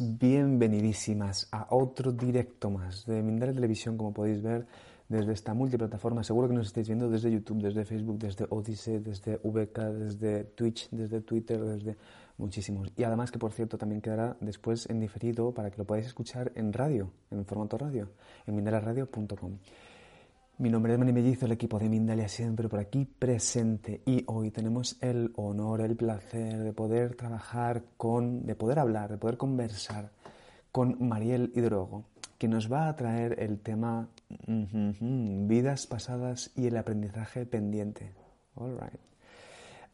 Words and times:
Bienvenidísimas 0.00 1.48
a 1.50 1.66
otro 1.70 2.12
directo 2.12 2.70
más 2.70 3.04
de 3.04 3.22
Mindalia 3.22 3.54
Televisión, 3.54 3.96
como 3.96 4.14
podéis 4.14 4.40
ver 4.40 4.66
desde 5.08 5.32
esta 5.32 5.54
multiplataforma. 5.54 6.22
Seguro 6.24 6.48
que 6.48 6.54
nos 6.54 6.68
estáis 6.68 6.86
viendo 6.86 7.10
desde 7.10 7.30
YouTube, 7.30 7.62
desde 7.62 7.84
Facebook, 7.84 8.18
desde 8.18 8.46
Odyssey, 8.48 8.98
desde 8.98 9.38
VK, 9.42 9.78
desde 9.92 10.44
Twitch, 10.44 10.88
desde 10.90 11.20
Twitter, 11.20 11.60
desde 11.62 11.96
muchísimos. 12.38 12.92
Y 12.96 13.04
además 13.04 13.30
que, 13.30 13.38
por 13.38 13.52
cierto, 13.52 13.76
también 13.76 14.00
quedará 14.00 14.36
después 14.40 14.88
en 14.88 15.00
diferido 15.00 15.52
para 15.52 15.70
que 15.70 15.78
lo 15.78 15.84
podáis 15.84 16.06
escuchar 16.06 16.52
en 16.54 16.72
radio, 16.72 17.10
en 17.30 17.44
formato 17.44 17.76
radio, 17.76 18.08
en 18.46 18.54
mindaliaradio.com. 18.54 19.58
Mi 20.62 20.70
nombre 20.70 20.92
es 20.92 20.98
Mani 21.00 21.12
Mellizo, 21.12 21.46
el 21.46 21.50
equipo 21.50 21.76
de 21.76 21.88
Mindalia 21.88 22.28
siempre 22.28 22.68
por 22.68 22.78
aquí 22.78 23.04
presente 23.04 24.00
y 24.06 24.22
hoy 24.28 24.52
tenemos 24.52 24.96
el 25.02 25.32
honor, 25.34 25.80
el 25.80 25.96
placer 25.96 26.62
de 26.62 26.72
poder 26.72 27.16
trabajar 27.16 27.82
con, 27.96 28.46
de 28.46 28.54
poder 28.54 28.78
hablar, 28.78 29.10
de 29.10 29.18
poder 29.18 29.36
conversar 29.36 30.12
con 30.70 30.96
Mariel 31.00 31.50
Hidrogo, 31.56 32.04
que 32.38 32.46
nos 32.46 32.72
va 32.72 32.86
a 32.86 32.94
traer 32.94 33.42
el 33.42 33.58
tema 33.58 34.08
vidas 34.46 35.88
pasadas 35.88 36.52
y 36.54 36.68
el 36.68 36.76
aprendizaje 36.76 37.44
pendiente. 37.44 38.14
All 38.54 38.78
right. 38.78 39.11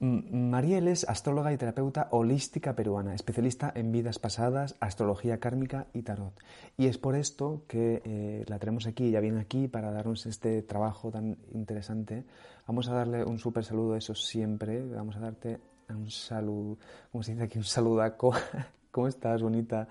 Mariel 0.01 0.87
es 0.87 1.09
astróloga 1.09 1.53
y 1.53 1.57
terapeuta 1.57 2.07
holística 2.13 2.77
peruana, 2.77 3.15
especialista 3.15 3.73
en 3.75 3.91
vidas 3.91 4.21
pasadas, 4.21 4.77
astrología 4.79 5.41
kármica 5.41 5.87
y 5.93 6.03
tarot. 6.03 6.33
Y 6.77 6.87
es 6.87 6.99
por 6.99 7.17
esto 7.17 7.65
que 7.67 8.01
eh, 8.05 8.45
la 8.47 8.61
tenemos 8.61 8.87
aquí, 8.87 9.11
ya 9.11 9.19
viene 9.19 9.41
aquí 9.41 9.67
para 9.67 9.91
darnos 9.91 10.27
este 10.27 10.63
trabajo 10.63 11.11
tan 11.11 11.37
interesante. 11.53 12.25
Vamos 12.69 12.89
a 12.89 12.95
darle 12.95 13.25
un 13.25 13.41
súper 13.41 13.65
saludo, 13.65 13.97
eso 13.97 14.15
siempre. 14.15 14.85
Vamos 14.85 15.17
a 15.17 15.21
darte 15.21 15.59
un 15.89 16.11
saludo, 16.11 16.79
¿cómo 17.11 17.25
se 17.25 17.33
dice 17.33 17.45
aquí? 17.45 17.59
Un 17.59 17.65
saludaco. 17.65 18.33
¿Cómo 18.93 19.09
estás, 19.09 19.43
bonita? 19.43 19.89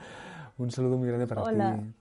Un 0.58 0.72
saludo 0.72 0.98
muy 0.98 1.10
grande 1.10 1.28
para 1.28 1.44
Hola. 1.44 1.76
ti. 1.76 1.94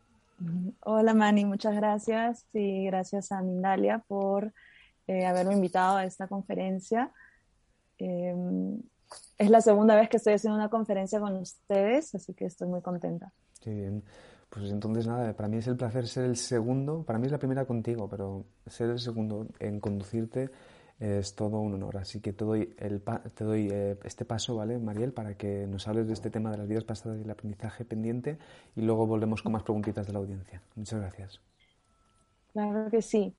Hola, 0.85 1.13
Mani, 1.13 1.45
muchas 1.45 1.75
gracias. 1.75 2.47
Y 2.53 2.87
gracias 2.87 3.33
a 3.33 3.43
Mindalia 3.43 3.99
por 4.07 4.53
eh, 5.09 5.27
haberme 5.27 5.55
invitado 5.55 5.97
a 5.97 6.05
esta 6.05 6.29
conferencia. 6.29 7.11
Eh, 7.99 8.35
es 9.39 9.51
la 9.51 9.61
segunda 9.61 9.95
vez 9.95 10.09
que 10.09 10.17
estoy 10.17 10.35
haciendo 10.35 10.57
una 10.57 10.69
conferencia 10.69 11.21
con 11.21 11.37
ustedes, 11.37 12.15
así 12.15 12.35
que 12.35 12.47
estoy 12.47 12.69
muy 12.69 12.81
contenta. 12.81 13.33
Qué 13.61 13.73
bien. 13.73 14.03
Pues 14.49 14.71
entonces 14.71 15.07
nada, 15.07 15.35
para 15.35 15.49
mí 15.49 15.59
es 15.59 15.67
el 15.67 15.77
placer 15.77 16.07
ser 16.07 16.25
el 16.25 16.37
segundo, 16.37 17.03
para 17.03 17.19
mí 17.19 17.27
es 17.27 17.33
la 17.33 17.39
primera 17.39 17.65
contigo, 17.65 18.09
pero 18.09 18.45
ser 18.67 18.91
el 18.91 18.99
segundo 18.99 19.49
en 19.59 19.81
conducirte 19.81 20.51
es 20.99 21.35
todo 21.35 21.61
un 21.61 21.75
honor. 21.75 21.99
Así 21.99 22.21
que 22.21 22.33
te 22.33 22.45
doy, 22.45 22.75
el 22.79 23.03
te 23.35 23.45
doy 23.45 23.69
eh, 23.71 23.99
este 24.05 24.25
paso, 24.25 24.57
¿vale, 24.57 24.79
Mariel? 24.79 25.13
Para 25.13 25.37
que 25.37 25.67
nos 25.67 25.87
hables 25.89 26.07
de 26.07 26.15
este 26.15 26.31
tema 26.31 26.51
de 26.51 26.59
las 26.59 26.69
vidas 26.69 26.85
pasadas 26.85 27.19
y 27.19 27.23
el 27.23 27.31
aprendizaje 27.31 27.85
pendiente 27.85 28.39
y 28.75 28.83
luego 28.83 29.07
volvemos 29.07 29.43
con 29.43 29.53
más 29.53 29.63
preguntitas 29.63 30.07
de 30.07 30.13
la 30.13 30.21
audiencia. 30.21 30.63
Muchas 30.75 31.01
gracias. 31.01 31.41
Claro 32.53 32.91
que 32.91 33.03
sí. 33.03 33.37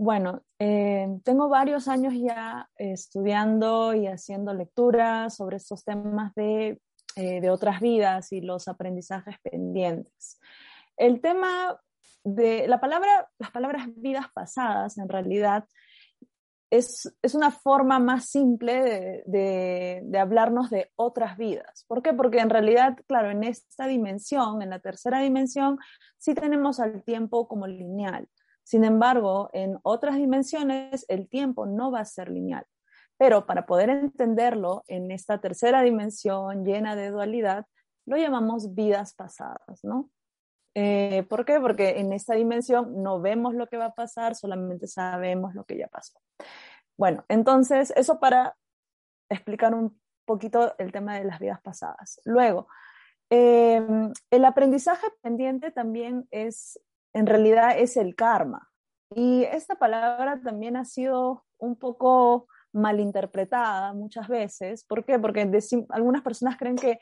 Bueno, 0.00 0.44
eh, 0.60 1.08
tengo 1.24 1.48
varios 1.48 1.88
años 1.88 2.14
ya 2.14 2.70
estudiando 2.76 3.94
y 3.94 4.06
haciendo 4.06 4.54
lecturas 4.54 5.34
sobre 5.34 5.56
estos 5.56 5.84
temas 5.84 6.32
de, 6.36 6.80
eh, 7.16 7.40
de, 7.40 7.50
otras 7.50 7.80
vidas 7.80 8.30
y 8.30 8.40
los 8.40 8.68
aprendizajes 8.68 9.40
pendientes. 9.42 10.38
El 10.96 11.20
tema 11.20 11.80
de 12.22 12.68
la 12.68 12.78
palabra, 12.78 13.28
las 13.40 13.50
palabras 13.50 13.88
vidas 13.96 14.26
pasadas 14.32 14.98
en 14.98 15.08
realidad 15.08 15.64
es, 16.70 17.12
es 17.20 17.34
una 17.34 17.50
forma 17.50 17.98
más 17.98 18.26
simple 18.26 18.80
de, 18.80 19.22
de, 19.26 20.02
de 20.04 20.18
hablarnos 20.20 20.70
de 20.70 20.92
otras 20.94 21.36
vidas. 21.36 21.84
¿Por 21.88 22.02
qué? 22.02 22.12
Porque 22.12 22.38
en 22.38 22.50
realidad, 22.50 22.96
claro, 23.08 23.32
en 23.32 23.42
esta 23.42 23.88
dimensión, 23.88 24.62
en 24.62 24.70
la 24.70 24.78
tercera 24.78 25.18
dimensión, 25.18 25.76
sí 26.18 26.34
tenemos 26.34 26.78
al 26.78 27.02
tiempo 27.02 27.48
como 27.48 27.66
lineal. 27.66 28.28
Sin 28.68 28.84
embargo, 28.84 29.48
en 29.54 29.78
otras 29.82 30.16
dimensiones 30.16 31.06
el 31.08 31.26
tiempo 31.26 31.64
no 31.64 31.90
va 31.90 32.00
a 32.00 32.04
ser 32.04 32.28
lineal. 32.28 32.66
Pero 33.16 33.46
para 33.46 33.64
poder 33.64 33.88
entenderlo 33.88 34.84
en 34.88 35.10
esta 35.10 35.40
tercera 35.40 35.80
dimensión 35.80 36.66
llena 36.66 36.94
de 36.94 37.08
dualidad, 37.08 37.64
lo 38.04 38.18
llamamos 38.18 38.74
vidas 38.74 39.14
pasadas, 39.14 39.82
¿no? 39.84 40.10
Eh, 40.74 41.22
¿Por 41.30 41.46
qué? 41.46 41.58
Porque 41.58 41.98
en 41.98 42.12
esta 42.12 42.34
dimensión 42.34 43.02
no 43.02 43.22
vemos 43.22 43.54
lo 43.54 43.68
que 43.68 43.78
va 43.78 43.86
a 43.86 43.94
pasar, 43.94 44.34
solamente 44.34 44.86
sabemos 44.86 45.54
lo 45.54 45.64
que 45.64 45.78
ya 45.78 45.88
pasó. 45.88 46.20
Bueno, 46.98 47.24
entonces, 47.28 47.90
eso 47.96 48.20
para 48.20 48.54
explicar 49.30 49.74
un 49.74 49.98
poquito 50.26 50.74
el 50.76 50.92
tema 50.92 51.18
de 51.18 51.24
las 51.24 51.38
vidas 51.38 51.62
pasadas. 51.62 52.20
Luego, 52.26 52.68
eh, 53.30 53.80
el 54.30 54.44
aprendizaje 54.44 55.06
pendiente 55.22 55.70
también 55.70 56.28
es 56.30 56.78
en 57.12 57.26
realidad 57.26 57.78
es 57.78 57.96
el 57.96 58.14
karma. 58.14 58.68
Y 59.14 59.44
esta 59.44 59.76
palabra 59.76 60.40
también 60.42 60.76
ha 60.76 60.84
sido 60.84 61.44
un 61.58 61.76
poco 61.76 62.46
malinterpretada 62.72 63.92
muchas 63.94 64.28
veces. 64.28 64.84
¿Por 64.84 65.04
qué? 65.04 65.18
Porque 65.18 65.48
algunas 65.90 66.22
personas 66.22 66.56
creen 66.56 66.76
que, 66.76 66.98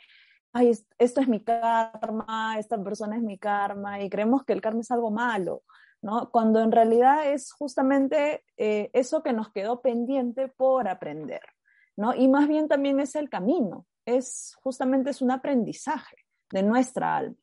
ay, 0.53 0.73
esto 0.99 1.21
es 1.21 1.29
mi 1.29 1.43
karma, 1.43 2.57
esta 2.59 2.83
persona 2.83 3.17
es 3.17 3.23
mi 3.23 3.39
karma, 3.39 4.01
y 4.01 4.09
creemos 4.09 4.45
que 4.45 4.53
el 4.53 4.61
karma 4.61 4.81
es 4.81 4.91
algo 4.91 5.11
malo, 5.11 5.63
¿no? 6.03 6.31
Cuando 6.31 6.61
en 6.61 6.73
realidad 6.73 7.31
es 7.31 7.53
justamente 7.53 8.45
eh, 8.57 8.91
eso 8.93 9.23
que 9.23 9.33
nos 9.33 9.51
quedó 9.51 9.83
pendiente 9.83 10.49
por 10.49 10.89
aprender, 10.89 11.43
¿no? 11.97 12.15
Y 12.15 12.29
más 12.29 12.49
bien 12.49 12.69
también 12.69 13.01
es 13.01 13.17
el 13.17 13.29
camino, 13.29 13.87
es 14.05 14.57
justamente 14.63 15.11
es 15.11 15.21
un 15.21 15.33
aprendizaje 15.33 16.17
de 16.53 16.63
nuestra 16.63 17.17
alma. 17.17 17.37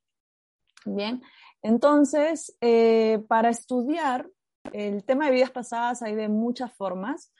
Bien, 0.85 1.21
entonces, 1.63 2.55
eh, 2.61 3.23
para 3.27 3.49
estudiar 3.49 4.29
el 4.73 5.03
tema 5.03 5.25
de 5.25 5.31
vidas 5.31 5.51
pasadas 5.51 6.01
hay 6.01 6.15
de 6.15 6.27
muchas 6.27 6.73
formas. 6.75 7.33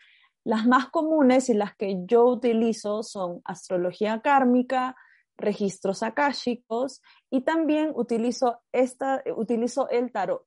Las 0.46 0.66
más 0.66 0.90
comunes 0.90 1.50
y 1.50 1.54
las 1.54 1.76
que 1.76 2.04
yo 2.06 2.26
utilizo 2.26 3.04
son 3.04 3.42
astrología 3.46 4.22
kármica, 4.22 4.96
registros 5.38 6.04
akáshicos 6.04 7.02
y 7.30 7.42
también 7.42 7.92
utilizo, 7.96 8.62
esta, 8.72 9.24
utilizo 9.36 9.90
el 9.90 10.12
tarot, 10.12 10.46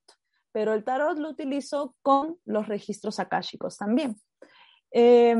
pero 0.51 0.73
el 0.73 0.83
tarot 0.83 1.17
lo 1.17 1.29
utilizo 1.29 1.95
con 2.01 2.37
los 2.45 2.67
registros 2.67 3.19
akáshicos 3.19 3.77
también. 3.77 4.15
Eh, 4.91 5.35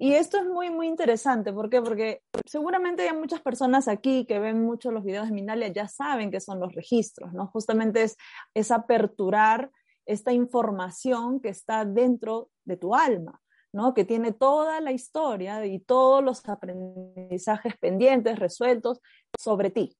y 0.00 0.14
esto 0.14 0.38
es 0.38 0.46
muy, 0.46 0.70
muy 0.70 0.88
interesante. 0.88 1.52
¿Por 1.52 1.68
qué? 1.68 1.82
Porque 1.82 2.22
seguramente 2.46 3.06
hay 3.06 3.14
muchas 3.14 3.42
personas 3.42 3.86
aquí 3.86 4.24
que 4.24 4.38
ven 4.38 4.64
mucho 4.64 4.90
los 4.90 5.04
videos 5.04 5.28
de 5.28 5.34
Mindalia, 5.34 5.68
ya 5.68 5.88
saben 5.88 6.30
qué 6.30 6.40
son 6.40 6.58
los 6.58 6.74
registros, 6.74 7.34
¿no? 7.34 7.48
Justamente 7.48 8.04
es, 8.04 8.16
es 8.54 8.70
aperturar 8.70 9.70
esta 10.06 10.32
información 10.32 11.38
que 11.38 11.50
está 11.50 11.84
dentro 11.84 12.48
de 12.64 12.78
tu 12.78 12.94
alma, 12.94 13.42
¿no? 13.74 13.92
Que 13.92 14.06
tiene 14.06 14.32
toda 14.32 14.80
la 14.80 14.92
historia 14.92 15.66
y 15.66 15.80
todos 15.80 16.24
los 16.24 16.48
aprendizajes 16.48 17.76
pendientes, 17.76 18.38
resueltos 18.38 19.02
sobre 19.38 19.70
ti. 19.70 19.94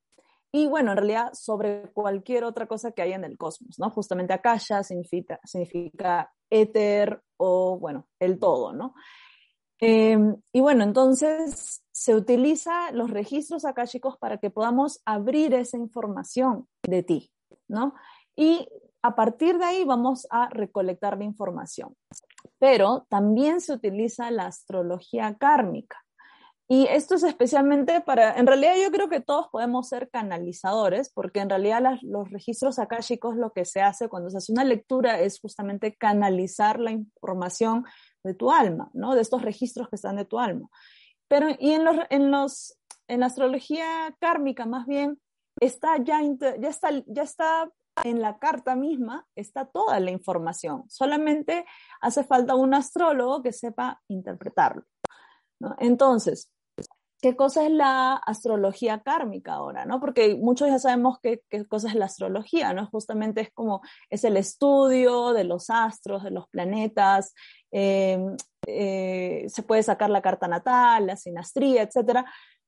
Y 0.50 0.66
bueno, 0.66 0.92
en 0.92 0.96
realidad 0.96 1.34
sobre 1.34 1.90
cualquier 1.92 2.44
otra 2.44 2.66
cosa 2.66 2.92
que 2.92 3.02
haya 3.02 3.16
en 3.16 3.24
el 3.24 3.36
cosmos, 3.36 3.78
¿no? 3.78 3.90
Justamente 3.90 4.32
Akasha 4.32 4.82
significa, 4.82 5.38
significa 5.44 6.32
éter 6.48 7.20
o, 7.36 7.78
bueno, 7.78 8.08
el 8.18 8.38
todo, 8.38 8.72
¿no? 8.72 8.94
Eh, 9.80 10.18
y 10.52 10.60
bueno, 10.60 10.84
entonces 10.84 11.82
se 11.90 12.14
utiliza 12.14 12.92
los 12.92 13.10
registros 13.10 13.64
akáshicos 13.64 14.16
para 14.18 14.38
que 14.38 14.50
podamos 14.50 15.00
abrir 15.04 15.54
esa 15.54 15.76
información 15.76 16.66
de 16.82 17.02
ti, 17.02 17.30
¿no? 17.68 17.94
Y 18.36 18.68
a 19.02 19.14
partir 19.14 19.58
de 19.58 19.64
ahí 19.64 19.84
vamos 19.84 20.26
a 20.30 20.48
recolectar 20.50 21.18
la 21.18 21.24
información. 21.24 21.96
Pero 22.58 23.06
también 23.08 23.60
se 23.60 23.72
utiliza 23.72 24.30
la 24.30 24.46
astrología 24.46 25.36
kármica. 25.38 25.98
Y 26.68 26.86
esto 26.86 27.16
es 27.16 27.24
especialmente 27.24 28.00
para, 28.00 28.36
en 28.38 28.46
realidad 28.46 28.74
yo 28.80 28.92
creo 28.92 29.08
que 29.08 29.20
todos 29.20 29.48
podemos 29.48 29.88
ser 29.88 30.08
canalizadores, 30.08 31.10
porque 31.12 31.40
en 31.40 31.50
realidad 31.50 31.82
los 32.02 32.30
registros 32.30 32.78
akáshicos 32.78 33.34
lo 33.34 33.52
que 33.52 33.64
se 33.64 33.82
hace 33.82 34.08
cuando 34.08 34.30
se 34.30 34.38
hace 34.38 34.52
una 34.52 34.62
lectura 34.62 35.18
es 35.18 35.40
justamente 35.40 35.96
canalizar 35.96 36.78
la 36.78 36.92
información 36.92 37.84
de 38.24 38.34
tu 38.34 38.50
alma, 38.50 38.90
¿no? 38.92 39.14
De 39.14 39.22
estos 39.22 39.42
registros 39.42 39.88
que 39.88 39.96
están 39.96 40.16
de 40.16 40.24
tu 40.24 40.38
alma. 40.38 40.68
Pero, 41.28 41.48
y 41.58 41.72
en, 41.72 41.84
los, 41.84 41.96
en, 42.10 42.30
los, 42.30 42.78
en 43.08 43.20
la 43.20 43.26
astrología 43.26 44.14
kármica, 44.20 44.66
más 44.66 44.86
bien, 44.86 45.20
está 45.60 45.96
ya, 45.98 46.20
ya, 46.58 46.68
está, 46.68 46.90
ya 47.06 47.22
está 47.22 47.70
en 48.04 48.20
la 48.20 48.38
carta 48.38 48.76
misma, 48.76 49.26
está 49.34 49.66
toda 49.66 50.00
la 50.00 50.10
información. 50.10 50.84
Solamente 50.88 51.64
hace 52.00 52.24
falta 52.24 52.54
un 52.54 52.74
astrólogo 52.74 53.42
que 53.42 53.52
sepa 53.52 54.00
interpretarlo. 54.08 54.84
¿no? 55.60 55.76
Entonces, 55.78 56.50
qué 57.20 57.36
cosa 57.36 57.66
es 57.66 57.70
la 57.70 58.14
astrología 58.14 59.00
kármica 59.00 59.54
ahora, 59.54 59.84
¿no? 59.84 60.00
Porque 60.00 60.36
muchos 60.36 60.68
ya 60.68 60.78
sabemos 60.78 61.18
qué, 61.22 61.42
qué 61.50 61.66
cosa 61.66 61.88
es 61.88 61.94
la 61.94 62.06
astrología, 62.06 62.72
¿no? 62.72 62.86
Justamente 62.86 63.42
es 63.42 63.52
como, 63.52 63.82
es 64.08 64.24
el 64.24 64.36
estudio 64.36 65.32
de 65.32 65.44
los 65.44 65.68
astros, 65.68 66.24
de 66.24 66.30
los 66.30 66.48
planetas, 66.48 67.34
em, 67.70 68.36
eh, 68.66 69.46
se 69.48 69.62
puede 69.62 69.82
sacar 69.82 70.10
la 70.10 70.22
carta 70.22 70.48
natal, 70.48 71.06
la 71.06 71.16
sinastría, 71.16 71.82
etcétera, 71.82 72.24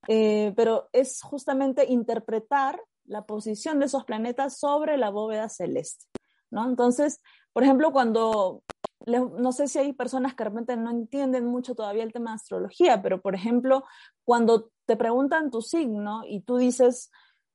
eh, 0.08 0.52
pero 0.56 0.88
es 0.92 1.22
justamente 1.22 1.86
interpretar 1.86 2.80
la 3.04 3.24
posición 3.24 3.78
de 3.78 3.86
esos 3.86 4.04
planetas 4.04 4.58
sobre 4.58 4.96
la 4.96 5.10
bóveda 5.10 5.48
celeste, 5.48 6.06
¿no? 6.50 6.68
Entonces, 6.68 7.20
por 7.52 7.62
ejemplo, 7.64 7.92
cuando 7.92 8.62
no 9.06 9.52
sé 9.52 9.68
si 9.68 9.78
hay 9.78 9.92
personas 9.92 10.34
que 10.34 10.44
realmente 10.44 10.76
no 10.76 10.90
entienden 10.90 11.46
mucho 11.46 11.74
todavía 11.74 12.04
el 12.04 12.12
tema 12.12 12.30
de 12.30 12.36
astrología, 12.36 13.02
pero 13.02 13.20
por 13.20 13.34
ejemplo, 13.34 13.84
cuando 14.24 14.70
te 14.86 14.96
preguntan 14.96 15.50
tu 15.50 15.60
signo 15.60 16.22
y 16.26 16.42
tú 16.42 16.56
dices, 16.56 17.10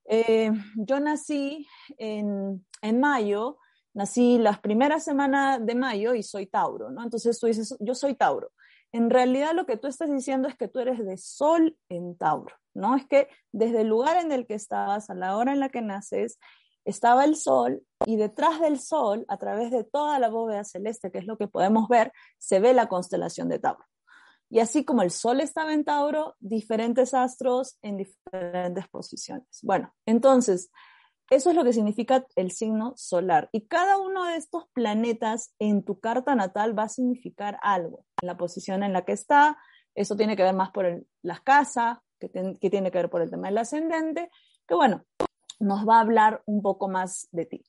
eh, 0.05 0.51
yo 0.75 0.99
nací 0.99 1.67
en, 1.97 2.65
en, 2.81 2.99
mayo, 2.99 3.57
nací 3.97 4.37
las 4.37 4.59
primeras 4.59 5.03
semanas 5.03 5.59
de 5.65 5.73
mayo 5.73 6.13
y 6.13 6.21
soy 6.21 6.45
Tauro, 6.45 6.91
¿no? 6.91 7.03
Entonces 7.03 7.39
tú 7.39 7.47
dices, 7.47 7.75
yo 7.79 7.95
soy 7.95 8.13
Tauro. 8.13 8.51
En 8.91 9.09
realidad 9.09 9.53
lo 9.55 9.65
que 9.65 9.75
tú 9.75 9.87
estás 9.87 10.11
diciendo 10.11 10.47
es 10.47 10.55
que 10.55 10.67
tú 10.67 10.79
eres 10.79 11.03
de 11.03 11.17
Sol 11.17 11.75
en 11.89 12.15
Tauro, 12.15 12.55
¿no? 12.75 12.95
Es 12.95 13.07
que 13.07 13.27
desde 13.51 13.81
el 13.81 13.87
lugar 13.87 14.23
en 14.23 14.31
el 14.31 14.45
que 14.45 14.53
estabas, 14.53 15.09
a 15.09 15.15
la 15.15 15.35
hora 15.35 15.51
en 15.51 15.59
la 15.59 15.69
que 15.69 15.81
naces, 15.81 16.37
estaba 16.85 17.25
el 17.25 17.35
Sol 17.35 17.81
y 18.05 18.17
detrás 18.17 18.61
del 18.61 18.79
Sol, 18.79 19.25
a 19.29 19.37
través 19.37 19.71
de 19.71 19.83
toda 19.83 20.19
la 20.19 20.29
bóveda 20.29 20.63
celeste, 20.63 21.11
que 21.11 21.17
es 21.17 21.25
lo 21.25 21.39
que 21.39 21.47
podemos 21.47 21.87
ver, 21.87 22.13
se 22.37 22.59
ve 22.59 22.75
la 22.75 22.87
constelación 22.87 23.49
de 23.49 23.57
Tauro. 23.57 23.83
Y 24.51 24.59
así 24.59 24.85
como 24.85 25.01
el 25.01 25.09
Sol 25.09 25.41
estaba 25.41 25.73
en 25.73 25.83
Tauro, 25.83 26.35
diferentes 26.39 27.15
astros 27.15 27.79
en 27.81 27.97
diferentes 27.97 28.87
posiciones. 28.89 29.47
Bueno, 29.63 29.91
entonces, 30.05 30.69
eso 31.29 31.49
es 31.49 31.55
lo 31.55 31.63
que 31.63 31.73
significa 31.73 32.25
el 32.35 32.51
signo 32.51 32.93
solar. 32.95 33.49
Y 33.51 33.67
cada 33.67 33.97
uno 33.97 34.25
de 34.25 34.37
estos 34.37 34.67
planetas 34.73 35.53
en 35.59 35.83
tu 35.83 35.99
carta 35.99 36.35
natal 36.35 36.77
va 36.77 36.83
a 36.83 36.89
significar 36.89 37.59
algo. 37.61 38.05
La 38.21 38.37
posición 38.37 38.83
en 38.83 38.93
la 38.93 39.03
que 39.03 39.11
está, 39.11 39.57
eso 39.93 40.15
tiene 40.15 40.37
que 40.37 40.43
ver 40.43 40.55
más 40.55 40.71
por 40.71 41.05
las 41.21 41.41
casas, 41.41 41.97
que, 42.19 42.29
tiene 42.69 42.91
que 42.91 42.97
ver 42.97 43.09
por 43.09 43.21
el 43.21 43.29
tema 43.29 43.47
del 43.47 43.57
ascendente, 43.57 44.29
que 44.67 44.75
bueno, 44.75 45.03
nos 45.59 45.87
va 45.87 45.97
a 45.97 46.01
hablar 46.01 46.43
un 46.45 46.61
poco 46.61 46.87
más 46.87 47.27
de 47.31 47.45
ti. 47.45 47.65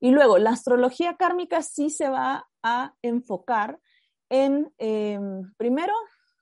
Y 0.00 0.10
luego, 0.10 0.38
la 0.38 0.50
astrología 0.50 1.16
kármica 1.16 1.62
sí 1.62 1.90
se 1.90 2.08
va 2.08 2.48
a 2.62 2.94
enfocar 3.02 3.78
en, 4.28 4.72
em, 4.78 5.52
primero, 5.56 5.94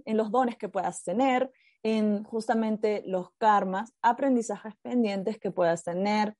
en 0.04 0.16
los 0.16 0.30
dones 0.30 0.56
que 0.56 0.68
puedas 0.68 1.04
tener, 1.04 1.52
en 1.84 2.24
justamente 2.24 3.04
los 3.06 3.28
karmas, 3.38 3.92
aprendizajes 4.02 4.74
pendientes 4.82 5.38
que 5.38 5.52
puedas 5.52 5.84
tener. 5.84 6.36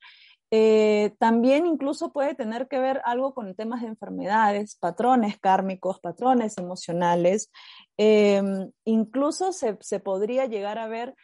Eh, 0.51 1.15
también 1.19 1.67
incluso 1.67 2.13
puede 2.13 2.35
tener 2.35 2.67
que 2.67 2.79
ver 2.79 3.01
algo 3.05 3.35
con 3.35 3.55
temas 3.55 3.83
de 3.83 3.89
enfermedades, 3.89 4.77
patrones 4.77 5.39
kármicos, 5.39 6.01
patrones 6.01 6.59
emocionales. 6.59 7.51
Em, 7.97 8.71
incluso 8.85 9.53
se, 9.53 10.01
podría 10.01 10.47
llegar 10.47 10.79
a 10.79 10.89
ver 10.89 11.15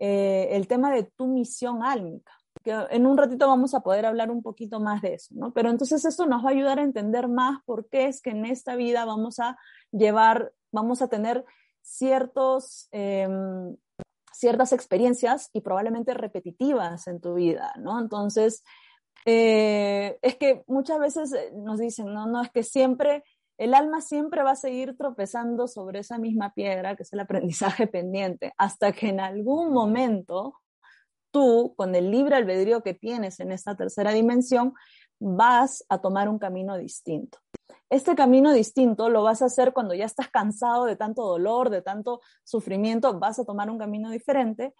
eh, 0.00 0.48
el 0.52 0.66
tema 0.66 0.92
de 0.92 1.04
tu 1.04 1.26
misión 1.26 1.84
álmica 1.84 2.32
en 2.64 3.06
un 3.06 3.16
ratito 3.16 3.46
vamos 3.46 3.74
a 3.74 3.80
poder 3.80 4.06
hablar 4.06 4.30
un 4.30 4.42
poquito 4.42 4.80
más 4.80 5.02
de 5.02 5.14
eso, 5.14 5.34
¿no? 5.34 5.52
Pero 5.52 5.70
entonces 5.70 6.04
esto 6.04 6.26
nos 6.26 6.44
va 6.44 6.50
a 6.50 6.52
ayudar 6.52 6.78
a 6.78 6.82
entender 6.82 7.28
más 7.28 7.62
por 7.64 7.88
qué 7.88 8.06
es 8.06 8.20
que 8.20 8.30
en 8.30 8.44
esta 8.44 8.76
vida 8.76 9.04
vamos 9.04 9.38
a 9.38 9.56
llevar, 9.90 10.52
vamos 10.72 11.02
a 11.02 11.08
tener 11.08 11.44
ciertos, 11.82 12.88
em, 12.92 13.76
ciertas 14.32 14.72
experiencias 14.72 15.50
y 15.52 15.60
probablemente 15.60 16.14
repetitivas 16.14 17.06
en 17.08 17.20
tu 17.20 17.34
vida, 17.34 17.72
¿no? 17.78 17.98
Entonces, 17.98 18.62
eh, 19.24 20.18
es 20.22 20.36
que 20.36 20.62
muchas 20.66 20.98
veces 21.00 21.32
eh, 21.32 21.52
nos 21.54 21.78
dicen, 21.80 22.12
no, 22.12 22.26
no, 22.26 22.42
es 22.42 22.50
que 22.50 22.62
siempre, 22.62 23.24
el 23.58 23.74
alma 23.74 24.00
siempre 24.00 24.42
va 24.42 24.52
a 24.52 24.56
seguir 24.56 24.96
tropezando 24.96 25.66
sobre 25.66 26.00
esa 26.00 26.18
misma 26.18 26.54
piedra, 26.54 26.96
que 26.96 27.02
es 27.02 27.12
el 27.12 27.20
aprendizaje 27.20 27.86
pendiente, 27.88 28.54
hasta 28.56 28.92
que 28.92 29.08
en 29.08 29.20
algún 29.20 29.72
momento 29.72 30.54
tú, 31.30 31.74
con 31.76 31.94
el 31.94 32.10
libre 32.10 32.36
albedrío 32.36 32.82
que 32.82 32.94
tienes 32.94 33.40
en 33.40 33.52
esta 33.52 33.76
tercera 33.76 34.12
dimensión, 34.12 34.74
vas 35.20 35.84
a 35.88 36.00
tomar 36.00 36.28
un 36.28 36.38
camino 36.38 36.76
distinto. 36.78 37.38
Este 37.90 38.14
camino 38.14 38.52
distinto 38.52 39.08
lo 39.08 39.22
vas 39.22 39.40
a 39.40 39.46
hacer 39.46 39.72
cuando 39.72 39.94
ya 39.94 40.04
estás 40.04 40.28
cansado 40.28 40.84
de 40.84 40.96
tanto 40.96 41.22
dolor, 41.22 41.70
de 41.70 41.82
tanto 41.82 42.20
sufrimiento, 42.44 43.18
vas 43.18 43.38
a 43.38 43.44
tomar 43.44 43.70
un 43.70 43.78
camino 43.78 44.10
diferente. 44.10 44.74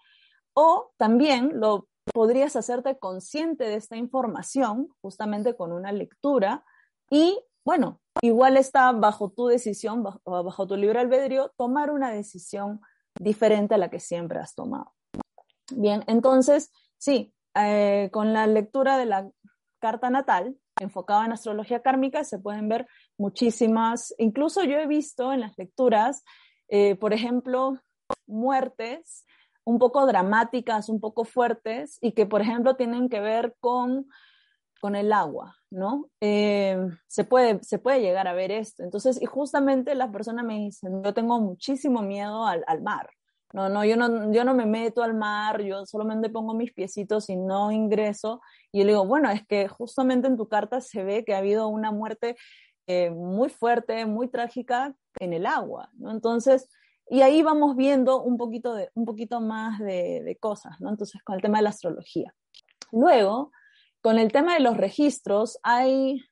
O 0.53 0.91
también 0.97 1.59
lo 1.59 1.87
podrías 2.13 2.55
hacerte 2.55 2.97
consciente 2.99 3.63
de 3.65 3.75
esta 3.75 3.97
información 3.97 4.89
justamente 5.01 5.55
con 5.55 5.71
una 5.71 5.91
lectura 5.91 6.63
y 7.09 7.39
bueno, 7.65 8.01
igual 8.21 8.57
está 8.57 8.91
bajo 8.91 9.29
tu 9.29 9.47
decisión, 9.47 10.03
bajo, 10.03 10.67
tu 10.67 10.75
libre 10.75 10.99
albedrío, 10.99 11.53
tomar 11.57 11.91
una 11.91 12.09
decisión 12.09 12.81
diferente 13.19 13.75
a 13.75 13.77
la 13.77 13.89
que 13.89 13.99
siempre 13.99 14.39
has 14.39 14.55
tomado. 14.55 14.93
Bien, 15.71 16.03
entonces, 16.07 16.71
sí, 16.97 17.33
eh, 17.55 18.09
con 18.11 18.33
la 18.33 18.47
lectura 18.47 18.97
de 18.97 19.05
la 19.05 19.29
carta 19.79 20.09
natal, 20.09 20.57
enfocada 20.79 21.25
en 21.25 21.33
astrología 21.33 21.81
kármica, 21.81 22.23
se 22.23 22.39
pueden 22.39 22.69
ver 22.69 22.87
muchísimas, 23.17 24.13
incluso 24.17 24.63
yo 24.63 24.77
he 24.77 24.87
visto 24.87 25.33
en 25.33 25.41
las 25.41 25.57
lecturas, 25.57 26.23
eh, 26.67 26.95
por 26.95 27.13
ejemplo, 27.13 27.79
muertes 28.27 29.25
un 29.69 29.77
poco 29.77 30.05
dramáticas, 30.07 30.89
un 30.89 30.99
poco 30.99 31.25
fuertes, 31.25 31.99
y 32.01 32.13
que, 32.13 32.25
por 32.25 32.41
ejemplo, 32.41 32.75
tienen 32.75 33.07
que 33.07 33.19
ver 33.19 33.55
con, 33.59 34.07
con 34.81 34.95
el 34.95 35.13
agua, 35.13 35.55
¿no? 35.69 36.09
Eh, 36.21 36.77
se, 37.07 37.23
puede, 37.23 37.63
se 37.63 37.77
puede 37.77 38.01
llegar 38.01 38.27
a 38.27 38.33
ver 38.33 38.51
esto. 38.51 38.83
Entonces, 38.83 39.21
y 39.21 39.25
justamente 39.25 39.93
las 39.93 40.11
personas 40.11 40.43
me 40.43 40.57
dicen, 40.57 41.03
yo 41.03 41.13
tengo 41.13 41.39
muchísimo 41.39 42.01
miedo 42.01 42.47
al, 42.47 42.63
al 42.65 42.81
mar, 42.81 43.09
no, 43.53 43.67
no, 43.69 43.83
yo 43.83 43.95
no, 43.95 44.31
yo 44.31 44.43
no 44.43 44.53
me 44.53 44.65
meto 44.65 45.01
al 45.01 45.15
mar, 45.15 45.61
yo 45.61 45.85
solamente 45.85 46.29
pongo 46.29 46.53
mis 46.53 46.71
piecitos 46.71 47.29
y 47.29 47.35
no 47.35 47.71
ingreso. 47.71 48.41
Y 48.71 48.79
yo 48.79 48.85
le 48.85 48.91
digo, 48.91 49.05
bueno, 49.05 49.29
es 49.31 49.45
que 49.47 49.67
justamente 49.67 50.27
en 50.27 50.37
tu 50.37 50.47
carta 50.47 50.81
se 50.81 51.03
ve 51.03 51.25
que 51.25 51.33
ha 51.33 51.39
habido 51.39 51.67
una 51.67 51.91
muerte 51.91 52.35
eh, 52.85 53.09
muy 53.09 53.49
fuerte, 53.49 54.05
muy 54.05 54.29
trágica 54.29 54.95
en 55.19 55.33
el 55.33 55.45
agua, 55.45 55.89
¿no? 55.93 56.11
Entonces, 56.11 56.69
y 57.09 57.21
ahí 57.21 57.41
vamos 57.41 57.75
viendo 57.75 58.21
un 58.21 58.37
poquito, 58.37 58.75
de, 58.75 58.89
un 58.93 59.05
poquito 59.05 59.41
más 59.41 59.79
de, 59.79 60.21
de 60.23 60.35
cosas, 60.37 60.79
¿no? 60.79 60.89
Entonces, 60.89 61.21
con 61.23 61.35
el 61.35 61.41
tema 61.41 61.57
de 61.57 61.63
la 61.63 61.69
astrología. 61.69 62.33
Luego, 62.91 63.51
con 64.01 64.17
el 64.17 64.31
tema 64.31 64.53
de 64.53 64.61
los 64.61 64.77
registros, 64.77 65.59
hay, 65.63 66.23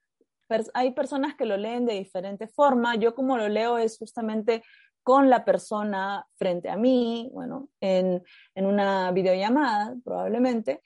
hay 0.74 0.92
personas 0.94 1.36
que 1.36 1.46
lo 1.46 1.58
leen 1.58 1.86
de 1.86 1.94
diferente 1.94 2.48
forma. 2.48 2.96
Yo 2.96 3.16
como 3.16 3.38
lo 3.38 3.50
leo 3.50 3.78
es 3.78 3.98
justamente 3.98 4.64
con 5.08 5.30
la 5.30 5.46
persona 5.46 6.28
frente 6.36 6.70
a 6.70 6.76
mí, 6.76 7.30
bueno, 7.32 7.70
en, 7.80 8.22
en 8.54 8.66
una 8.66 9.10
videollamada 9.14 9.96
probablemente, 10.04 10.82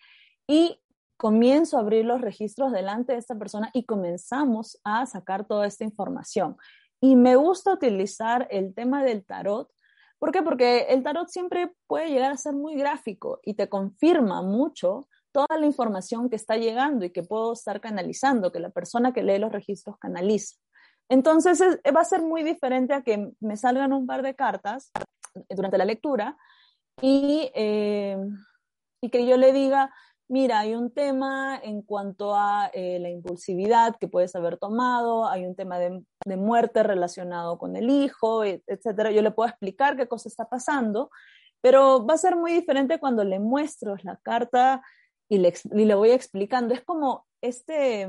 y 0.46 0.80
comienzo 1.18 1.76
a 1.76 1.80
abrir 1.80 2.06
los 2.06 2.22
registros 2.22 2.72
delante 2.72 3.14
de 3.14 3.18
esta 3.18 3.34
persona 3.34 3.72
y 3.74 3.84
comenzamos 3.86 4.80
a 4.84 5.08
sacar 5.08 5.48
toda 5.48 5.66
esta 5.66 5.86
información. 5.86 6.56
Y 7.00 7.16
me 7.16 7.36
gusta 7.36 7.74
utilizar 7.74 8.48
el 8.52 8.76
tema 8.76 9.04
del 9.04 9.26
tarot. 9.26 9.72
¿Por 10.20 10.32
qué? 10.32 10.44
Porque 10.44 10.82
el 10.90 11.02
tarot 11.02 11.28
siempre 11.28 11.74
puede 11.88 12.12
llegar 12.12 12.32
a 12.32 12.38
ser 12.38 12.54
muy 12.54 12.76
gráfico 12.76 13.40
y 13.44 13.56
te 13.56 13.70
confirma 13.70 14.44
mucho 14.44 15.08
toda 15.32 15.58
la 15.58 15.66
información 15.66 16.30
que 16.30 16.36
está 16.36 16.58
llegando 16.58 17.06
y 17.06 17.10
que 17.10 17.24
puedo 17.24 17.54
estar 17.54 17.82
canalizando, 17.82 18.52
que 18.52 18.60
la 18.60 18.70
persona 18.70 19.14
que 19.14 19.24
lee 19.24 19.40
los 19.40 19.52
registros 19.52 19.98
canaliza. 19.98 20.58
Entonces 21.12 21.62
va 21.94 22.00
a 22.00 22.06
ser 22.06 22.22
muy 22.22 22.42
diferente 22.42 22.94
a 22.94 23.02
que 23.02 23.34
me 23.42 23.58
salgan 23.58 23.92
un 23.92 24.08
par 24.08 24.22
de 24.22 24.34
cartas 24.34 24.92
durante 25.50 25.78
la 25.78 25.84
lectura 25.84 26.38
y, 27.02 27.52
eh, 27.54 28.18
y 29.02 29.10
que 29.10 29.26
yo 29.26 29.36
le 29.36 29.52
diga, 29.52 29.94
mira, 30.30 30.62
hay 30.62 30.74
un 30.74 30.90
tema 30.90 31.60
en 31.62 31.82
cuanto 31.82 32.34
a 32.34 32.72
eh, 32.74 32.98
la 33.00 33.10
impulsividad 33.10 33.98
que 33.98 34.08
puedes 34.08 34.34
haber 34.38 34.58
tomado, 34.58 35.28
hay 35.28 35.46
un 35.46 35.54
tema 35.54 35.80
de, 35.80 36.02
de, 36.26 36.38
muerte 36.38 36.82
relacionado 36.82 37.58
con 37.58 37.76
el 37.76 37.90
hijo, 37.90 38.46
etc. 38.46 39.10
Yo 39.14 39.22
le 39.22 39.32
puedo 39.32 39.50
explicar 39.50 39.98
qué 39.98 40.08
cosa 40.08 40.30
está 40.30 40.48
pasando, 40.48 41.12
Pero 41.60 42.06
va 42.06 42.14
a 42.14 42.18
ser 42.18 42.38
muy 42.38 42.54
diferente 42.54 43.00
cuando 43.00 43.26
le 43.26 43.42
muestro 43.42 43.98
la 44.04 44.16
carta 44.16 44.82
y 45.28 45.40
le, 45.40 45.54
y 45.74 45.84
le 45.84 45.96
voy 45.96 46.12
explicando. 46.12 46.74
Es 46.74 46.84
como 46.86 47.26
este, 47.42 48.08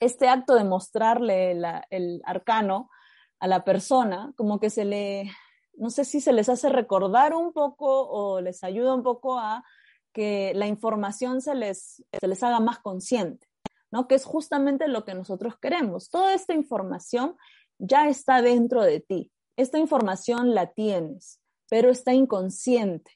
este 0.00 0.28
acto 0.28 0.54
de 0.54 0.64
mostrarle 0.64 1.52
el 1.90 2.22
arcano 2.24 2.90
a 3.38 3.46
la 3.46 3.64
persona, 3.64 4.32
como 4.36 4.60
que 4.60 4.70
se 4.70 4.84
le, 4.84 5.30
no 5.74 5.90
sé 5.90 6.04
si 6.04 6.20
se 6.20 6.32
les 6.32 6.48
hace 6.48 6.68
recordar 6.68 7.34
un 7.34 7.52
poco 7.52 8.08
o 8.08 8.40
les 8.40 8.62
ayuda 8.62 8.94
un 8.94 9.02
poco 9.02 9.38
a 9.38 9.64
que 10.12 10.52
la 10.54 10.66
información 10.66 11.40
se 11.40 11.54
les, 11.54 12.04
se 12.12 12.28
les 12.28 12.42
haga 12.42 12.60
más 12.60 12.80
consciente, 12.80 13.46
¿no? 13.90 14.06
Que 14.06 14.16
es 14.16 14.24
justamente 14.24 14.88
lo 14.88 15.04
que 15.04 15.14
nosotros 15.14 15.54
queremos. 15.58 16.10
Toda 16.10 16.34
esta 16.34 16.52
información 16.52 17.36
ya 17.78 18.08
está 18.08 18.42
dentro 18.42 18.82
de 18.82 19.00
ti. 19.00 19.32
Esta 19.56 19.78
información 19.78 20.54
la 20.54 20.72
tienes, 20.72 21.40
pero 21.68 21.90
está 21.90 22.12
inconsciente. 22.12 23.12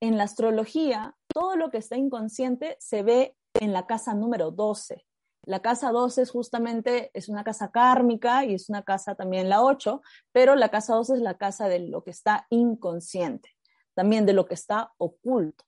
En 0.00 0.16
la 0.18 0.24
astrología, 0.24 1.16
todo 1.28 1.56
lo 1.56 1.70
que 1.70 1.78
está 1.78 1.96
inconsciente 1.96 2.76
se 2.78 3.02
ve 3.02 3.36
en 3.54 3.72
la 3.72 3.86
casa 3.86 4.14
número 4.14 4.50
12. 4.50 5.04
La 5.46 5.60
casa 5.60 5.90
12 5.92 6.22
es 6.22 6.30
justamente, 6.30 7.10
es 7.14 7.28
una 7.28 7.44
casa 7.44 7.70
kármica 7.70 8.44
y 8.44 8.54
es 8.54 8.68
una 8.68 8.82
casa 8.82 9.14
también 9.14 9.48
la 9.48 9.62
8, 9.62 10.02
pero 10.32 10.54
la 10.54 10.70
casa 10.70 10.94
12 10.94 11.14
es 11.14 11.20
la 11.20 11.36
casa 11.36 11.68
de 11.68 11.80
lo 11.80 12.02
que 12.02 12.10
está 12.10 12.46
inconsciente, 12.50 13.50
también 13.94 14.26
de 14.26 14.32
lo 14.32 14.46
que 14.46 14.54
está 14.54 14.92
oculto. 14.98 15.64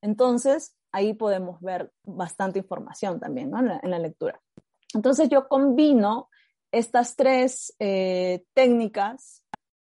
Entonces, 0.00 0.76
ahí 0.92 1.14
podemos 1.14 1.60
ver 1.60 1.92
bastante 2.04 2.60
información 2.60 3.20
también 3.20 3.52
en, 3.54 3.90
la, 3.90 3.98
lectura. 3.98 4.40
Entonces, 4.94 5.28
yo 5.28 5.48
combino 5.48 6.30
estas 6.72 7.16
tres 7.16 7.74
eh, 7.78 8.44
técnicas 8.54 9.44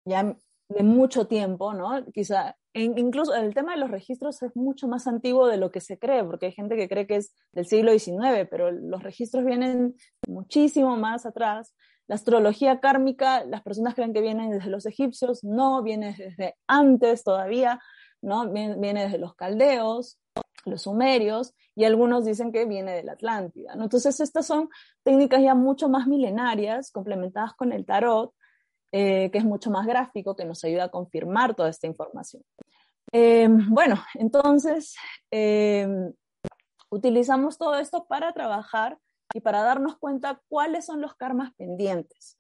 ya 0.05 0.37
de 0.69 0.83
mucho 0.83 1.27
tiempo, 1.27 1.75
¿no? 1.75 2.05
Quizá 2.13 2.57
incluso 2.75 3.35
el 3.35 3.55
tema 3.55 3.73
de 3.73 3.81
los 3.81 3.91
registros 3.91 4.43
es 4.43 4.55
mucho 4.55 4.87
más 4.87 5.07
antiguo 5.07 5.47
de 5.49 5.57
lo 5.57 5.71
que 5.71 5.81
se 5.81 5.99
cree, 5.99 6.25
porque 6.25 6.47
hay 6.47 6.53
gente 6.53 6.77
que 6.77 6.89
cree 6.89 7.07
que 7.07 7.17
es 7.17 7.35
del 7.53 7.67
siglo 7.67 7.93
XIX, 7.93 8.47
pero 8.49 8.71
los 8.71 9.03
registros 9.03 9.45
vienen 9.45 9.95
muchísimo 10.27 10.97
más 10.97 11.27
atrás. 11.27 11.75
La 12.07 12.15
astrología 12.17 12.81
kármica, 12.81 13.45
las 13.45 13.63
personas 13.63 13.95
creen 13.95 14.13
que 14.13 14.21
viene 14.21 14.53
desde 14.53 14.71
los 14.71 14.87
egipcios, 14.87 15.45
no, 15.45 15.83
viene 15.83 16.15
desde 16.17 16.57
antes 16.67 17.25
todavía, 17.25 17.81
¿no? 18.23 18.51
Viene, 18.51 19.05
desde 19.05 19.19
los 19.19 19.35
caldeos, 19.35 20.19
los 20.65 20.83
sumerios, 20.83 21.55
y 21.75 21.85
algunos 21.85 22.25
dicen 22.25 22.53
que 22.53 22.67
viene 22.67 22.93
de 22.93 23.03
la 23.03 23.13
Atlántida, 23.13 23.75
¿no? 23.77 23.85
Entonces, 23.85 24.21
estas 24.21 24.47
son 24.47 24.69
técnicas 25.03 25.43
ya 25.43 25.55
mucho 25.55 25.89
más 25.89 26.07
milenarias, 26.07 26.91
complementadas 26.91 27.55
con 27.55 27.73
el 27.73 27.87
tarot, 27.87 28.35
eh, 28.93 29.31
que 29.31 29.39
es 29.39 29.45
mucho 29.45 29.71
más 29.71 29.87
gráfico, 29.87 30.35
que 30.35 30.45
nos 30.45 30.65
ayuda 30.65 30.85
a 30.85 30.91
confirmar 30.91 31.55
toda 31.55 31.69
esta 31.69 31.87
información. 31.87 32.43
Eh, 33.13 33.49
bueno, 33.69 34.03
entonces 34.15 34.97
eh, 35.31 35.87
utilizamos 36.91 37.57
todo 37.57 37.79
esto 37.79 38.07
para 38.07 38.33
trabajar 38.33 38.99
y 39.33 39.41
para 39.41 39.63
darnos 39.63 39.97
cuenta 39.97 40.43
cuáles 40.49 40.87
son 40.87 41.01
los 41.01 41.15
karmas 41.15 41.55
pendientes. 41.55 42.37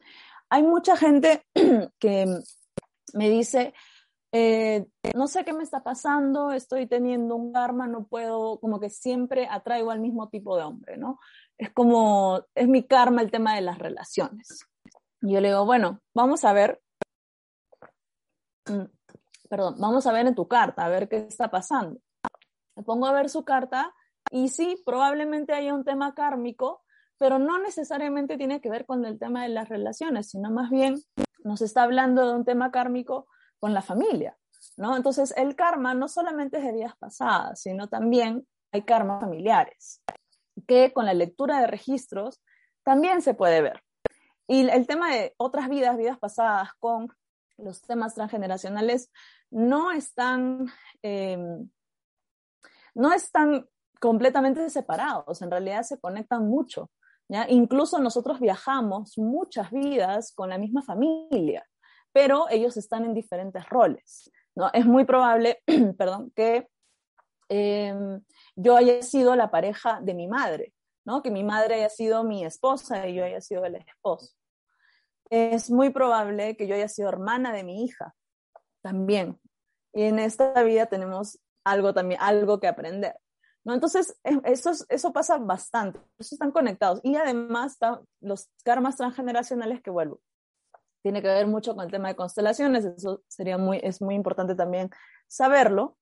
Hay 0.48 0.64
mucha 0.64 0.96
gente 0.96 1.46
que 2.00 2.26
me 3.14 3.30
dice, 3.30 3.72
no 5.14 5.28
sé 5.28 5.44
qué 5.44 5.52
me 5.52 5.62
está 5.62 5.84
pasando, 5.84 6.50
estoy 6.50 6.86
teniendo 6.86 7.36
un 7.36 7.52
karma, 7.52 7.86
no 7.86 8.06
puedo, 8.08 8.58
como 8.58 8.80
que 8.80 8.90
siempre 8.90 9.46
atraigo 9.48 9.92
al 9.92 10.00
mismo 10.00 10.28
tipo 10.28 10.56
de 10.56 10.64
hombre, 10.64 10.96
¿no? 10.96 11.20
Es 11.58 11.70
como, 11.70 12.44
es 12.56 12.66
mi 12.66 12.82
karma 12.82 13.22
el 13.22 13.30
tema 13.30 13.54
de 13.54 13.60
las 13.60 13.78
relaciones. 13.78 14.69
Y 15.22 15.32
yo 15.32 15.40
le 15.40 15.48
digo, 15.48 15.64
bueno, 15.64 16.00
vamos 16.14 16.44
a 16.44 16.52
ver, 16.52 16.80
mm, 18.66 18.84
perdón, 19.48 19.76
vamos 19.78 20.06
a 20.06 20.12
ver 20.12 20.26
en 20.26 20.34
tu 20.34 20.48
carta, 20.48 20.84
a 20.84 20.88
ver 20.88 21.08
qué 21.08 21.18
está 21.18 21.50
pasando. 21.50 22.00
Me 22.76 22.82
pongo 22.82 23.06
a 23.06 23.12
ver 23.12 23.28
su 23.28 23.44
carta 23.44 23.94
y 24.30 24.48
sí, 24.48 24.80
probablemente 24.86 25.52
haya 25.52 25.74
un 25.74 25.84
tema 25.84 26.14
kármico, 26.14 26.82
pero 27.18 27.38
no 27.38 27.58
necesariamente 27.58 28.38
tiene 28.38 28.60
que 28.60 28.70
ver 28.70 28.86
con 28.86 29.04
el 29.04 29.18
tema 29.18 29.42
de 29.42 29.50
las 29.50 29.68
relaciones, 29.68 30.30
sino 30.30 30.50
más 30.50 30.70
bien 30.70 31.02
nos 31.44 31.60
está 31.60 31.82
hablando 31.82 32.26
de 32.26 32.34
un 32.34 32.44
tema 32.44 32.70
kármico 32.70 33.26
con 33.58 33.74
la 33.74 33.82
familia, 33.82 34.38
¿no? 34.76 34.96
Entonces, 34.96 35.34
el 35.36 35.54
karma 35.54 35.92
no 35.94 36.08
solamente 36.08 36.58
es 36.58 36.64
de 36.64 36.72
vidas 36.72 36.96
pasadas, 36.98 37.60
sino 37.60 37.88
también 37.88 38.46
hay 38.72 38.82
karmas 38.82 39.20
familiares, 39.20 40.02
que 40.66 40.92
con 40.92 41.04
la 41.04 41.12
lectura 41.14 41.60
de 41.60 41.66
registros 41.66 42.40
también 42.84 43.20
se 43.20 43.34
puede 43.34 43.60
ver. 43.60 43.82
Y 44.50 44.68
el 44.68 44.84
tema 44.88 45.14
de 45.14 45.32
otras 45.36 45.68
vidas, 45.68 45.96
vidas 45.96 46.18
pasadas 46.18 46.70
con 46.80 47.06
los 47.56 47.82
temas 47.82 48.16
transgeneracionales, 48.16 49.12
no 49.48 49.92
están, 49.92 50.66
em, 51.02 51.70
no 52.92 53.12
están 53.12 53.68
completamente 54.00 54.68
separados, 54.68 55.40
en 55.40 55.52
realidad 55.52 55.84
se 55.84 56.00
conectan 56.00 56.48
mucho. 56.48 56.90
¿ya? 57.28 57.46
Incluso 57.48 58.00
nosotros 58.00 58.40
viajamos 58.40 59.16
muchas 59.18 59.70
vidas 59.70 60.32
con 60.34 60.50
la 60.50 60.58
misma 60.58 60.82
familia, 60.82 61.64
pero 62.10 62.48
ellos 62.50 62.76
están 62.76 63.04
en 63.04 63.14
diferentes 63.14 63.68
roles. 63.68 64.32
¿no? 64.56 64.68
Es 64.72 64.84
muy 64.84 65.04
probable, 65.04 65.62
perdón, 65.96 66.32
que 66.34 66.66
em, 67.48 68.20
yo 68.56 68.76
haya 68.76 69.00
sido 69.02 69.36
la 69.36 69.48
pareja 69.48 70.00
de 70.02 70.14
mi 70.14 70.26
madre, 70.26 70.74
¿no? 71.04 71.22
que 71.22 71.30
mi 71.30 71.44
madre 71.44 71.76
haya 71.76 71.88
sido 71.88 72.24
mi 72.24 72.44
esposa 72.44 73.06
y 73.06 73.14
yo 73.14 73.24
haya 73.24 73.40
sido 73.40 73.64
el 73.64 73.76
esposo 73.76 74.39
es 75.30 75.70
muy 75.70 75.90
probable 75.90 76.56
que 76.56 76.66
yo 76.66 76.74
haya 76.74 76.88
sido 76.88 77.08
hermana 77.08 77.52
de 77.52 77.64
mi 77.64 77.84
hija 77.84 78.14
también. 78.82 79.40
Y 79.92 80.02
en 80.02 80.18
esta 80.18 80.62
vida 80.62 80.86
tenemos 80.86 81.40
algo 81.64 81.94
también, 81.94 82.20
algo 82.20 82.60
que 82.60 82.68
aprender. 82.68 83.16
¿no? 83.64 83.74
Entonces, 83.74 84.18
eh, 84.24 84.40
eso, 84.44 84.72
eso 84.88 85.12
pasa 85.12 85.38
bastante, 85.38 86.00
eso 86.18 86.34
están 86.34 86.50
conectados. 86.50 87.00
Y 87.02 87.16
además 87.16 87.78
los 88.20 88.50
karmas 88.64 88.96
transgeneracionales 88.96 89.82
que 89.82 89.90
vuelvo. 89.90 90.20
Tiene 91.02 91.22
que 91.22 91.28
ver 91.28 91.46
mucho 91.46 91.74
con 91.74 91.84
el 91.84 91.90
tema 91.90 92.08
de 92.08 92.16
constelaciones, 92.16 92.84
eso 92.84 93.22
sería 93.26 93.56
muy, 93.56 93.80
es 93.82 94.02
muy 94.02 94.14
importante 94.14 94.54
también 94.54 94.90
saberlo, 95.28 95.96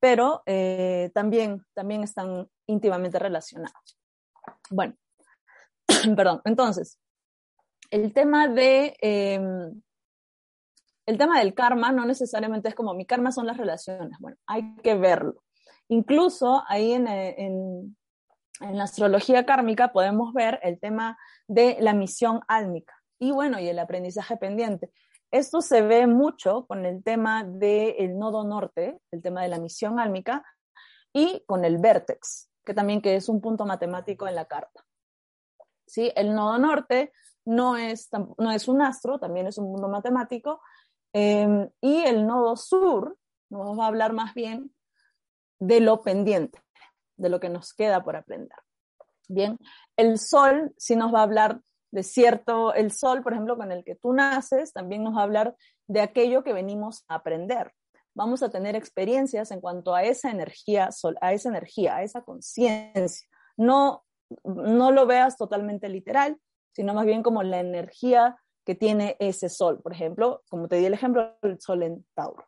pero 0.00 0.42
eh, 0.46 1.10
también, 1.12 1.66
también 1.74 2.02
están 2.02 2.48
íntimamente 2.66 3.18
relacionados. 3.18 3.98
Bueno, 4.70 4.94
perdón, 6.16 6.40
entonces, 6.44 6.98
el 7.90 8.12
tema 8.12 8.48
de... 8.48 8.96
Em, 9.00 9.82
el 11.06 11.16
tema 11.16 11.38
del 11.38 11.54
karma 11.54 11.90
no 11.90 12.04
necesariamente 12.04 12.68
es 12.68 12.74
como 12.74 12.92
mi 12.92 13.06
karma 13.06 13.32
son 13.32 13.46
las 13.46 13.56
relaciones. 13.56 14.18
Bueno, 14.20 14.36
hay 14.46 14.76
que 14.82 14.94
verlo. 14.94 15.42
Incluso 15.88 16.62
ahí 16.68 16.92
en, 16.92 17.08
en, 17.08 17.96
la 18.60 18.84
astrología 18.84 19.46
kármica 19.46 19.92
podemos 19.92 20.34
ver 20.34 20.60
el 20.62 20.78
tema 20.78 21.16
de 21.46 21.78
la 21.80 21.94
misión 21.94 22.40
álmica 22.46 22.94
y 23.18 23.30
bueno, 23.30 23.58
y 23.58 23.68
el 23.68 23.78
aprendizaje 23.78 24.36
pendiente. 24.36 24.90
Esto 25.30 25.62
se 25.62 25.80
ve 25.80 26.06
mucho 26.06 26.66
con 26.66 26.84
el 26.84 27.02
tema 27.02 27.44
del 27.44 28.18
nodo 28.18 28.44
norte, 28.44 28.98
el 29.10 29.22
tema 29.22 29.42
de 29.42 29.48
la 29.48 29.58
misión 29.58 29.98
álmica, 29.98 30.44
y 31.12 31.42
con 31.46 31.64
el 31.64 31.78
vértex, 31.78 32.50
que 32.64 32.74
también 32.74 33.00
que 33.00 33.16
es 33.16 33.28
un 33.28 33.40
punto 33.40 33.64
matemático 33.64 34.28
en 34.28 34.34
la 34.34 34.44
carta. 34.44 34.84
¿Sí? 35.86 36.12
El 36.14 36.34
nodo 36.34 36.58
norte 36.58 37.12
no 37.48 37.76
es, 37.78 38.10
no 38.36 38.50
es 38.50 38.68
un 38.68 38.82
astro, 38.82 39.18
también 39.18 39.46
es 39.46 39.56
un 39.56 39.70
mundo 39.70 39.88
matemático. 39.88 40.60
Em, 41.14 41.70
y 41.80 42.02
el 42.02 42.26
nodo 42.26 42.56
sur 42.56 43.16
nos 43.48 43.78
va 43.78 43.84
a 43.84 43.88
hablar 43.88 44.12
más 44.12 44.34
bien 44.34 44.74
de 45.58 45.80
lo 45.80 46.02
pendiente, 46.02 46.60
de 47.16 47.30
lo 47.30 47.40
que 47.40 47.48
nos 47.48 47.72
queda 47.72 48.04
por 48.04 48.16
aprender. 48.16 48.58
Bien, 49.28 49.58
el 49.96 50.18
sol 50.18 50.74
sí 50.76 50.94
nos 50.94 51.12
va 51.12 51.20
a 51.20 51.22
hablar 51.22 51.60
de 51.90 52.02
cierto, 52.02 52.74
el 52.74 52.92
sol, 52.92 53.22
por 53.22 53.32
ejemplo, 53.32 53.56
con 53.56 53.72
el 53.72 53.82
que 53.82 53.94
tú 53.94 54.12
naces, 54.12 54.74
también 54.74 55.02
nos 55.02 55.16
va 55.16 55.20
a 55.20 55.24
hablar 55.24 55.56
de 55.86 56.02
aquello 56.02 56.44
que 56.44 56.52
venimos 56.52 57.02
a 57.08 57.14
aprender. 57.16 57.72
Vamos 58.14 58.42
a 58.42 58.50
tener 58.50 58.76
experiencias 58.76 59.50
en 59.52 59.62
cuanto 59.62 59.94
a 59.94 60.02
esa 60.02 60.30
energía, 60.30 60.90
a 61.22 61.32
esa 61.32 61.48
energía, 61.48 61.96
a 61.96 62.02
esa 62.02 62.20
conciencia. 62.20 63.26
No, 63.56 64.04
no 64.44 64.90
lo 64.90 65.06
veas 65.06 65.38
totalmente 65.38 65.88
literal, 65.88 66.38
sino 66.72 66.94
más 66.94 67.06
bien 67.06 67.22
como 67.22 67.42
la 67.42 67.60
energía 67.60 68.36
que 68.64 68.74
tiene 68.74 69.16
ese 69.18 69.48
sol. 69.48 69.80
Por 69.82 69.92
ejemplo, 69.92 70.42
como 70.48 70.68
te 70.68 70.76
di 70.76 70.84
el 70.84 70.94
ejemplo, 70.94 71.36
el 71.42 71.60
sol 71.60 71.82
en 71.82 72.06
Tauro. 72.14 72.46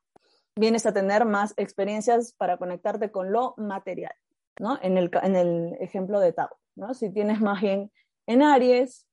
Vienes 0.55 0.85
a 0.85 0.93
tener 0.93 1.25
más 1.25 1.55
experiencias 1.57 2.35
para 2.35 2.59
conectarte 2.59 3.11
con 3.11 3.33
lo 3.33 3.55
material, 3.57 4.15
¿no? 4.59 4.79
En 4.83 4.99
el, 4.99 5.11
en 5.23 5.37
el 5.37 5.77
ejemplo 5.81 6.21
de 6.21 6.33
Tauro, 6.33 6.59
¿no? 6.77 6.93
Si 6.93 7.11
tienes 7.11 7.41
más 7.41 7.61
bien 7.63 7.91
en 8.27 8.43
Aries, 8.43 9.07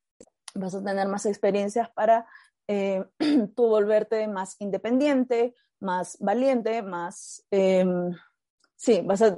vas 0.53 0.75
a 0.75 0.83
tener 0.83 1.07
más 1.07 1.25
experiencias 1.25 1.89
para 1.91 2.27
eh, 2.67 3.05
tú 3.55 3.67
volverte 3.67 4.27
más 4.27 4.55
independiente, 4.59 5.55
más 5.79 6.17
valiente, 6.19 6.81
más... 6.81 7.45
Em, 7.51 8.13
sí, 8.75 9.01
vas 9.05 9.21
a, 9.21 9.37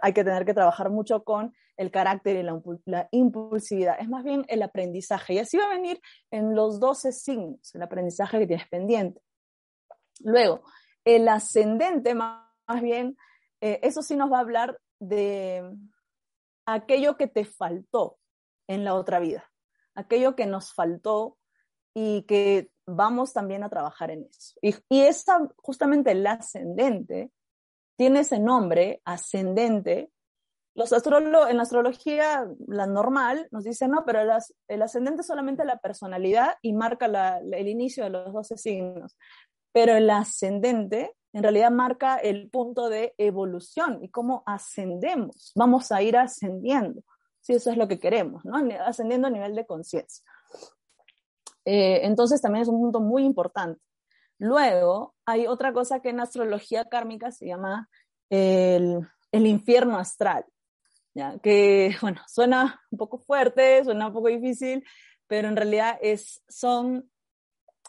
hay 0.00 0.12
que 0.12 0.24
tener 0.24 0.44
que 0.44 0.54
trabajar 0.54 0.90
mucho 0.90 1.22
con 1.22 1.54
el 1.76 1.90
carácter 1.90 2.36
y 2.36 2.42
la, 2.42 3.08
impulsividad, 3.10 3.96
es 4.00 4.08
más 4.08 4.24
bien 4.24 4.44
el 4.48 4.62
aprendizaje. 4.62 5.34
Y 5.34 5.38
así 5.38 5.56
va 5.56 5.64
a 5.64 5.74
venir 5.74 6.00
en 6.30 6.54
los 6.54 6.80
12 6.80 7.12
signos, 7.12 7.74
el 7.74 7.82
aprendizaje 7.82 8.38
que 8.38 8.46
tienes 8.46 8.68
pendiente. 8.68 9.20
Luego, 10.20 10.62
El 11.04 11.28
ascendente, 11.28 12.14
más, 12.14 12.80
bien, 12.80 13.16
eh, 13.60 13.78
eso 13.82 14.00
sí 14.00 14.16
nos 14.16 14.32
va 14.32 14.38
a 14.38 14.40
hablar 14.40 14.80
de 15.00 15.76
aquello 16.66 17.16
que 17.16 17.26
te 17.26 17.44
faltó 17.44 18.18
en 18.66 18.84
la 18.84 18.94
otra 18.94 19.18
vida, 19.18 19.44
aquello 19.94 20.34
que 20.34 20.46
nos 20.46 20.72
faltó 20.72 21.36
y 21.94 22.22
que 22.22 22.70
vamos 22.86 23.34
también 23.34 23.64
a 23.64 23.68
trabajar 23.68 24.10
en 24.10 24.24
eso. 24.24 24.54
Y, 24.62 24.74
y 24.88 25.02
esa, 25.02 25.46
justamente 25.56 26.12
el 26.12 26.26
ascendente, 26.26 27.30
tiene 27.96 28.20
ese 28.20 28.38
nombre, 28.38 29.00
ascendente. 29.04 30.10
Los 30.74 30.92
astrólogos, 30.92 31.50
en 31.50 31.56
la 31.56 31.62
astrología, 31.62 32.48
la 32.66 32.86
normal, 32.86 33.48
nos 33.52 33.64
dicen, 33.64 33.92
no, 33.92 34.04
pero 34.04 34.20
el, 34.68 34.82
ascendente 34.82 35.20
es 35.20 35.26
solamente 35.26 35.64
la 35.64 35.78
personalidad 35.78 36.56
y 36.62 36.72
marca 36.72 37.38
el 37.38 37.68
inicio 37.68 38.04
de 38.04 38.10
los 38.10 38.32
12 38.32 38.56
signos. 38.56 39.16
Pero 39.72 39.96
el 39.96 40.10
ascendente 40.10 41.14
en 41.32 41.42
realidad 41.42 41.70
marca 41.70 42.16
el 42.16 42.48
punto 42.48 42.88
de 42.88 43.14
evolución 43.18 43.98
y 44.02 44.08
cómo 44.08 44.44
ascendemos. 44.46 45.52
Vamos 45.56 45.90
a 45.90 46.00
ir 46.00 46.16
ascendiendo, 46.16 47.02
si 47.40 47.54
eso 47.54 47.70
es 47.70 47.76
lo 47.76 47.88
que 47.88 47.98
queremos, 47.98 48.44
¿no? 48.44 48.56
Ascendiendo 48.84 49.26
a 49.26 49.30
nivel 49.30 49.54
de 49.54 49.66
conciencia. 49.66 50.24
Eh, 51.64 52.00
entonces 52.04 52.40
también 52.40 52.62
es 52.62 52.68
un 52.68 52.80
punto 52.80 53.00
muy 53.00 53.24
importante. 53.24 53.80
Luego 54.38 55.14
hay 55.24 55.46
otra 55.46 55.72
cosa 55.72 56.00
que 56.00 56.10
en 56.10 56.20
astrología 56.20 56.84
kármica 56.88 57.32
se 57.32 57.46
llama 57.46 57.88
el, 58.30 59.06
infierno 59.32 59.98
astral, 59.98 60.44
¿ya? 61.14 61.38
que 61.38 61.96
bueno, 62.02 62.20
suena 62.26 62.80
un 62.90 62.98
poco 62.98 63.18
fuerte, 63.18 63.84
suena 63.84 64.08
un 64.08 64.12
poco 64.12 64.28
difícil, 64.28 64.84
pero 65.26 65.48
en 65.48 65.56
realidad 65.56 65.98
es, 66.02 66.42
son 66.48 67.10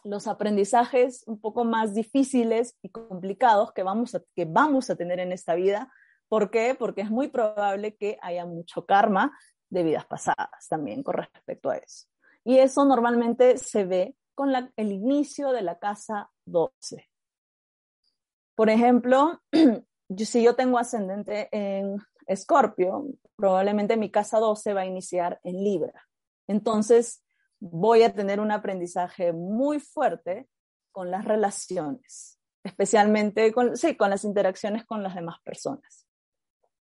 los 0.04 0.28
aprendizajes 0.28 1.24
un 1.26 1.42
poco 1.42 1.66
más 1.66 1.94
difíciles 1.94 2.78
y 2.82 2.90
complicados 2.90 3.74
que 3.74 3.84
vamos, 3.84 4.16
a, 4.16 4.22
que 4.36 4.46
vamos 4.46 4.90
a 4.90 4.96
tener 4.96 5.20
en 5.20 5.32
esta 5.32 5.56
vida. 5.56 5.92
¿Por 6.28 6.52
qué? 6.52 6.76
Porque 6.78 7.02
es 7.02 7.10
muy 7.10 7.28
probable 7.28 7.96
que 7.96 8.18
haya 8.22 8.46
mucho 8.46 8.86
karma 8.86 9.36
de 9.70 9.84
vidas 9.84 10.06
pasadas 10.06 10.68
también 10.70 11.02
con 11.02 11.16
respecto 11.16 11.72
a 11.72 11.78
eso. 11.78 12.08
Y 12.44 12.60
eso 12.60 12.86
normalmente 12.86 13.58
se 13.58 13.86
ve 13.86 14.16
con 14.36 14.54
el 14.54 14.92
inicio 14.92 15.52
de 15.52 15.64
la 15.64 15.80
casa 15.80 16.30
12. 16.46 17.10
Por 18.54 18.70
ejemplo, 18.70 19.42
si 20.18 20.44
yo 20.44 20.56
tengo 20.56 20.78
ascendente 20.78 21.50
en 21.52 21.98
Escorpio, 22.28 23.08
probablemente 23.36 23.98
mi 23.98 24.10
casa 24.10 24.40
12 24.40 24.74
va 24.74 24.82
a 24.82 24.86
iniciar 24.86 25.40
en 25.44 25.64
Libra. 25.64 26.08
Entonces, 26.48 27.24
voy 27.60 28.04
a 28.04 28.14
tener 28.14 28.40
un 28.40 28.52
aprendizaje 28.52 29.34
muy 29.34 29.80
fuerte 29.80 30.48
con 30.92 31.12
las 31.12 31.26
relaciones, 31.26 32.40
especialmente 32.64 33.52
con, 33.52 33.76
sí, 33.76 33.96
con 33.96 34.10
las 34.10 34.24
interacciones 34.24 34.86
con 34.86 35.04
las 35.04 35.16
demás 35.16 35.38
personas. 35.44 36.08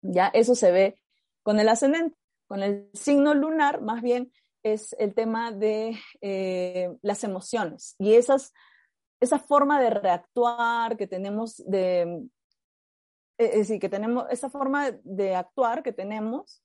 Ya 0.01 0.27
eso 0.27 0.55
se 0.55 0.71
ve 0.71 1.01
con 1.43 1.59
el 1.59 1.69
ascendente. 1.69 2.17
Con 2.47 2.63
el 2.63 2.89
signo 2.93 3.35
lunar, 3.35 3.81
más 3.81 4.01
bien, 4.01 4.31
es 4.63 4.95
el 4.97 5.13
tema 5.13 5.51
de 5.51 5.97
eh, 6.21 6.89
las 7.01 7.23
emociones 7.23 7.95
y 7.99 8.15
esas, 8.15 8.53
esa 9.19 9.39
forma 9.39 9.79
de 9.79 9.91
reactuar 9.91 10.97
que 10.97 11.07
tenemos 11.07 11.57
de, 11.67 12.27
es 13.39 13.55
decir, 13.55 13.79
que 13.79 13.89
tenemos 13.89 14.25
esa 14.29 14.49
forma 14.49 14.91
de 15.03 15.35
actuar 15.35 15.81
que 15.81 15.93
tenemos 15.93 16.63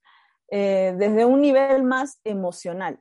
eh, 0.50 0.94
desde 0.98 1.24
un 1.24 1.40
nivel 1.40 1.84
más 1.84 2.20
emocional. 2.24 3.00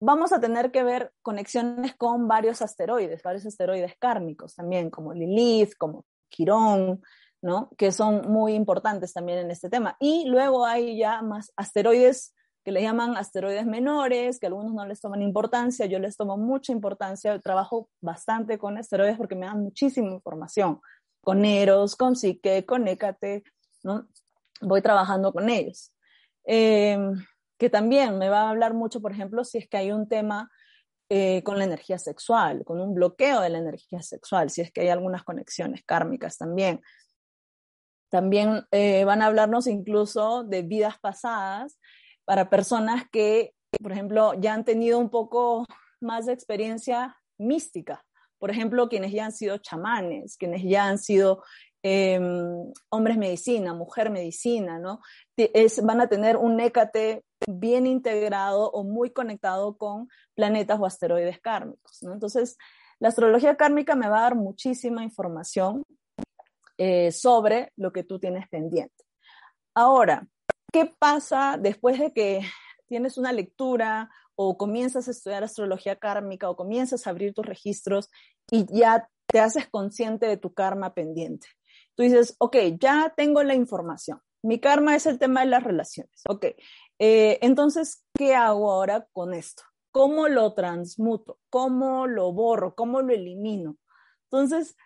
Vamos 0.00 0.32
a 0.32 0.40
tener 0.40 0.70
que 0.70 0.82
ver 0.82 1.12
conexiones 1.22 1.94
con 1.96 2.28
varios 2.28 2.62
asteroides, 2.62 3.22
varios 3.22 3.46
asteroides 3.46 3.96
kármicos 3.98 4.54
también, 4.54 4.90
como 4.90 5.12
Lilith, 5.12 5.74
como 5.76 6.04
Quirón, 6.28 7.02
¿no? 7.42 7.70
que 7.76 7.90
son 7.90 8.30
muy 8.30 8.54
importantes 8.54 9.12
también 9.12 9.40
en 9.40 9.50
este 9.50 9.68
tema. 9.68 9.96
Y 9.98 10.24
luego 10.26 10.64
hay 10.64 10.96
ya 10.96 11.20
más 11.20 11.52
asteroides 11.56 12.34
que 12.64 12.70
le 12.70 12.82
llaman 12.82 13.16
asteroides 13.16 13.66
menores, 13.66 14.38
que 14.38 14.46
algunos 14.46 14.72
no 14.72 14.86
les 14.86 15.00
toman 15.00 15.20
importancia, 15.20 15.86
yo 15.86 15.98
les 15.98 16.16
tomo 16.16 16.36
mucha 16.36 16.70
importancia, 16.70 17.36
trabajo 17.40 17.88
bastante 18.00 18.56
con 18.56 18.78
asteroides 18.78 19.16
porque 19.16 19.34
me 19.34 19.46
dan 19.46 19.62
muchísima 19.62 20.10
información, 20.12 20.80
con 21.22 21.44
Eros, 21.44 21.96
con 21.96 22.16
Psique, 22.16 22.66
con 22.66 22.86
Hécate, 22.88 23.44
¿no? 23.82 24.08
Voy 24.60 24.82
trabajando 24.82 25.32
con 25.32 25.48
ellos. 25.48 25.92
Eh, 26.44 26.98
que 27.58 27.70
también 27.70 28.18
me 28.18 28.28
va 28.28 28.42
a 28.42 28.50
hablar 28.50 28.74
mucho, 28.74 29.00
por 29.00 29.12
ejemplo, 29.12 29.44
si 29.44 29.58
es 29.58 29.68
que 29.68 29.76
hay 29.76 29.92
un 29.92 30.08
tema 30.08 30.50
eh, 31.08 31.42
con 31.44 31.58
la 31.58 31.64
energía 31.64 31.98
sexual, 31.98 32.64
con 32.64 32.80
un 32.80 32.94
bloqueo 32.94 33.40
de 33.40 33.50
la 33.50 33.58
energía 33.58 34.02
sexual, 34.02 34.50
si 34.50 34.62
es 34.62 34.72
que 34.72 34.80
hay 34.80 34.88
algunas 34.88 35.22
conexiones 35.22 35.84
kármicas 35.84 36.38
también. 36.38 36.80
También 38.08 38.66
eh, 38.72 39.04
van 39.04 39.22
a 39.22 39.26
hablarnos 39.26 39.68
incluso 39.68 40.42
de 40.42 40.62
vidas 40.62 40.98
pasadas 40.98 41.78
para 42.24 42.50
personas 42.50 43.04
que, 43.12 43.54
por 43.80 43.92
ejemplo, 43.92 44.34
ya 44.40 44.54
han 44.54 44.64
tenido 44.64 44.98
un 44.98 45.10
poco 45.10 45.64
más 46.00 46.26
de 46.26 46.32
experiencia 46.32 47.16
mística. 47.38 48.04
Por 48.42 48.50
ejemplo, 48.50 48.88
quienes 48.88 49.12
ya 49.12 49.26
han 49.26 49.32
sido 49.32 49.58
chamanes, 49.58 50.36
quienes 50.36 50.64
ya 50.64 50.86
han 50.86 50.98
sido 50.98 51.44
em, 51.84 52.72
hombres 52.88 53.16
medicina, 53.16 53.72
mujer 53.72 54.10
medicina, 54.10 54.80
¿no? 54.80 55.00
Van 55.84 56.00
a 56.00 56.08
tener 56.08 56.36
un 56.36 56.58
écate 56.58 57.22
bien 57.46 57.86
integrado 57.86 58.68
o 58.72 58.82
muy 58.82 59.10
conectado 59.10 59.76
con 59.76 60.08
planetas 60.34 60.80
o 60.80 60.86
asteroides 60.86 61.40
kármicos, 61.40 62.02
¿no? 62.02 62.14
Entonces, 62.14 62.58
la 62.98 63.10
astrología 63.10 63.56
kármica 63.56 63.94
me 63.94 64.08
va 64.08 64.18
a 64.18 64.22
dar 64.22 64.34
muchísima 64.34 65.04
información 65.04 65.84
eh, 66.78 67.12
sobre 67.12 67.72
lo 67.76 67.92
que 67.92 68.02
tú 68.02 68.18
tienes 68.18 68.48
pendiente. 68.48 69.04
Ahora, 69.72 70.26
¿Qué 70.72 70.86
pasa 70.98 71.58
después 71.60 71.98
de 71.98 72.14
que 72.14 72.40
tienes 72.88 73.18
una 73.18 73.30
lectura 73.30 74.10
o 74.34 74.56
comienzas 74.56 75.08
a 75.08 75.10
estudiar 75.10 75.44
astrología 75.44 75.96
kármica 75.96 76.48
o 76.48 76.56
comienzas 76.56 77.06
a 77.06 77.10
abrir 77.10 77.34
tus 77.34 77.46
registros 77.46 78.10
y 78.50 78.66
ya 78.72 79.08
te 79.26 79.40
haces 79.40 79.68
consciente 79.68 80.26
de 80.26 80.36
tu 80.36 80.52
karma 80.52 80.94
pendiente? 80.94 81.48
Tú 81.94 82.02
dices, 82.02 82.36
ok, 82.38 82.56
ya 82.78 83.12
tengo 83.16 83.42
la 83.42 83.54
información. 83.54 84.20
Mi 84.42 84.58
karma 84.58 84.96
es 84.96 85.06
el 85.06 85.18
tema 85.18 85.40
de 85.40 85.46
las 85.46 85.62
relaciones. 85.62 86.22
Ok, 86.28 86.46
eh, 86.98 87.38
entonces, 87.42 88.04
¿qué 88.14 88.34
hago 88.34 88.72
ahora 88.72 89.06
con 89.12 89.34
esto? 89.34 89.62
¿Cómo 89.92 90.28
lo 90.28 90.54
transmuto? 90.54 91.38
¿Cómo 91.50 92.06
lo 92.06 92.32
borro? 92.32 92.74
¿Cómo 92.74 93.02
lo 93.02 93.12
elimino? 93.12 93.76
Entonces, 94.30 94.76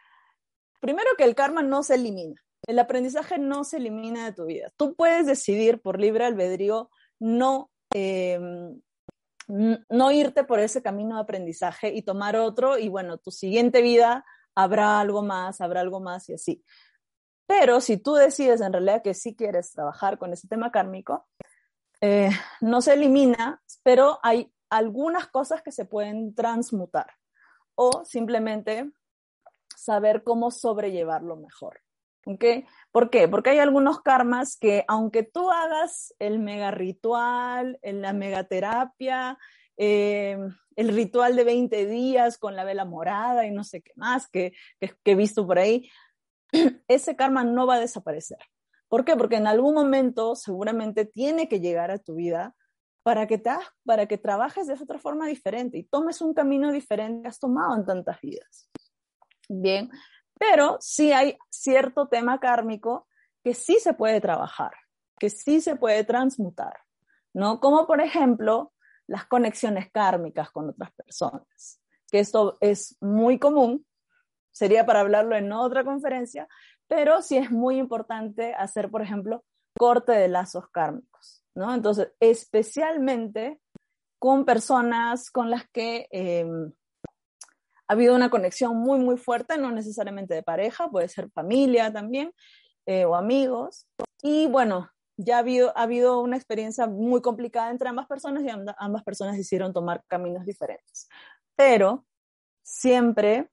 primero 0.80 1.08
que 1.16 1.24
el 1.24 1.34
karma 1.34 1.62
no 1.62 1.82
se 1.82 1.94
elimina. 1.94 2.42
El 2.66 2.78
aprendizaje 2.80 3.38
no 3.38 3.64
se 3.64 3.76
elimina 3.76 4.24
de 4.24 4.32
tu 4.32 4.46
vida. 4.46 4.72
Tú 4.76 4.94
puedes 4.94 5.26
decidir 5.26 5.80
por 5.80 6.00
libre 6.00 6.24
albedrío 6.24 6.90
no, 7.20 7.70
em, 7.94 8.80
no 9.48 10.10
irte 10.10 10.44
por 10.44 10.58
ese 10.58 10.82
camino 10.82 11.16
de 11.16 11.22
aprendizaje 11.22 11.92
y 11.94 12.02
tomar 12.02 12.36
otro 12.36 12.78
y 12.78 12.88
bueno, 12.88 13.18
tu 13.18 13.30
siguiente 13.30 13.82
vida 13.82 14.24
habrá 14.54 15.00
algo 15.00 15.22
más, 15.22 15.60
habrá 15.60 15.80
algo 15.80 16.00
más 16.00 16.28
y 16.28 16.34
así. 16.34 16.64
Pero 17.46 17.80
si 17.80 17.96
tú 17.96 18.14
decides 18.14 18.60
en 18.60 18.72
realidad 18.72 19.02
que 19.02 19.14
sí 19.14 19.36
quieres 19.36 19.70
trabajar 19.72 20.18
con 20.18 20.32
ese 20.32 20.48
tema 20.48 20.72
kármico, 20.72 21.28
eh, 22.00 22.30
no 22.60 22.82
se 22.82 22.94
elimina, 22.94 23.62
pero 23.82 24.18
hay 24.22 24.52
algunas 24.68 25.28
cosas 25.28 25.62
que 25.62 25.70
se 25.70 25.84
pueden 25.84 26.34
transmutar 26.34 27.06
o 27.76 28.04
simplemente 28.04 28.90
saber 29.76 30.24
cómo 30.24 30.50
sobrellevarlo 30.50 31.36
mejor. 31.36 31.80
¿Por 32.26 33.08
qué? 33.08 33.28
Porque 33.28 33.50
hay 33.50 33.60
algunos 33.60 34.00
karmas 34.00 34.56
que 34.58 34.84
aunque 34.88 35.22
tú 35.22 35.48
hagas 35.52 36.12
el 36.18 36.40
mega 36.40 36.72
ritual, 36.72 37.78
la 37.82 38.12
megaterapia, 38.12 39.38
eh, 39.76 40.36
el 40.74 40.88
ritual 40.88 41.36
de 41.36 41.44
20 41.44 41.86
días 41.86 42.36
con 42.36 42.56
la 42.56 42.64
vela 42.64 42.84
morada 42.84 43.46
y 43.46 43.52
no 43.52 43.62
sé 43.62 43.80
qué 43.80 43.92
más 43.94 44.28
que, 44.28 44.54
he 44.80 45.14
visto 45.14 45.46
por 45.46 45.60
ahí, 45.60 45.88
ese 46.88 47.14
karma 47.14 47.44
no 47.44 47.64
va 47.64 47.76
a 47.76 47.80
desaparecer. 47.80 48.38
¿Por 48.88 49.04
qué? 49.04 49.14
Porque 49.14 49.36
en 49.36 49.46
algún 49.46 49.74
momento 49.74 50.34
seguramente 50.34 51.04
tiene 51.04 51.48
que 51.48 51.60
llegar 51.60 51.92
a 51.92 51.98
tu 51.98 52.16
vida 52.16 52.56
para 53.04 53.28
que, 53.28 53.38
te, 53.38 53.50
para 53.84 54.06
que 54.06 54.18
trabajes 54.18 54.66
de 54.66 54.74
otra 54.74 54.98
forma 54.98 55.28
diferente 55.28 55.78
y 55.78 55.84
tomes 55.84 56.20
un 56.20 56.34
camino 56.34 56.72
diferente 56.72 57.22
que 57.22 57.28
has 57.28 57.38
tomado 57.38 57.76
en 57.76 57.86
tantas 57.86 58.20
vidas. 58.20 58.68
Bien, 59.48 59.88
pero 60.38 60.76
sí 60.80 61.12
hay 61.12 61.38
cierto 61.50 62.08
tema 62.08 62.40
kármico 62.40 63.06
que 63.42 63.54
sí 63.54 63.78
se 63.80 63.94
puede 63.94 64.20
trabajar, 64.20 64.72
que 65.18 65.30
sí 65.30 65.60
se 65.60 65.76
puede 65.76 66.04
transmutar, 66.04 66.80
¿no? 67.32 67.60
Como 67.60 67.86
por 67.86 68.00
ejemplo 68.00 68.72
las 69.06 69.26
conexiones 69.26 69.90
kármicas 69.90 70.50
con 70.50 70.68
otras 70.68 70.92
personas, 70.92 71.80
que 72.10 72.18
esto 72.18 72.58
es 72.60 72.96
muy 73.00 73.38
común, 73.38 73.86
sería 74.52 74.86
para 74.86 75.00
hablarlo 75.00 75.36
en 75.36 75.52
otra 75.52 75.84
conferencia, 75.84 76.48
pero 76.88 77.22
sí 77.22 77.36
es 77.36 77.50
muy 77.50 77.78
importante 77.78 78.54
hacer, 78.54 78.90
por 78.90 79.02
ejemplo, 79.02 79.44
corte 79.78 80.12
de 80.12 80.28
lazos 80.28 80.68
kármicos, 80.70 81.44
¿no? 81.54 81.74
Entonces, 81.74 82.12
especialmente 82.20 83.60
con 84.18 84.44
personas 84.44 85.30
con 85.30 85.50
las 85.50 85.68
que 85.68 86.08
em, 86.10 86.72
ha 87.88 87.92
habido 87.92 88.14
una 88.14 88.30
conexión 88.30 88.76
muy, 88.76 88.98
muy 88.98 89.16
fuerte, 89.16 89.58
no 89.58 89.70
necesariamente 89.70 90.34
de 90.34 90.42
pareja, 90.42 90.88
puede 90.90 91.08
ser 91.08 91.30
familia 91.30 91.92
también 91.92 92.32
eh, 92.86 93.04
o 93.04 93.14
amigos. 93.14 93.86
Y 94.22 94.46
bueno, 94.48 94.90
ya 95.16 95.36
ha 95.36 95.38
habido, 95.40 95.76
ha 95.76 95.82
habido 95.82 96.20
una 96.20 96.36
experiencia 96.36 96.86
muy 96.86 97.20
complicada 97.22 97.70
entre 97.70 97.88
ambas 97.88 98.06
personas 98.06 98.42
y 98.44 98.48
ambas 98.78 99.04
personas 99.04 99.38
hicieron 99.38 99.72
tomar 99.72 100.02
caminos 100.08 100.44
diferentes. 100.44 101.08
Pero 101.54 102.04
siempre, 102.62 103.50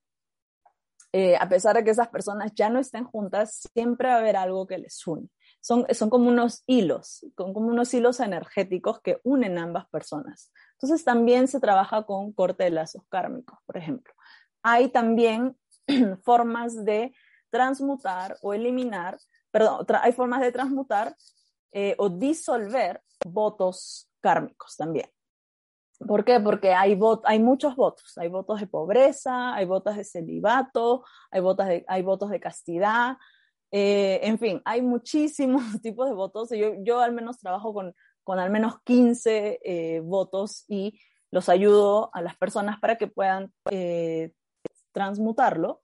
eh, 1.14 1.36
a 1.38 1.48
pesar 1.48 1.76
de 1.76 1.84
que 1.84 1.92
esas 1.92 2.10
personas 2.10 2.52
ya 2.56 2.70
no 2.70 2.80
estén 2.80 3.06
juntas, 3.06 3.70
siempre 3.74 4.10
va 4.10 4.16
a 4.16 4.20
haber 4.20 4.36
algo 4.36 4.68
que 4.68 4.78
les 4.78 5.06
une. 5.08 5.30
Son, 5.62 5.86
son 5.92 6.10
como 6.10 6.28
unos 6.28 6.64
hilos, 6.68 7.26
como 7.36 7.60
unos 7.60 7.94
hilos 7.94 8.20
energéticos 8.20 9.00
que 9.00 9.22
unen 9.24 9.58
ambas 9.58 9.88
personas. 9.88 10.52
Entonces 10.74 11.06
también 11.06 11.48
se 11.48 11.62
trabaja 11.62 12.04
con 12.04 12.34
corte 12.34 12.66
de 12.66 12.72
lazos 12.72 13.04
kármicos, 13.08 13.58
por 13.66 13.78
ejemplo. 13.78 14.14
Hay 14.64 14.90
también 14.90 15.58
formas 16.24 16.84
de 16.84 17.14
transmutar 17.50 18.38
o 18.42 18.54
eliminar, 18.54 19.18
perdón, 19.52 19.86
hay 20.02 20.12
formas 20.12 20.42
de 20.42 20.52
transmutar 20.52 21.16
eh, 21.72 21.96
o 22.00 22.10
disolver 22.10 23.02
votos 23.26 24.10
kármicos 24.22 24.76
también. 24.76 25.08
¿Por 26.08 26.26
qué? 26.26 26.40
Porque 26.40 26.74
hay, 26.74 27.00
hay 27.26 27.40
muchos 27.40 27.76
votos. 27.76 28.18
Hay 28.18 28.30
votos 28.30 28.60
de 28.60 28.68
pobreza, 28.68 29.54
hay 29.54 29.66
votos 29.66 29.96
de 29.96 30.04
celibato, 30.04 31.04
hay, 31.32 31.42
votos 31.42 31.68
de, 31.68 31.86
hay 31.88 32.02
votos 32.02 32.30
de 32.30 32.40
castidad. 32.40 33.18
Eh, 33.72 34.20
en 34.24 34.38
fin, 34.40 34.62
hay 34.66 34.82
muchísimos 34.82 35.64
tipos 35.82 36.08
de 36.08 36.16
votos. 36.16 36.50
Yo, 36.52 36.74
yo 36.84 37.00
al 37.00 37.14
menos 37.14 37.40
trabajo 37.40 37.74
con, 37.74 37.96
con 38.24 38.40
al 38.40 38.50
menos 38.50 38.82
15 38.84 39.60
eh, 39.64 40.00
votos 40.02 40.66
y 40.68 41.00
los 41.32 41.50
ayudo 41.50 42.10
a 42.14 42.22
las 42.22 42.38
personas 42.38 42.80
para 42.80 42.98
que 42.98 43.08
puedan 43.08 43.52
transmutarlo. 44.94 45.82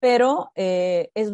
Pero 0.00 0.52
es 0.54 1.32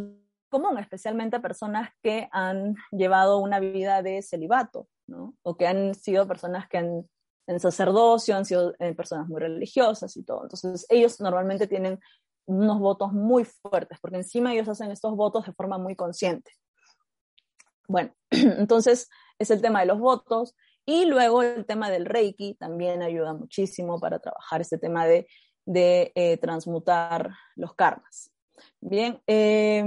común, 0.49 0.79
especialmente 0.79 1.37
a 1.37 1.43
personas 1.43 1.91
que 2.03 2.29
han 2.33 2.77
llevado 2.93 3.39
una 3.39 3.61
vida 3.61 4.03
de 4.03 4.23
celibato, 4.23 4.89
¿no? 5.07 5.35
O 5.43 5.57
que 5.57 5.67
han 5.67 5.95
sido 5.95 6.27
personas 6.27 6.69
que 6.69 6.79
han 6.79 7.07
en 7.47 7.61
sacerdocio, 7.61 8.37
han 8.37 8.45
sido 8.45 8.75
eh, 8.79 8.95
personas 8.95 9.29
muy 9.29 9.41
religiosas 9.41 10.17
y 10.17 10.23
todo. 10.23 10.43
Entonces, 10.45 10.87
ellos 10.89 11.21
normalmente 11.21 11.67
tienen 11.67 12.01
unos 12.47 12.79
votos 12.79 13.13
muy 13.13 13.45
fuertes, 13.45 13.99
porque 14.01 14.17
encima 14.17 14.53
ellos 14.53 14.69
hacen 14.69 14.91
estos 14.91 15.15
votos 15.17 15.47
de 15.47 15.53
forma 15.53 15.79
muy 15.79 15.97
consciente. 15.97 16.53
Bueno, 17.89 18.15
entonces 18.31 19.09
es 19.39 19.51
el 19.51 19.61
tema 19.61 19.81
de 19.81 19.87
los 19.87 19.99
votos 19.99 20.55
y 20.87 21.07
luego 21.07 21.43
el 21.43 21.65
tema 21.67 21.91
del 21.91 22.07
Reiki 22.07 22.55
también 22.55 23.03
ayuda 23.03 23.33
muchísimo 23.35 23.99
para 23.99 24.19
trabajar 24.19 24.61
este 24.61 24.79
tema 24.79 25.07
de, 25.07 25.27
de 25.65 26.13
eh, 26.15 26.37
transmutar 26.37 27.31
los 27.57 27.75
karmas. 27.75 28.31
Bien, 28.81 29.21
eh, 29.27 29.85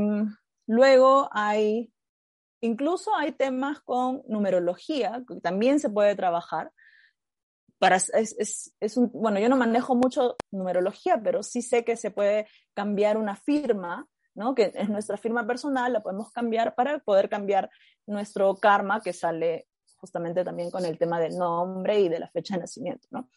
Luego 0.68 1.30
hay, 1.32 1.94
incluso 2.60 3.16
hay 3.16 3.32
temas 3.32 3.80
con 3.82 4.22
numerología, 4.28 5.24
que 5.28 5.40
también 5.40 5.80
se 5.80 5.90
puede 5.90 6.16
trabajar. 6.16 6.72
Para, 7.80 7.96
es, 7.96 8.74
es, 8.80 8.98
un, 8.98 9.10
bueno, 9.14 9.40
yo 9.40 9.50
no 9.50 9.56
manejo 9.56 9.96
mucho 9.96 10.36
numerología, 10.52 11.22
pero 11.24 11.42
sí 11.42 11.62
sé 11.62 11.86
que 11.86 11.96
se 11.96 12.12
puede 12.12 12.48
cambiar 12.74 13.18
una 13.18 13.36
firma, 13.36 14.08
¿no? 14.36 14.56
que 14.56 14.74
es 14.76 14.90
nuestra 14.90 15.16
firma 15.16 15.48
personal, 15.48 15.94
la 15.94 16.02
podemos 16.02 16.32
cambiar 16.32 16.76
para 16.76 17.00
poder 17.00 17.30
cambiar 17.30 17.70
nuestro 18.06 18.56
karma, 18.56 19.02
que 19.02 19.14
sale 19.14 19.68
justamente 19.96 20.44
también 20.44 20.70
con 20.70 20.86
el 20.86 20.98
tema 20.98 21.20
del 21.20 21.38
nombre 21.38 22.00
y 22.00 22.10
de 22.10 22.20
la 22.20 22.30
fecha 22.30 22.56
de 22.56 22.62
nacimiento. 22.62 23.08
¿no? 23.12 23.30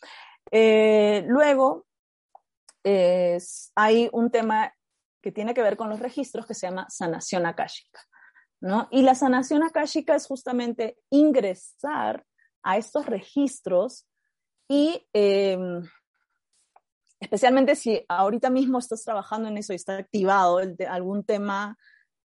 Eh, 0.51 1.23
luego, 1.29 1.87
hay 2.85 4.09
un 4.13 4.31
tema 4.31 4.73
que 5.23 5.33
tiene 5.33 5.55
que 5.55 5.63
ver 5.63 5.77
con 5.77 5.91
los 5.91 6.01
registros 6.01 6.47
que 6.47 6.55
se 6.55 6.67
llama 6.67 6.87
sanación 6.89 7.47
akáshica. 7.47 8.01
¿no? 8.61 8.89
Y 8.91 9.03
la 9.03 9.15
sanación 9.15 9.63
akáshica 9.63 10.15
es 10.15 10.27
justamente 10.27 10.99
ingresar 11.11 12.25
a 12.63 12.77
estos 12.77 13.07
registros 13.07 14.07
y 14.69 15.07
em, 15.13 15.83
especialmente 17.19 17.75
si 17.75 18.05
ahorita 18.09 18.51
mismo 18.51 18.79
estás 18.79 19.03
trabajando 19.03 19.49
en 19.49 19.59
eso 19.59 19.73
y 19.73 19.77
está 19.77 19.97
activado 19.97 20.61
algún 20.89 21.25
tema, 21.25 21.77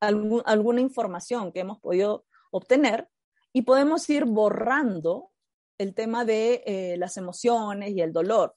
alguna 0.00 0.80
información 0.80 1.52
que 1.52 1.60
hemos 1.60 1.80
podido 1.80 2.24
obtener 2.50 3.08
y 3.52 3.62
podemos 3.62 4.08
ir 4.10 4.24
borrando 4.24 5.30
el 5.78 5.94
tema 5.94 6.24
de 6.24 6.62
eh, 6.66 6.96
las 6.98 7.16
emociones 7.16 7.90
y 7.90 8.00
el 8.00 8.12
dolor. 8.12 8.54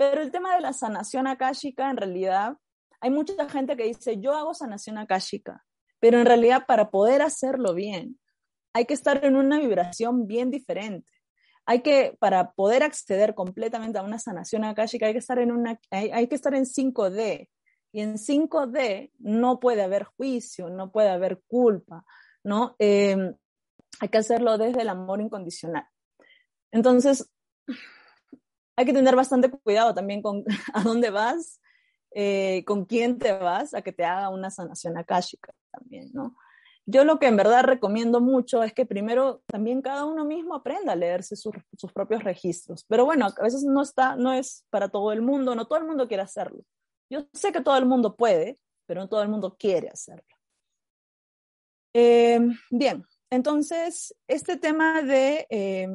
Pero 0.00 0.22
el 0.22 0.30
tema 0.30 0.54
de 0.54 0.62
la 0.62 0.72
sanación 0.72 1.26
akáshica 1.26 1.90
en 1.90 1.98
realidad 1.98 2.56
hay 3.02 3.10
mucha 3.10 3.46
gente 3.50 3.76
que 3.76 3.84
dice, 3.84 4.18
yo 4.18 4.32
hago 4.32 4.54
sanación 4.54 4.96
akáshica, 4.96 5.62
pero 5.98 6.18
en 6.18 6.24
realidad 6.24 6.64
para 6.66 6.90
poder 6.90 7.20
hacerlo 7.20 7.74
bien, 7.74 8.18
hay 8.72 8.86
que 8.86 8.94
estar 8.94 9.22
en 9.26 9.36
una 9.36 9.58
vibración 9.58 10.26
bien 10.26 10.50
diferente. 10.50 11.12
Hay 11.66 11.82
que, 11.82 12.16
para 12.18 12.52
poder 12.52 12.82
acceder 12.82 13.34
completamente 13.34 13.98
a 13.98 14.02
una 14.02 14.18
sanación 14.18 14.64
akáshica, 14.64 15.04
hay 15.04 15.12
que 15.12 15.18
estar 15.18 15.38
en, 15.38 15.52
una, 15.52 15.78
hay, 15.90 16.26
que 16.28 16.34
estar 16.34 16.54
en 16.54 16.64
5D. 16.64 17.50
Y 17.92 18.00
en 18.00 18.14
5D 18.14 19.12
no 19.18 19.60
puede 19.60 19.82
haber 19.82 20.04
juicio, 20.04 20.70
no 20.70 20.90
puede 20.90 21.10
haber 21.10 21.42
culpa, 21.46 22.06
¿no? 22.42 22.74
Em, 22.78 23.34
hay 24.00 24.08
que 24.08 24.16
hacerlo 24.18 24.56
desde 24.56 24.80
el 24.80 24.88
amor 24.88 25.20
incondicional. 25.20 25.84
Entonces, 26.72 27.30
hay 28.80 28.86
que 28.86 28.94
tener 28.94 29.14
bastante 29.14 29.50
cuidado 29.50 29.92
también 29.92 30.22
con 30.22 30.42
a 30.74 30.82
dónde 30.82 31.10
vas 31.10 31.60
eh, 32.12 32.64
con 32.64 32.86
quién 32.86 33.18
te 33.18 33.32
vas 33.32 33.74
a 33.74 33.82
que 33.82 33.92
te 33.92 34.04
haga 34.04 34.30
una 34.30 34.50
sanación 34.50 34.96
akáshica 34.96 35.52
también, 35.70 36.10
¿no? 36.12 36.34
Yo 36.86 37.04
lo 37.04 37.18
que 37.18 37.26
en 37.26 37.36
verdad 37.36 37.62
recomiendo 37.62 38.20
mucho 38.20 38.64
es 38.64 38.72
que 38.72 38.86
primero 38.86 39.42
también 39.46 39.82
cada 39.82 40.06
uno 40.06 40.24
mismo 40.24 40.54
aprenda 40.54 40.94
a 40.94 40.96
leerse 40.96 41.36
sus, 41.36 41.54
propios 41.94 42.24
registros. 42.24 42.84
Pero 42.88 43.04
bueno, 43.04 43.26
a 43.26 43.42
veces 43.42 43.62
no 43.62 43.82
está, 43.82 44.16
no 44.16 44.32
es 44.32 44.64
para 44.70 44.88
todo 44.88 45.12
el 45.12 45.22
mundo, 45.22 45.54
no 45.54 45.66
todo 45.66 45.78
el 45.78 45.86
mundo 45.86 46.08
quiere 46.08 46.22
hacerlo. 46.22 46.64
Yo 47.10 47.26
sé 47.32 47.52
que 47.52 47.60
todo 47.60 47.76
el 47.76 47.86
mundo 47.86 48.16
puede, 48.16 48.58
pero 48.86 49.02
no 49.02 49.08
todo 49.08 49.22
el 49.22 49.28
mundo 49.28 49.56
quiere 49.56 49.88
hacerlo. 49.88 50.24
Eh, 51.94 52.40
bien, 52.70 53.04
entonces 53.28 54.16
este 54.26 54.56
tema 54.56 55.02
de 55.02 55.46
eh, 55.50 55.88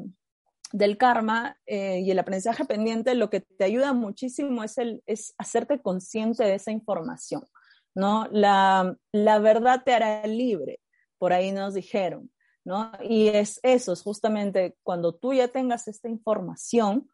del 0.71 0.97
karma 0.97 1.57
eh, 1.65 1.99
y 1.99 2.11
el 2.11 2.19
aprendizaje 2.19 2.65
pendiente, 2.65 3.15
lo 3.15 3.29
que 3.29 3.41
te 3.41 3.63
ayuda 3.63 3.93
muchísimo 3.93 4.63
es, 4.63 4.77
el, 4.77 5.03
es 5.05 5.33
hacerte 5.37 5.81
consciente 5.81 6.43
de 6.43 6.55
esa 6.55 6.71
información, 6.71 7.43
¿no? 7.93 8.27
La, 8.31 8.95
la 9.11 9.39
verdad 9.39 9.83
te 9.85 9.93
hará 9.93 10.25
libre, 10.25 10.81
por 11.17 11.33
ahí 11.33 11.51
nos 11.51 11.73
dijeron, 11.73 12.31
¿no? 12.63 12.91
Y 13.01 13.27
es 13.27 13.59
eso, 13.63 13.93
es 13.93 14.01
justamente 14.01 14.75
cuando 14.83 15.13
tú 15.15 15.33
ya 15.33 15.47
tengas 15.47 15.87
esta 15.87 16.09
información, 16.09 17.09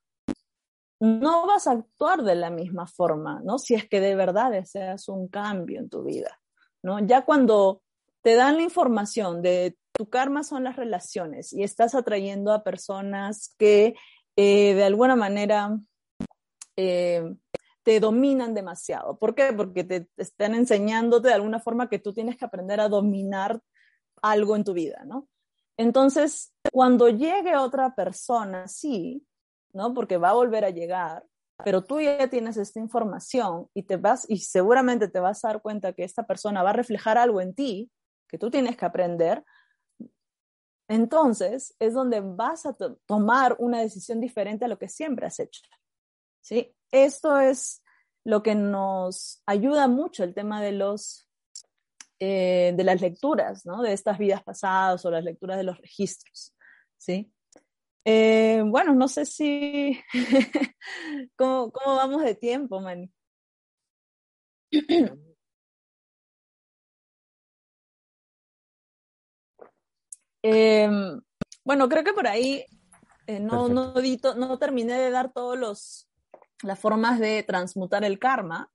no 1.00 1.48
vas 1.48 1.66
a 1.66 1.72
actuar 1.72 2.24
de 2.24 2.36
la 2.36 2.52
misma 2.52 2.86
forma, 2.86 3.42
¿no? 3.44 3.58
Si 3.58 3.74
es 3.74 3.90
que 3.90 4.00
de 4.00 4.16
verdad 4.16 4.52
deseas 4.52 5.10
un 5.10 5.28
cambio 5.28 5.80
en 5.80 5.90
tu 5.90 6.04
vida, 6.04 6.40
¿no? 6.84 7.00
Ya 7.00 7.26
cuando 7.26 7.82
te 8.22 8.36
dan 8.36 8.58
la 8.58 8.64
información 8.64 9.42
de 9.42 9.78
tu 9.94 10.10
karma 10.10 10.44
son 10.44 10.64
las 10.64 10.76
relaciones 10.76 11.54
y 11.54 11.64
estás 11.64 11.96
atrayendo 11.96 12.54
a 12.54 12.64
personas 12.64 13.54
que 13.58 13.96
eh, 14.36 14.74
de 14.74 14.84
alguna 14.84 15.16
manera 15.16 15.78
eh, 16.76 17.36
te 17.84 18.00
dominan 18.00 18.54
demasiado. 18.54 19.18
¿Por 19.18 19.36
qué? 19.36 19.54
Porque 19.54 19.84
te, 19.84 20.08
están 20.18 20.56
enseñándote 20.56 21.30
de 21.30 21.34
alguna 21.34 21.60
forma 21.60 21.90
que 21.90 22.00
tú 22.00 22.14
tienes 22.14 22.38
que 22.38 22.46
aprender 22.46 22.80
a 22.80 22.90
dominar 22.90 23.60
algo 24.22 24.56
en 24.56 24.64
tu 24.64 24.74
vida, 24.74 25.04
¿no? 25.06 25.28
Entonces, 25.78 26.54
cuando 26.72 27.10
llegue 27.10 27.58
otra 27.58 27.96
persona, 27.96 28.68
sí, 28.68 29.26
¿no? 29.74 29.94
Porque 29.94 30.18
va 30.18 30.30
a 30.30 30.34
volver 30.34 30.64
a 30.64 30.70
llegar, 30.70 31.26
pero 31.64 31.84
tú 31.84 32.00
ya 32.00 32.30
tienes 32.30 32.58
esta 32.58 32.80
información 32.80 33.68
y 33.74 33.84
te 33.84 33.98
vas 33.98 34.26
y 34.30 34.38
seguramente 34.38 35.08
te 35.08 35.20
vas 35.20 35.44
a 35.44 35.50
dar 35.50 35.62
cuenta 35.62 35.94
que 35.94 36.04
esta 36.04 36.28
persona 36.28 36.62
va 36.62 36.70
a 36.72 36.74
reflejar 36.74 37.18
algo 37.18 37.42
en 37.42 37.56
ti 37.56 37.92
que 38.32 38.38
tú 38.38 38.50
tienes 38.50 38.78
que 38.78 38.86
aprender, 38.86 39.44
entonces 40.88 41.76
es 41.80 41.94
donde 41.94 42.22
vas 42.22 42.66
a 42.66 42.76
tomar 43.06 43.56
una 43.60 43.80
decisión 43.82 44.20
diferente 44.20 44.66
a 44.66 44.68
lo 44.68 44.80
que 44.80 44.90
siempre 44.90 45.28
has 45.28 45.40
hecho. 45.40 45.62
¿sí? 46.42 46.74
Esto 46.92 47.40
es 47.40 47.84
lo 48.24 48.42
que 48.44 48.56
nos 48.56 49.42
ayuda 49.46 49.88
mucho 49.88 50.24
el 50.24 50.34
tema 50.34 50.62
de 50.62 50.72
los 50.72 51.28
eh, 52.20 52.74
de 52.76 52.84
las 52.84 53.02
lecturas, 53.02 53.66
¿no? 53.66 53.82
De 53.82 53.94
estas 53.94 54.20
vidas 54.20 54.44
pasadas 54.44 55.04
o 55.06 55.10
las 55.10 55.24
lecturas 55.24 55.58
de 55.58 55.64
los 55.64 55.78
registros, 55.80 56.54
¿sí? 56.96 57.34
Eh, 58.06 58.64
bueno, 58.64 58.94
no 58.94 59.08
sé 59.08 59.26
si 59.26 60.00
¿Cómo, 61.36 61.72
¿Cómo, 61.72 61.96
vamos 61.96 62.24
de 62.24 62.36
tiempo, 62.36 62.80
Manny. 62.80 63.12
Em, 70.44 71.22
bueno, 71.64 71.88
creo 71.90 72.04
que 72.04 72.14
por 72.14 72.28
ahí 72.28 72.66
eh, 73.28 73.40
no, 73.40 73.70
no, 73.70 73.94
no, 73.94 74.60
terminé 74.60 74.94
de 74.94 75.12
dar 75.12 75.32
todos 75.32 75.58
los, 75.58 76.10
las 76.64 76.80
formas 76.80 77.20
de 77.20 77.44
transmutar 77.44 78.04
el 78.04 78.20
karma, 78.20 78.72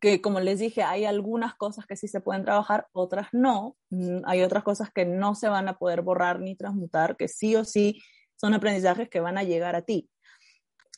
que 0.00 0.20
como 0.20 0.40
les 0.40 0.58
dije, 0.58 0.82
hay 0.82 1.04
algunas 1.04 1.54
cosas 1.54 1.86
que 1.86 1.96
sí 1.96 2.08
se 2.08 2.20
pueden 2.20 2.44
trabajar, 2.44 2.88
otras 2.92 3.28
no. 3.32 3.76
Mm, 3.90 4.18
hay 4.26 4.42
otras 4.42 4.64
cosas 4.64 4.90
que 4.92 5.06
no 5.06 5.34
se 5.34 5.48
van 5.48 5.68
a 5.68 5.78
poder 5.78 6.02
borrar 6.02 6.40
ni 6.40 6.56
transmutar, 6.56 7.16
que 7.16 7.28
sí 7.28 7.56
o 7.56 7.64
sí 7.64 8.02
son 8.36 8.54
aprendizajes 8.54 9.08
que 9.08 9.20
van 9.20 9.38
a 9.38 9.44
llegar 9.44 9.76
a 9.76 9.82
ti. 9.82 10.10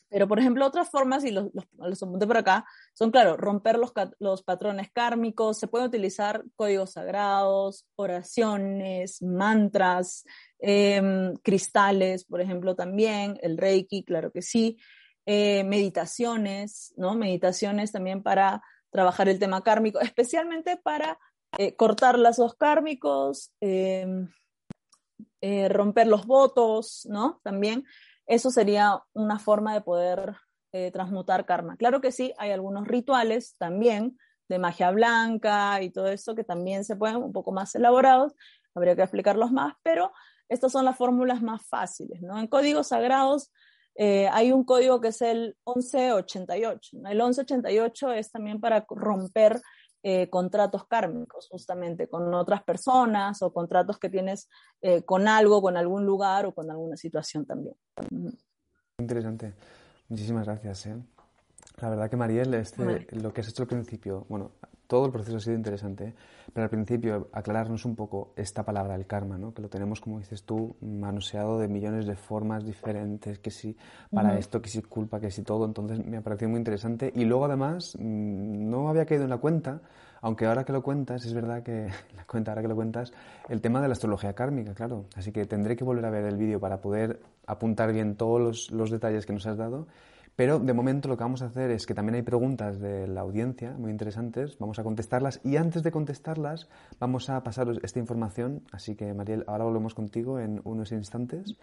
Pero, 0.08 0.28
por 0.28 0.38
ejemplo, 0.38 0.64
otras 0.64 0.88
formas, 0.88 1.24
y 1.24 1.30
los, 1.30 1.48
los, 1.52 2.02
apunté 2.02 2.26
por 2.26 2.36
acá, 2.36 2.64
son, 2.94 3.10
claro, 3.10 3.36
romper 3.36 3.78
los, 3.78 3.92
los 4.18 4.42
patrones 4.42 4.90
kármicos, 4.92 5.58
se 5.58 5.66
pueden 5.66 5.88
utilizar 5.88 6.44
códigos 6.54 6.92
sagrados, 6.92 7.86
oraciones, 7.96 9.20
mantras, 9.22 10.24
em, 10.58 11.34
cristales, 11.42 12.24
por 12.24 12.40
ejemplo, 12.40 12.76
también, 12.76 13.38
el 13.42 13.58
reiki, 13.58 14.04
claro 14.04 14.30
que 14.30 14.42
sí, 14.42 14.78
eh, 15.26 15.64
meditaciones, 15.64 16.94
¿no? 16.96 17.16
Meditaciones 17.16 17.90
también 17.90 18.22
para 18.22 18.62
trabajar 18.90 19.28
el 19.28 19.40
tema 19.40 19.62
kármico, 19.62 19.98
especialmente 20.00 20.76
para 20.76 21.18
eh, 21.58 21.74
cortar 21.74 22.18
lazos 22.18 22.54
kármicos, 22.54 23.52
em, 23.60 24.28
eh, 25.40 25.68
romper 25.68 26.06
los 26.06 26.26
votos, 26.26 27.06
¿no? 27.10 27.40
También 27.42 27.84
eso 28.26 28.50
sería 28.50 29.02
una 29.12 29.38
forma 29.38 29.74
de 29.74 29.80
poder 29.80 30.36
eh, 30.72 30.90
transmutar 30.90 31.46
karma. 31.46 31.76
Claro 31.76 32.00
que 32.00 32.12
sí, 32.12 32.34
hay 32.38 32.50
algunos 32.50 32.86
rituales 32.86 33.54
también 33.58 34.18
de 34.48 34.58
magia 34.58 34.90
blanca 34.90 35.82
y 35.82 35.90
todo 35.90 36.08
eso 36.08 36.34
que 36.34 36.44
también 36.44 36.84
se 36.84 36.96
pueden 36.96 37.16
un 37.16 37.32
poco 37.32 37.52
más 37.52 37.74
elaborados, 37.74 38.34
habría 38.74 38.94
que 38.94 39.02
explicarlos 39.02 39.52
más, 39.52 39.74
pero 39.82 40.12
estas 40.48 40.70
son 40.72 40.84
las 40.84 40.96
fórmulas 40.96 41.42
más 41.42 41.66
fáciles, 41.66 42.22
¿no? 42.22 42.38
En 42.38 42.46
códigos 42.46 42.88
sagrados 42.88 43.50
eh, 43.96 44.28
hay 44.30 44.52
un 44.52 44.64
código 44.64 45.00
que 45.00 45.08
es 45.08 45.22
el 45.22 45.56
1188. 45.66 46.98
El 47.06 47.16
1188 47.16 48.12
es 48.12 48.30
también 48.30 48.60
para 48.60 48.84
romper 48.88 49.60
eh, 50.02 50.28
contratos 50.30 50.86
kármicos, 50.86 51.48
justamente 51.48 52.08
con 52.08 52.32
otras 52.34 52.62
personas 52.62 53.42
o 53.42 53.52
contratos 53.52 53.98
que 53.98 54.08
tienes 54.08 54.48
eh, 54.80 55.02
con 55.02 55.28
algo, 55.28 55.60
con 55.60 55.76
algún 55.76 56.04
lugar 56.04 56.46
o 56.46 56.54
con 56.54 56.70
alguna 56.70 56.96
situación 56.96 57.44
también. 57.46 57.76
Interesante. 58.98 59.54
Muchísimas 60.08 60.46
gracias. 60.46 60.88
La 61.80 61.90
verdad 61.90 62.08
que 62.08 62.16
Mariel, 62.16 62.54
este, 62.54 63.06
lo 63.10 63.32
que 63.32 63.40
has 63.40 63.48
hecho 63.48 63.64
al 63.64 63.68
principio, 63.68 64.24
bueno, 64.28 64.52
todo 64.86 65.06
el 65.06 65.12
proceso 65.12 65.36
ha 65.36 65.40
sido 65.40 65.56
interesante, 65.56 66.14
pero 66.52 66.64
al 66.64 66.70
principio 66.70 67.28
aclararnos 67.32 67.84
un 67.84 67.96
poco 67.96 68.32
esta 68.36 68.64
palabra, 68.64 68.94
el 68.94 69.06
karma, 69.06 69.36
¿no? 69.38 69.52
que 69.52 69.62
lo 69.62 69.68
tenemos, 69.68 70.00
como 70.00 70.18
dices 70.18 70.44
tú, 70.44 70.76
manoseado 70.80 71.58
de 71.58 71.68
millones 71.68 72.06
de 72.06 72.16
formas 72.16 72.64
diferentes, 72.64 73.38
que 73.38 73.50
si 73.50 73.76
para 74.12 74.38
esto, 74.38 74.62
que 74.62 74.68
si 74.68 74.82
culpa, 74.82 75.20
que 75.20 75.30
si 75.30 75.42
todo, 75.42 75.64
entonces 75.64 76.04
me 76.04 76.16
ha 76.16 76.22
parecido 76.22 76.50
muy 76.50 76.58
interesante. 76.58 77.12
Y 77.14 77.24
luego 77.24 77.46
además 77.46 77.96
mm, 77.98 78.68
no 78.68 78.88
había 78.88 79.06
caído 79.06 79.24
en 79.24 79.30
la 79.30 79.38
cuenta, 79.38 79.80
aunque 80.20 80.46
ahora 80.46 80.64
que 80.64 80.72
lo 80.72 80.82
cuentas, 80.82 81.24
es 81.24 81.34
verdad 81.34 81.62
que, 81.62 81.88
la 82.16 82.24
cuenta 82.24 82.52
ahora 82.52 82.62
que 82.62 82.68
lo 82.68 82.76
cuentas, 82.76 83.12
el 83.48 83.60
tema 83.60 83.80
de 83.80 83.88
la 83.88 83.92
astrología 83.92 84.34
kármica, 84.34 84.74
claro, 84.74 85.06
así 85.16 85.32
que 85.32 85.44
tendré 85.46 85.76
que 85.76 85.84
volver 85.84 86.04
a 86.04 86.10
ver 86.10 86.24
el 86.24 86.36
vídeo 86.36 86.60
para 86.60 86.80
poder 86.80 87.20
apuntar 87.46 87.92
bien 87.92 88.16
todos 88.16 88.40
los, 88.40 88.70
los 88.70 88.90
detalles 88.90 89.26
que 89.26 89.32
nos 89.32 89.46
has 89.46 89.56
dado 89.56 89.86
pero 90.36 90.58
de 90.58 90.72
momento 90.74 91.08
lo 91.08 91.16
que 91.16 91.24
vamos 91.24 91.40
a 91.40 91.46
hacer 91.46 91.70
es 91.70 91.86
que 91.86 91.94
también 91.94 92.16
hay 92.16 92.22
preguntas 92.22 92.78
de 92.78 93.08
la 93.08 93.22
audiencia 93.22 93.72
muy 93.72 93.90
interesantes, 93.90 94.58
vamos 94.58 94.78
a 94.78 94.84
contestarlas 94.84 95.40
y 95.42 95.56
antes 95.56 95.82
de 95.82 95.90
contestarlas 95.90 96.68
vamos 97.00 97.30
a 97.30 97.42
pasaros 97.42 97.80
esta 97.82 97.98
información, 97.98 98.62
así 98.70 98.94
que 98.94 99.14
Mariel, 99.14 99.44
ahora 99.46 99.64
volvemos 99.64 99.94
contigo 99.94 100.38
en 100.38 100.60
unos 100.64 100.92
instantes. 100.92 101.56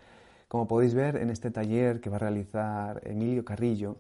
Como 0.48 0.68
podéis 0.68 0.94
ver 0.94 1.18
en 1.18 1.30
este 1.30 1.50
taller 1.50 2.02
que 2.02 2.10
va 2.10 2.18
a 2.18 2.20
realizar 2.20 3.02
Emilio 3.06 3.46
Carrillo, 3.46 3.98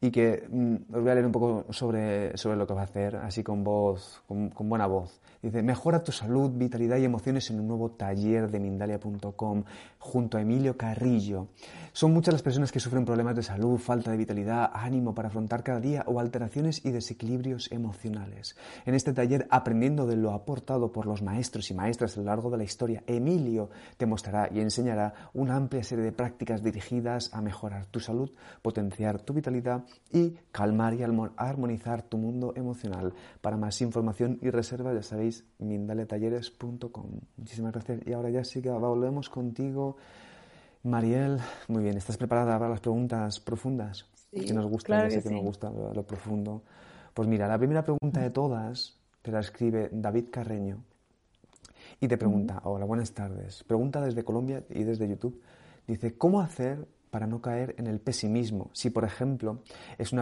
y 0.00 0.10
que 0.10 0.46
mm, 0.48 0.94
os 0.94 1.02
voy 1.02 1.10
a 1.10 1.14
leer 1.14 1.26
un 1.26 1.32
poco 1.32 1.72
sobre, 1.72 2.36
sobre 2.36 2.56
lo 2.56 2.66
que 2.66 2.74
va 2.74 2.82
a 2.82 2.84
hacer, 2.84 3.16
así 3.16 3.42
con 3.42 3.64
voz, 3.64 4.22
con, 4.26 4.50
con, 4.50 4.68
buena 4.68 4.86
voz. 4.86 5.20
Dice, 5.42 5.62
mejora 5.62 6.02
tu 6.02 6.12
salud, 6.12 6.50
vitalidad 6.54 6.98
y 6.98 7.04
emociones 7.04 7.50
en 7.50 7.60
un 7.60 7.68
nuevo 7.68 7.90
taller 7.90 8.50
de 8.50 8.60
Mindalia.com 8.60 9.64
junto 9.98 10.38
a 10.38 10.40
Emilio 10.40 10.76
Carrillo. 10.76 11.48
Son 11.92 12.12
muchas 12.12 12.34
las 12.34 12.42
personas 12.42 12.70
que 12.70 12.80
sufren 12.80 13.04
problemas 13.04 13.34
de 13.34 13.42
salud, 13.42 13.78
falta 13.78 14.10
de 14.10 14.16
vitalidad, 14.16 14.70
ánimo 14.72 15.14
para 15.14 15.28
afrontar 15.28 15.64
cada 15.64 15.80
día 15.80 16.04
o 16.06 16.20
alteraciones 16.20 16.84
y 16.84 16.90
desequilibrios 16.90 17.70
emocionales. 17.72 18.56
En 18.86 18.94
este 18.94 19.12
taller, 19.12 19.46
aprendiendo 19.50 20.06
de 20.06 20.16
lo 20.16 20.32
aportado 20.32 20.92
por 20.92 21.06
los 21.06 21.22
maestros 21.22 21.70
y 21.70 21.74
maestras 21.74 22.16
a 22.16 22.20
lo 22.20 22.26
largo 22.26 22.50
de 22.50 22.58
la 22.58 22.64
historia, 22.64 23.02
Emilio 23.06 23.70
te 23.96 24.06
mostrará 24.06 24.48
y 24.52 24.60
enseñará 24.60 25.12
una 25.34 25.56
amplia 25.56 25.82
serie 25.82 26.04
de 26.04 26.12
prácticas 26.12 26.62
dirigidas 26.62 27.34
a 27.34 27.40
mejorar 27.40 27.86
tu 27.86 27.98
salud, 27.98 28.30
potenciar 28.62 29.20
tu 29.20 29.32
vitalidad 29.32 29.84
y 30.10 30.36
calmar 30.52 30.94
y 30.94 31.02
armonizar 31.02 32.02
tu 32.02 32.16
mundo 32.16 32.52
emocional. 32.56 33.12
Para 33.40 33.56
más 33.56 33.80
información 33.80 34.38
y 34.40 34.50
reserva, 34.50 34.94
ya 34.94 35.02
sabéis, 35.02 35.44
mindaletalleres.com. 35.58 37.10
Muchísimas 37.36 37.72
gracias. 37.72 38.00
Y 38.06 38.12
ahora 38.12 38.30
ya 38.30 38.44
sí 38.44 38.62
que 38.62 38.70
volvemos 38.70 39.28
contigo. 39.28 39.96
Mariel, 40.84 41.38
muy 41.68 41.82
bien, 41.82 41.96
¿estás 41.96 42.16
preparada 42.16 42.58
para 42.58 42.70
las 42.70 42.80
preguntas 42.80 43.40
profundas? 43.40 44.06
Sí, 44.30 44.44
que 44.46 44.54
nos 44.54 44.66
gusta, 44.66 44.86
claro 44.86 45.08
que, 45.08 45.30
nos 45.30 45.42
gusta 45.42 45.70
lo, 45.70 46.06
profundo. 46.06 46.62
Pues 47.12 47.28
mira, 47.28 47.48
la 47.48 47.58
primera 47.58 47.82
pregunta 47.82 48.20
de 48.20 48.30
todas 48.30 48.96
te 49.22 49.32
la 49.32 49.40
escribe 49.40 49.90
David 49.92 50.26
Carreño 50.30 50.84
y 52.00 52.06
te 52.06 52.16
pregunta, 52.16 52.60
hola, 52.64 52.84
buenas 52.84 53.12
tardes. 53.12 53.64
Pregunta 53.64 54.00
desde 54.00 54.24
Colombia 54.24 54.64
y 54.70 54.84
desde 54.84 55.08
YouTube. 55.08 55.42
Dice, 55.86 56.16
¿cómo 56.16 56.40
hacer 56.40 56.86
para 57.10 57.26
no 57.26 57.40
caer 57.40 57.74
en 57.78 57.86
el 57.86 58.00
pesimismo. 58.00 58.70
Si, 58.72 58.90
por 58.90 59.04
ejemplo, 59.04 59.62
es 59.98 60.12
un, 60.12 60.20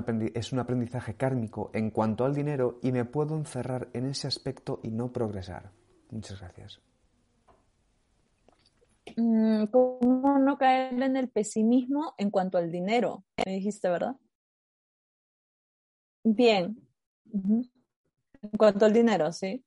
aprendizaje 0.59 1.14
kármico 1.14 1.70
en 1.75 1.90
cuanto 1.90 2.25
al 2.25 2.35
dinero 2.35 2.79
y 2.83 2.92
me 2.92 3.05
puedo 3.05 3.37
encerrar 3.37 3.88
en 3.92 4.07
ese 4.07 4.27
aspecto 4.27 4.81
y 4.83 4.90
no 4.90 5.12
progresar. 5.12 5.70
Muchas 6.11 6.40
gracias. 6.40 6.81
Mm, 9.16 9.66
¿Cómo 9.66 10.38
no 10.38 10.59
caer 10.59 11.03
en 11.03 11.16
el 11.16 11.29
pesimismo 11.29 12.14
en 12.18 12.31
cuanto 12.31 12.59
al 12.59 12.70
dinero? 12.70 13.25
Me 13.44 13.53
dijiste, 13.53 13.88
¿verdad? 13.88 14.16
Bien. 16.25 16.81
En 17.33 17.70
cuanto 18.57 18.85
al 18.85 18.92
dinero, 18.92 19.33
sí. 19.33 19.65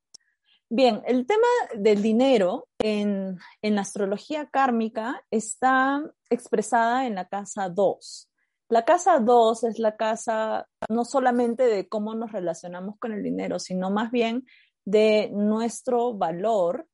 Bien, 0.71 1.01
el 1.08 1.25
tema 1.25 1.47
del 1.73 2.03
dinero 2.03 2.67
en, 2.77 3.39
la 3.63 3.82
astrología 3.82 4.51
kármica 4.51 5.25
está 5.32 6.03
expresada 6.29 7.08
en 7.08 7.15
la 7.15 7.27
casa 7.27 7.69
2. 7.69 8.29
La 8.69 8.86
casa 8.86 9.17
2 9.17 9.63
es 9.63 9.79
la 9.79 9.97
casa 9.97 10.67
no 10.88 11.05
solamente 11.05 11.63
de 11.63 11.89
cómo 11.89 12.13
nos 12.13 12.32
relacionamos 12.32 12.99
con 12.99 13.13
el 13.13 13.23
dinero, 13.23 13.58
sino 13.58 13.89
más 13.89 14.12
bien 14.12 14.45
de 14.86 15.32
nuestro 15.34 16.13
valor 16.13 16.88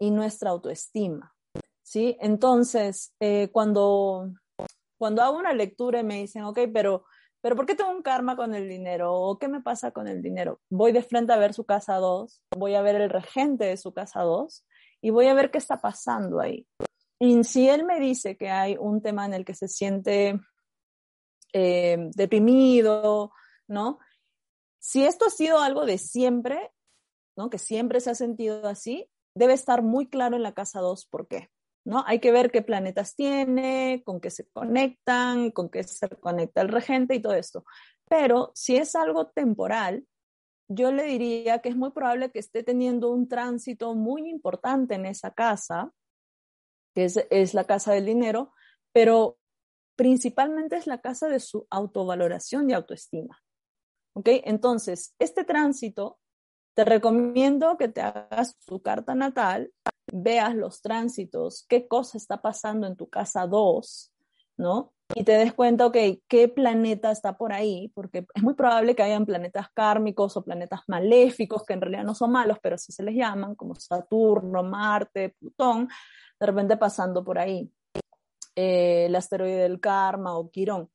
y 0.00 0.10
nuestra 0.10 0.50
autoestima. 0.50 1.32
¿sí? 1.82 2.16
Entonces, 2.20 3.14
eh, 3.20 3.50
cuando, 3.52 4.32
cuando 4.98 5.22
hago 5.22 5.38
una 5.38 5.52
lectura 5.52 6.00
y 6.00 6.04
me 6.04 6.22
dicen, 6.22 6.42
ok, 6.42 6.58
pero 6.74 7.04
pero 7.46 7.54
¿por 7.54 7.66
qué 7.66 7.76
tengo 7.76 7.92
un 7.92 8.02
karma 8.02 8.34
con 8.34 8.56
el 8.56 8.68
dinero? 8.68 9.14
¿O 9.14 9.38
qué 9.38 9.46
me 9.46 9.60
pasa 9.60 9.92
con 9.92 10.08
el 10.08 10.20
dinero? 10.20 10.58
Voy 10.68 10.90
de 10.90 11.00
frente 11.00 11.32
a 11.32 11.36
ver 11.36 11.54
su 11.54 11.62
casa 11.64 11.94
2, 11.94 12.42
voy 12.56 12.74
a 12.74 12.82
ver 12.82 12.96
el 12.96 13.08
regente 13.08 13.66
de 13.66 13.76
su 13.76 13.94
casa 13.94 14.22
2 14.22 14.66
y 15.00 15.10
voy 15.10 15.26
a 15.26 15.34
ver 15.34 15.52
qué 15.52 15.58
está 15.58 15.80
pasando 15.80 16.40
ahí. 16.40 16.66
Y 17.20 17.44
si 17.44 17.68
él 17.68 17.84
me 17.84 18.00
dice 18.00 18.36
que 18.36 18.50
hay 18.50 18.76
un 18.76 19.00
tema 19.00 19.26
en 19.26 19.32
el 19.32 19.44
que 19.44 19.54
se 19.54 19.68
siente 19.68 20.40
eh, 21.52 22.10
deprimido, 22.16 23.30
¿no? 23.68 24.00
Si 24.80 25.04
esto 25.04 25.26
ha 25.26 25.30
sido 25.30 25.60
algo 25.60 25.86
de 25.86 25.98
siempre, 25.98 26.72
¿no? 27.36 27.48
Que 27.48 27.58
siempre 27.58 28.00
se 28.00 28.10
ha 28.10 28.16
sentido 28.16 28.66
así, 28.66 29.08
debe 29.36 29.52
estar 29.52 29.84
muy 29.84 30.08
claro 30.08 30.34
en 30.34 30.42
la 30.42 30.52
casa 30.52 30.80
2 30.80 31.06
por 31.06 31.28
qué. 31.28 31.48
¿No? 31.86 32.02
Hay 32.06 32.18
que 32.18 32.32
ver 32.32 32.50
qué 32.50 32.62
planetas 32.62 33.14
tiene, 33.14 34.02
con 34.04 34.20
qué 34.20 34.30
se 34.30 34.44
conectan, 34.48 35.52
con 35.52 35.70
qué 35.70 35.84
se 35.84 36.08
conecta 36.08 36.60
el 36.60 36.68
regente 36.68 37.14
y 37.14 37.22
todo 37.22 37.34
esto. 37.34 37.64
Pero 38.08 38.50
si 38.54 38.76
es 38.76 38.96
algo 38.96 39.28
temporal, 39.28 40.04
yo 40.68 40.90
le 40.90 41.04
diría 41.04 41.60
que 41.60 41.68
es 41.68 41.76
muy 41.76 41.92
probable 41.92 42.32
que 42.32 42.40
esté 42.40 42.64
teniendo 42.64 43.10
un 43.10 43.28
tránsito 43.28 43.94
muy 43.94 44.28
importante 44.28 44.96
en 44.96 45.06
esa 45.06 45.30
casa, 45.30 45.92
que 46.92 47.04
es, 47.04 47.54
la 47.54 47.64
casa 47.64 47.92
del 47.92 48.06
dinero, 48.06 48.52
pero 48.92 49.38
principalmente 49.94 50.76
es 50.76 50.88
la 50.88 51.00
casa 51.00 51.28
de 51.28 51.38
su 51.38 51.68
autovaloración 51.70 52.68
y 52.68 52.72
autoestima. 52.72 53.40
¿Ok? 54.14 54.28
Entonces, 54.44 55.14
este 55.20 55.44
tránsito, 55.44 56.18
te 56.74 56.84
recomiendo 56.84 57.76
que 57.76 57.86
te 57.86 58.00
hagas 58.00 58.58
tu 58.66 58.82
carta 58.82 59.14
natal 59.14 59.72
veas 60.22 60.54
los 60.54 60.82
tránsitos, 60.82 61.64
qué 61.68 61.86
cosa 61.88 62.18
está 62.18 62.42
pasando 62.42 62.86
en 62.86 62.96
tu 62.96 63.08
casa 63.08 63.46
2, 63.46 64.12
¿no? 64.56 64.92
Y 65.14 65.22
te 65.22 65.32
des 65.32 65.52
cuenta, 65.52 65.86
ok, 65.86 65.96
qué 66.26 66.48
planeta 66.48 67.12
está 67.12 67.36
por 67.36 67.52
ahí, 67.52 67.92
porque 67.94 68.26
es 68.34 68.42
muy 68.42 68.54
probable 68.54 68.96
que 68.96 69.04
hayan 69.04 69.24
planetas 69.24 69.68
kármicos 69.72 70.36
o 70.36 70.44
planetas 70.44 70.80
maléficos, 70.88 71.64
que 71.64 71.74
en 71.74 71.80
realidad 71.80 72.04
no 72.04 72.14
son 72.14 72.32
malos, 72.32 72.58
pero 72.60 72.76
sí 72.76 72.92
se 72.92 73.04
les 73.04 73.14
llaman, 73.14 73.54
como 73.54 73.74
Saturno, 73.76 74.62
Marte, 74.64 75.36
Plutón, 75.38 75.88
de 76.40 76.46
repente 76.46 76.76
pasando 76.76 77.24
por 77.24 77.38
ahí. 77.38 77.70
Eh, 78.56 79.06
el 79.06 79.14
asteroide 79.14 79.62
del 79.62 79.80
karma 79.80 80.36
o 80.38 80.50
Quirón. 80.50 80.90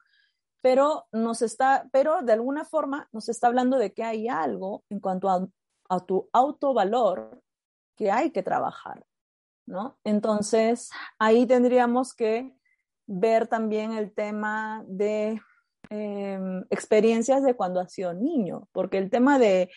pero 0.62 1.06
nos 1.12 1.42
está, 1.44 1.88
pero 1.92 2.22
de 2.24 2.34
alguna 2.34 2.66
forma 2.66 3.08
nos 3.12 3.30
está 3.30 3.48
hablando 3.48 3.78
de 3.78 3.94
que 3.94 4.04
hay 4.04 4.28
algo 4.28 4.84
en 4.90 5.00
cuanto 5.00 5.30
a, 5.30 5.48
a 5.90 6.00
tu 6.06 6.30
autovalor 6.34 7.42
que 7.96 8.12
hay 8.12 8.32
que 8.32 8.44
trabajar, 8.44 9.06
¿no? 9.66 9.98
Entonces, 10.04 10.90
ahí 11.20 11.46
tendríamos 11.46 12.14
que 12.14 12.54
ver 13.08 13.48
también 13.48 13.94
el 13.94 14.14
tema 14.14 14.84
de 14.88 15.42
em, 15.90 16.66
experiencias 16.70 17.44
de 17.44 17.56
cuando 17.56 17.80
ha 17.80 17.88
sido 17.88 18.14
niño, 18.14 18.68
porque 18.72 18.98
el 18.98 19.10
tema 19.10 19.40
de 19.40 19.70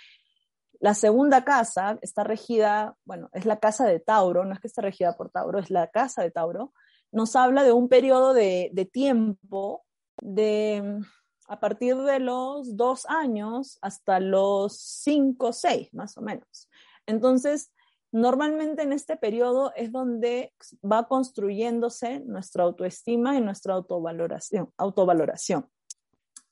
la 0.80 0.94
segunda 0.94 1.44
casa 1.44 1.98
está 2.02 2.24
regida, 2.24 2.96
bueno, 3.04 3.30
es 3.32 3.46
la 3.46 3.58
casa 3.58 3.86
de 3.86 4.00
Tauro, 4.00 4.44
no 4.44 4.52
es 4.52 4.60
que 4.60 4.68
esté 4.68 4.82
regida 4.82 5.16
por 5.16 5.30
Tauro, 5.30 5.58
es 5.58 5.70
la 5.70 5.88
casa 5.88 6.22
de 6.22 6.30
Tauro, 6.30 6.72
nos 7.10 7.36
habla 7.36 7.62
de 7.62 7.72
un 7.72 7.88
periodo 7.88 8.34
de, 8.34 8.88
tiempo 8.92 9.84
de 10.20 11.00
a 11.46 11.60
partir 11.60 11.96
de 11.96 12.18
los 12.18 12.76
dos 12.76 13.06
años 13.08 13.78
hasta 13.82 14.20
los 14.20 14.76
cinco, 14.78 15.52
seis, 15.52 15.88
más 15.94 16.18
o 16.18 16.22
menos. 16.22 16.68
Entonces, 17.06 17.72
normalmente 18.14 18.82
en 18.82 18.92
este 18.92 19.16
periodo 19.16 19.72
es 19.74 19.90
donde 19.90 20.52
va 20.84 21.08
construyéndose 21.08 22.20
nuestra 22.20 22.62
autoestima 22.62 23.36
y 23.36 23.40
nuestra 23.40 23.74
autovaloración. 23.74 24.72
autovaloración. 24.76 25.68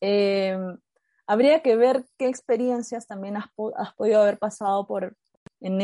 Eh, 0.01 0.59
habría 1.25 1.63
que 1.63 1.77
ver 1.77 2.05
qué 2.19 2.27
experiencias 2.27 3.07
también 3.07 3.37
has, 3.37 3.47
podido 3.97 4.21
haber 4.21 4.41
pasado 4.41 4.89
por, 4.89 5.17
en, 5.61 5.81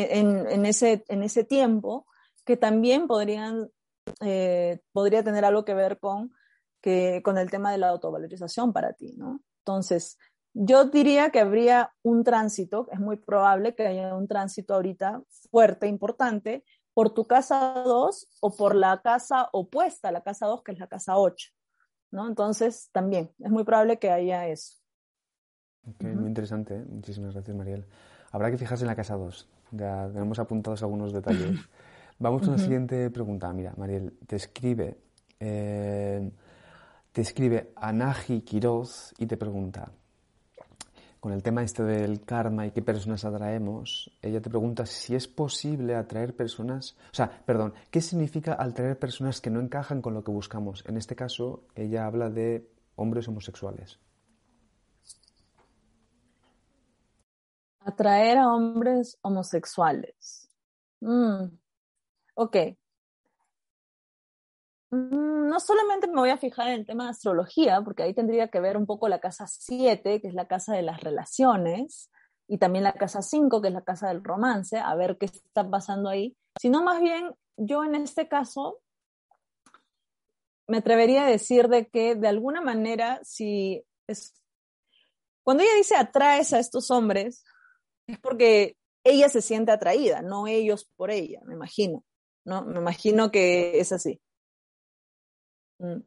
ese, 0.66 1.04
en 1.06 1.22
ese 1.22 1.44
tiempo 1.44 2.06
que 2.44 2.56
también 2.56 3.06
podrían, 3.06 3.70
eh, 4.20 4.80
podría 4.92 5.22
tener 5.22 5.44
algo 5.44 5.64
que 5.64 5.74
ver 5.74 6.00
con 6.00 6.32
que 6.80 7.22
con 7.24 7.38
el 7.38 7.50
tema 7.50 7.70
de 7.70 7.78
la 7.78 7.88
autovalorización 7.90 8.72
para 8.72 8.94
ti, 8.94 9.14
¿no? 9.16 9.42
Entonces, 9.60 10.18
yo 10.60 10.86
diría 10.86 11.30
que 11.30 11.38
habría 11.38 11.92
un 12.02 12.24
tránsito, 12.24 12.88
es 12.90 12.98
muy 12.98 13.16
probable 13.16 13.76
que 13.76 13.86
haya 13.86 14.16
un 14.16 14.26
tránsito 14.26 14.74
ahorita 14.74 15.22
fuerte, 15.50 15.86
importante, 15.86 16.64
por 16.94 17.14
tu 17.14 17.28
casa 17.28 17.82
2 17.84 18.28
o 18.40 18.56
por 18.56 18.74
la 18.74 19.00
casa 19.00 19.48
opuesta 19.52 20.10
la 20.10 20.22
casa 20.22 20.46
2, 20.46 20.64
que 20.64 20.72
es 20.72 20.80
la 20.80 20.88
casa 20.88 21.16
8, 21.16 21.50
¿no? 22.10 22.26
Entonces, 22.26 22.90
también 22.90 23.30
es 23.38 23.50
muy 23.50 23.62
probable 23.62 24.00
que 24.00 24.10
haya 24.10 24.48
eso. 24.48 24.74
Muy 26.00 26.26
interesante, 26.26 26.74
¿eh? 26.74 26.84
muchísimas 26.88 27.34
gracias, 27.34 27.56
Mariel. 27.56 27.86
Habrá 28.32 28.50
que 28.50 28.58
fijarse 28.58 28.82
en 28.82 28.88
la 28.88 28.96
casa 28.96 29.14
2, 29.14 29.48
ya 29.70 30.10
tenemos 30.12 30.40
apuntados 30.40 30.82
algunos 30.82 31.12
detalles. 31.12 31.56
Vamos 32.18 32.42
con 32.42 32.50
la 32.50 32.58
siguiente 32.58 33.08
pregunta. 33.10 33.52
Mira, 33.52 33.74
Mariel, 33.76 34.18
te 34.26 34.34
escribe... 34.34 34.98
Eh, 35.38 36.30
te 37.12 37.22
escribe 37.22 37.72
Anaji 37.76 38.42
Quiroz 38.42 39.14
y 39.18 39.26
te 39.26 39.36
pregunta, 39.36 39.90
con 41.20 41.32
el 41.32 41.42
tema 41.42 41.62
este 41.62 41.82
del 41.82 42.24
karma 42.24 42.66
y 42.66 42.70
qué 42.70 42.82
personas 42.82 43.24
atraemos, 43.24 44.10
ella 44.22 44.40
te 44.40 44.50
pregunta 44.50 44.86
si 44.86 45.14
es 45.14 45.26
posible 45.26 45.94
atraer 45.94 46.34
personas, 46.34 46.96
o 47.10 47.14
sea, 47.14 47.42
perdón, 47.44 47.74
¿qué 47.90 48.00
significa 48.00 48.56
atraer 48.58 48.98
personas 48.98 49.40
que 49.40 49.50
no 49.50 49.60
encajan 49.60 50.00
con 50.00 50.14
lo 50.14 50.22
que 50.22 50.30
buscamos? 50.30 50.84
En 50.86 50.96
este 50.96 51.16
caso, 51.16 51.64
ella 51.74 52.06
habla 52.06 52.30
de 52.30 52.70
hombres 52.96 53.26
homosexuales. 53.28 53.98
Atraer 57.80 58.38
a 58.38 58.48
hombres 58.48 59.18
homosexuales. 59.22 60.48
Mm. 61.00 61.46
Ok, 62.34 62.56
no 64.90 65.60
solamente 65.60 66.06
me 66.06 66.20
voy 66.20 66.30
a 66.30 66.38
fijar 66.38 66.68
en 66.68 66.74
el 66.74 66.86
tema 66.86 67.04
de 67.04 67.10
astrología, 67.10 67.82
porque 67.82 68.02
ahí 68.02 68.14
tendría 68.14 68.48
que 68.48 68.60
ver 68.60 68.76
un 68.76 68.86
poco 68.86 69.08
la 69.08 69.20
casa 69.20 69.46
7, 69.46 70.20
que 70.20 70.28
es 70.28 70.34
la 70.34 70.48
casa 70.48 70.74
de 70.74 70.82
las 70.82 71.00
relaciones, 71.00 72.10
y 72.46 72.58
también 72.58 72.84
la 72.84 72.94
casa 72.94 73.20
5, 73.20 73.60
que 73.60 73.68
es 73.68 73.74
la 73.74 73.84
casa 73.84 74.08
del 74.08 74.24
romance, 74.24 74.78
a 74.78 74.94
ver 74.94 75.18
qué 75.18 75.26
está 75.26 75.68
pasando 75.68 76.08
ahí, 76.08 76.36
sino 76.60 76.82
más 76.82 77.00
bien 77.00 77.34
yo 77.56 77.84
en 77.84 77.94
este 77.94 78.28
caso 78.28 78.80
me 80.66 80.78
atrevería 80.78 81.24
a 81.24 81.30
decir 81.30 81.68
de 81.68 81.86
que 81.88 82.14
de 82.14 82.28
alguna 82.28 82.60
manera 82.60 83.20
si 83.22 83.82
es 84.06 84.34
cuando 85.42 85.62
ella 85.62 85.74
dice 85.76 85.96
atraes 85.96 86.52
a 86.52 86.58
estos 86.58 86.90
hombres 86.90 87.44
es 88.06 88.18
porque 88.18 88.76
ella 89.02 89.28
se 89.28 89.40
siente 89.40 89.72
atraída, 89.72 90.22
no 90.22 90.46
ellos 90.46 90.90
por 90.96 91.10
ella, 91.10 91.40
me 91.44 91.54
imagino, 91.54 92.04
¿no? 92.44 92.64
Me 92.64 92.78
imagino 92.78 93.30
que 93.30 93.80
es 93.80 93.92
así. 93.92 94.20
Mm. 95.80 96.02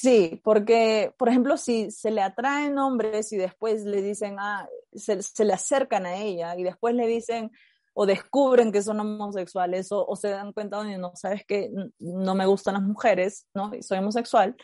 Sí, 0.00 0.40
porque, 0.42 1.14
por 1.18 1.28
ejemplo, 1.28 1.56
si 1.58 1.90
se 1.90 2.10
le 2.10 2.22
atraen 2.22 2.78
hombres 2.78 3.32
y 3.32 3.36
después 3.36 3.84
le 3.84 4.00
dicen, 4.00 4.36
ah, 4.38 4.66
se, 4.94 5.44
le 5.44 5.52
acercan 5.52 6.06
a 6.06 6.16
ella 6.16 6.56
y 6.56 6.62
después 6.62 6.94
le 6.94 7.06
dicen 7.06 7.50
o 7.92 8.06
descubren 8.06 8.72
que 8.72 8.82
son 8.82 9.00
homosexuales 9.00 9.88
o, 9.90 10.16
se 10.16 10.30
dan 10.30 10.52
cuenta, 10.54 10.82
de 10.82 10.96
no, 10.96 11.12
sabes 11.16 11.44
que 11.44 11.70
no 11.98 12.34
me 12.34 12.46
gustan 12.46 12.74
las 12.74 12.82
mujeres, 12.82 13.46
¿no? 13.52 13.74
Y 13.74 13.82
soy 13.82 13.98
homosexual. 13.98 14.56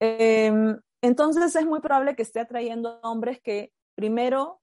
Em, 0.00 0.78
entonces 1.00 1.56
es 1.56 1.64
muy 1.66 1.80
probable 1.80 2.14
que 2.14 2.22
esté 2.22 2.40
atrayendo 2.40 3.00
hombres 3.02 3.40
que 3.40 3.72
primero 3.94 4.60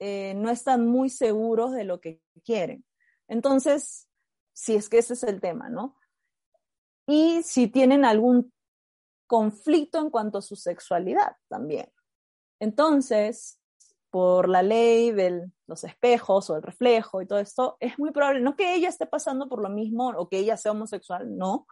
eh, 0.00 0.34
no 0.34 0.50
están 0.50 0.86
muy 0.86 1.10
seguros 1.10 1.72
de 1.72 1.84
lo 1.84 2.00
que 2.00 2.20
quieren. 2.44 2.84
Entonces, 3.28 4.08
si 4.52 4.74
es 4.74 4.88
que 4.88 4.98
ese 4.98 5.12
es 5.12 5.22
el 5.22 5.40
tema, 5.40 5.68
¿no? 5.68 5.96
Y 7.06 7.42
si 7.42 7.68
tienen 7.68 8.04
algún 8.04 8.52
conflicto 9.26 9.98
en 9.98 10.10
cuanto 10.10 10.38
a 10.38 10.42
su 10.42 10.56
sexualidad 10.56 11.36
también. 11.48 11.92
Entonces, 12.58 13.60
por 14.10 14.48
la 14.48 14.62
ley 14.62 15.12
de 15.12 15.50
los 15.66 15.84
espejos 15.84 16.50
o 16.50 16.56
el 16.56 16.62
reflejo 16.62 17.22
y 17.22 17.26
todo 17.26 17.38
esto, 17.38 17.76
es 17.78 17.98
muy 17.98 18.10
probable, 18.10 18.40
no 18.40 18.56
que 18.56 18.74
ella 18.74 18.88
esté 18.88 19.06
pasando 19.06 19.48
por 19.48 19.62
lo 19.62 19.68
mismo 19.68 20.08
o 20.16 20.28
que 20.28 20.38
ella 20.38 20.56
sea 20.56 20.72
homosexual, 20.72 21.36
no, 21.36 21.66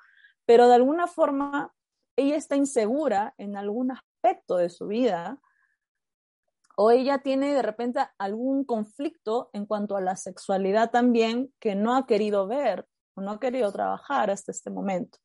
pero 0.47 0.69
de 0.69 0.75
alguna 0.75 1.07
forma 1.07 1.75
ella 2.17 2.37
está 2.37 2.57
insegura 2.57 3.35
en 3.39 3.57
algún 3.57 3.91
aspecto 3.91 4.57
de 4.57 4.71
su 4.71 4.87
vida 4.87 5.41
o 6.81 6.93
ella 6.93 7.19
tiene 7.19 7.53
de 7.53 7.63
repente 7.63 7.99
algún 8.19 8.65
conflicto 8.65 9.51
en 9.53 9.67
cuanto 9.67 9.97
a 9.97 10.01
la 10.01 10.15
sexualidad 10.15 10.93
también 10.93 11.53
que 11.59 11.75
no 11.75 11.97
ha 11.97 12.07
querido 12.07 12.47
ver 12.47 12.87
o 13.15 13.21
no 13.21 13.33
ha 13.33 13.41
querido 13.41 13.73
trabajar 13.73 14.31
hasta 14.31 14.53
este 14.53 14.71
momento, 14.71 15.19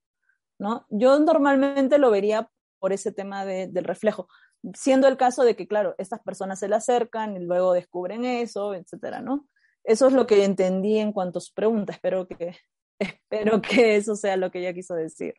¿no? 0.58 0.88
Yo 0.90 1.20
normalmente 1.20 2.00
lo 2.00 2.10
vería 2.10 2.50
por 2.80 2.92
ese 2.92 3.12
tema 3.12 3.46
del 3.46 3.84
reflejo, 3.84 4.28
siendo 4.74 5.08
el 5.08 5.16
caso 5.16 5.44
de 5.44 5.56
que, 5.56 5.68
claro, 5.68 5.94
estas 6.00 6.22
personas 6.22 6.58
se 6.58 6.68
le 6.68 6.76
acercan 6.76 7.36
y 7.38 7.46
luego 7.46 7.74
descubren 7.74 8.26
eso, 8.26 8.74
etcétera, 8.74 9.22
¿no? 9.22 9.48
Eso 9.84 10.08
es 10.08 10.14
lo 10.14 10.26
que 10.26 10.44
entendí 10.44 10.98
en 10.98 11.14
cuanto 11.14 11.38
a 11.38 11.42
su 11.44 11.54
pregunta. 11.54 11.94
Espero 11.94 12.28
que, 12.28 12.56
espero 12.98 13.62
que 13.62 13.98
eso 13.98 14.16
sea 14.16 14.38
lo 14.38 14.50
que 14.50 14.58
ella 14.58 14.74
quiso 14.74 14.96
decir. 14.96 15.36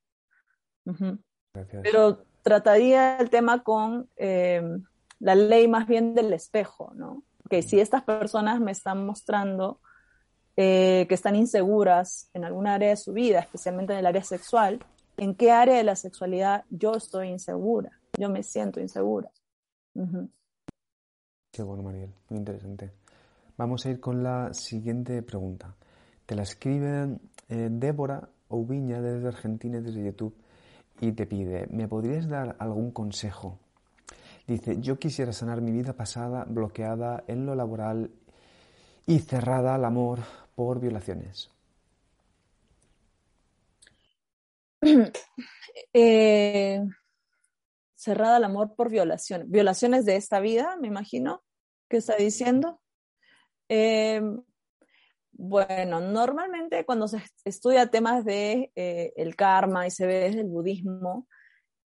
Pero 1.82 2.24
trataría 2.42 3.16
el 3.16 3.30
tema 3.30 3.64
con 3.64 4.08
eh, 4.14 4.62
la 5.24 5.34
ley 5.34 5.68
más 5.68 5.86
bien 5.86 6.14
del 6.14 6.34
espejo, 6.34 6.92
¿no? 6.94 7.22
Que 7.48 7.62
si 7.62 7.80
estas 7.80 8.02
personas 8.02 8.60
me 8.60 8.72
están 8.72 9.06
mostrando 9.06 9.80
eh, 10.54 11.06
que 11.08 11.14
están 11.14 11.34
inseguras 11.34 12.28
en 12.34 12.44
alguna 12.44 12.74
área 12.74 12.90
de 12.90 12.96
su 12.96 13.14
vida, 13.14 13.40
especialmente 13.40 13.94
en 13.94 14.00
el 14.00 14.06
área 14.06 14.22
sexual, 14.22 14.84
¿en 15.16 15.34
qué 15.34 15.50
área 15.50 15.76
de 15.76 15.82
la 15.82 15.96
sexualidad 15.96 16.64
yo 16.68 16.92
estoy 16.94 17.28
insegura? 17.28 17.98
Yo 18.18 18.28
me 18.28 18.42
siento 18.42 18.80
insegura. 18.80 19.30
Qué 21.50 21.62
bueno, 21.62 21.82
Mariel, 21.82 22.12
muy 22.28 22.38
interesante. 22.38 22.92
Vamos 23.56 23.86
a 23.86 23.90
ir 23.90 24.00
con 24.00 24.22
la 24.22 24.52
siguiente 24.52 25.22
pregunta. 25.22 25.74
Te 26.26 26.34
la 26.34 26.42
escribe 26.42 27.18
eh, 27.48 27.68
Débora 27.70 28.28
Oubiña 28.48 29.00
desde 29.00 29.28
Argentina, 29.28 29.80
desde 29.80 30.04
YouTube, 30.04 30.36
y 31.00 31.12
te 31.12 31.26
pide, 31.26 31.66
¿me 31.70 31.88
podrías 31.88 32.28
dar 32.28 32.56
algún 32.58 32.90
consejo 32.90 33.58
Dice, 34.46 34.78
yo 34.80 34.98
quisiera 34.98 35.32
sanar 35.32 35.62
mi 35.62 35.72
vida 35.72 35.94
pasada 35.94 36.44
bloqueada 36.44 37.24
en 37.28 37.46
lo 37.46 37.54
laboral 37.54 38.10
y 39.06 39.20
cerrada 39.20 39.74
al 39.74 39.84
amor 39.86 40.20
por 40.54 40.80
violaciones. 40.80 41.50
Eh, 45.92 46.80
cerrada 47.96 48.36
al 48.36 48.44
amor 48.44 48.76
por 48.76 48.90
violaciones. 48.90 49.50
Violaciones 49.50 50.04
de 50.04 50.14
esta 50.14 50.38
vida, 50.38 50.76
me 50.80 50.86
imagino, 50.86 51.42
¿qué 51.88 51.96
está 51.96 52.14
diciendo? 52.16 52.80
Eh, 53.68 54.20
bueno, 55.32 56.00
normalmente 56.00 56.84
cuando 56.84 57.08
se 57.08 57.22
estudia 57.44 57.90
temas 57.90 58.24
de 58.24 58.72
eh, 58.76 59.12
el 59.16 59.34
karma 59.34 59.86
y 59.86 59.90
se 59.90 60.06
ve 60.06 60.14
desde 60.14 60.42
el 60.42 60.48
budismo, 60.48 61.26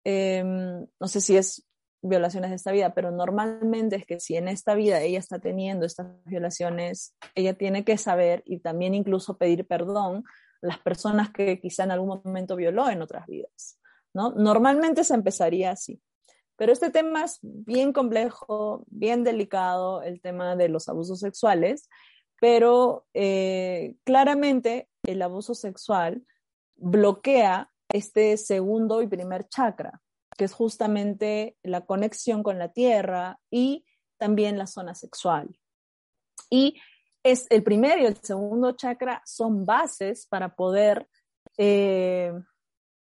no 0.05 1.09
sé 1.09 1.20
si 1.20 1.36
es 1.36 1.66
violaciones 2.03 2.50
de 2.50 2.57
esta 2.57 2.72
vida, 2.72 2.94
pero 2.94 3.11
normalmente 3.11 3.96
es 3.96 4.07
que 4.07 4.18
si 4.20 4.36
en 4.36 4.48
esta 4.48 4.74
vida 4.74 5.00
ella 5.00 5.18
está 5.18 5.38
teniendo 5.38 5.86
estas 5.86 6.09
violaciones, 6.24 7.14
ella 7.34 7.55
tiene 7.55 7.84
que 7.84 7.96
saber 7.96 8.42
y 8.44 8.59
también 8.59 8.94
incluso 8.94 9.38
pedir 9.38 9.66
perdón 9.66 10.24
a 10.62 10.66
las 10.66 10.78
personas 10.78 11.30
que 11.30 11.61
quizá 11.61 11.84
en 11.84 11.92
algún 11.92 12.20
momento 12.24 12.57
violó 12.57 12.90
en 12.90 13.03
otras 13.03 13.26
vidas, 13.26 13.78
¿no? 14.12 14.32
Normalmente 14.32 15.05
se 15.05 15.14
empezaría 15.14 15.70
así. 15.70 16.00
Pero 16.57 16.72
este 16.72 16.90
tema 16.90 17.24
es 17.24 17.38
bien 17.42 17.92
complejo, 17.92 18.84
bien 18.88 19.24
delicado, 19.24 20.03
el 20.03 20.20
tema 20.20 20.55
de 20.55 20.68
los 20.68 20.88
abusos 20.88 21.20
sexuales, 21.20 21.88
pero 22.40 23.07
eh, 23.14 23.94
claramente 24.05 24.88
el 25.05 25.22
abuso 25.22 25.55
sexual 25.55 26.24
bloquea 26.76 27.70
este 27.88 28.36
segundo 28.36 29.03
y 29.03 29.07
primer 29.07 29.48
chakra, 29.48 30.00
que 30.37 30.45
es 30.45 30.53
justamente 30.53 31.57
la 31.62 31.83
conexión 31.83 32.43
con 32.43 32.59
la 32.59 32.68
tierra 32.72 33.39
y 33.51 33.85
también 34.18 34.59
la 34.59 34.66
zona 34.66 34.95
sexual. 34.95 35.59
Y 36.51 36.80
es 37.22 37.47
el 37.51 37.62
primero 37.62 38.03
y 38.03 38.07
el 38.07 38.16
segundo 38.16 38.72
chakra 38.72 39.22
son 39.24 39.64
bases 39.64 40.26
para 40.26 40.55
poder, 40.55 41.09
eh, 41.57 42.33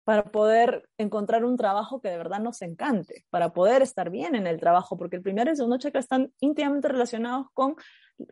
para 0.05 0.25
poder 0.25 0.89
encontrar 0.99 1.45
un 1.45 1.57
trabajo 1.57 2.01
que 2.01 2.09
de 2.09 2.18
verdad 2.18 2.41
nos 2.41 2.62
encante, 2.62 3.25
para 3.31 3.53
poder 3.53 3.83
estar 3.83 4.11
bien 4.11 4.35
en 4.35 4.47
el 4.47 4.59
trabajo, 4.59 4.97
porque 4.97 5.16
el 5.16 5.23
primer 5.23 5.47
y 5.47 5.51
el 5.51 5.57
segundo 5.57 5.79
chakra 5.79 6.01
están 6.01 6.33
íntimamente 6.41 6.89
relacionados 6.89 7.47
con, 7.55 7.77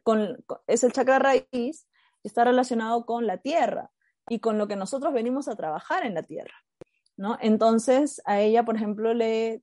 con 0.02 0.44
es 0.66 0.84
el 0.84 0.92
chakra 0.92 1.18
raíz, 1.18 1.86
está 2.24 2.44
relacionado 2.44 3.06
con 3.06 3.26
la 3.26 3.38
tierra 3.38 3.90
y 4.28 4.40
con 4.40 4.58
lo 4.58 4.68
que 4.68 4.76
nosotros 4.76 5.12
venimos 5.12 5.48
a 5.48 5.56
trabajar 5.56 6.04
en 6.04 6.14
la 6.14 6.22
tierra. 6.22 6.54
¿No? 7.18 7.36
Entonces, 7.42 8.22
a 8.24 8.40
ella, 8.40 8.64
por 8.64 8.76
ejemplo, 8.76 9.12
le, 9.12 9.62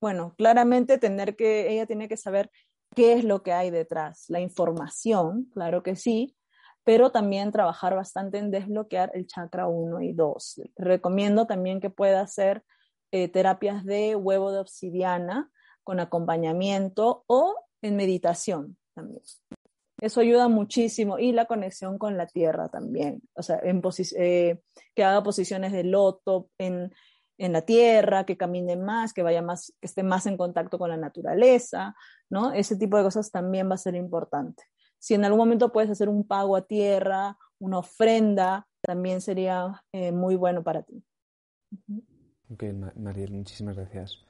bueno, 0.00 0.34
claramente 0.36 0.98
tener 0.98 1.36
que, 1.36 1.70
ella 1.72 1.86
tiene 1.86 2.08
que 2.08 2.16
saber 2.16 2.50
qué 2.96 3.12
es 3.12 3.24
lo 3.24 3.42
que 3.42 3.52
hay 3.52 3.70
detrás, 3.70 4.24
la 4.28 4.40
información, 4.40 5.48
claro 5.52 5.82
que 5.82 5.94
sí, 5.94 6.36
pero 6.82 7.10
también 7.10 7.52
trabajar 7.52 7.94
bastante 7.94 8.38
en 8.38 8.50
desbloquear 8.50 9.10
el 9.14 9.26
chakra 9.26 9.68
1 9.68 10.00
y 10.02 10.12
2. 10.12 10.62
Recomiendo 10.76 11.46
también 11.46 11.80
que 11.80 11.90
pueda 11.90 12.20
hacer 12.20 12.64
eh, 13.10 13.28
terapias 13.28 13.84
de 13.84 14.16
huevo 14.16 14.52
de 14.52 14.60
obsidiana 14.60 15.50
con 15.84 16.00
acompañamiento 16.00 17.24
o 17.26 17.56
en 17.82 17.96
meditación 17.96 18.76
también. 18.94 19.22
Eso 19.98 20.20
ayuda 20.20 20.48
muchísimo 20.48 21.18
y 21.18 21.32
la 21.32 21.46
conexión 21.46 21.98
con 21.98 22.16
la 22.16 22.26
tierra 22.26 22.68
también, 22.68 23.22
o 23.34 23.42
sea, 23.42 23.58
en 23.62 23.80
eh, 24.18 24.60
que 24.94 25.04
haga 25.04 25.22
posiciones 25.22 25.72
de 25.72 25.84
loto 25.84 26.50
en, 26.58 26.92
en, 27.38 27.52
la 27.52 27.62
tierra, 27.62 28.26
que 28.26 28.36
camine 28.36 28.76
más, 28.76 29.14
que 29.14 29.22
vaya 29.22 29.40
más, 29.40 29.72
que 29.80 29.86
esté 29.86 30.02
más 30.02 30.26
en 30.26 30.36
contacto 30.36 30.78
con 30.78 30.90
la 30.90 30.98
naturaleza, 30.98 31.94
¿no? 32.28 32.52
Ese 32.52 32.76
tipo 32.76 32.98
de 32.98 33.04
cosas 33.04 33.30
también 33.30 33.70
va 33.70 33.74
a 33.74 33.78
ser 33.78 33.94
importante. 33.94 34.64
Si 34.98 35.14
en 35.14 35.24
algún 35.24 35.38
momento 35.38 35.72
puedes 35.72 35.90
hacer 35.90 36.08
un 36.08 36.26
pago 36.26 36.56
a 36.56 36.66
tierra, 36.66 37.38
una 37.58 37.78
ofrenda, 37.78 38.66
también 38.82 39.20
sería 39.20 39.82
eh, 39.92 40.12
muy 40.12 40.36
bueno 40.36 40.62
para 40.62 40.82
ti. 40.82 41.02
Ok, 42.50 42.64
Mariel, 42.96 43.32
muchísimas 43.32 43.76
gracias. 43.76 44.24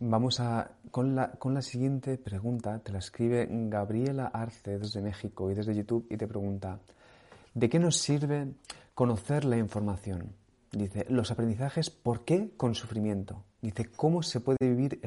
Vamos 0.00 0.40
a, 0.40 0.72
con, 0.90 1.14
la, 1.14 1.30
con 1.32 1.54
la 1.54 1.62
siguiente 1.62 2.18
pregunta. 2.18 2.78
Te 2.80 2.92
la 2.92 2.98
escribe 2.98 3.46
Gabriela 3.50 4.26
Arce 4.26 4.78
desde 4.78 5.00
México 5.00 5.50
y 5.50 5.54
desde 5.54 5.74
YouTube 5.74 6.06
y 6.10 6.16
te 6.16 6.26
pregunta, 6.26 6.80
¿de 7.54 7.68
qué 7.68 7.78
nos 7.78 7.96
sirve 7.96 8.48
conocer 8.94 9.44
la 9.44 9.56
información? 9.56 10.34
Dice, 10.72 11.06
los 11.08 11.30
aprendizajes, 11.30 11.90
¿por 11.90 12.24
qué 12.24 12.50
con 12.56 12.74
sufrimiento? 12.74 13.44
Dice, 13.62 13.86
¿cómo 13.94 14.22
se 14.22 14.40
puede 14.40 14.58
vivir 14.60 15.00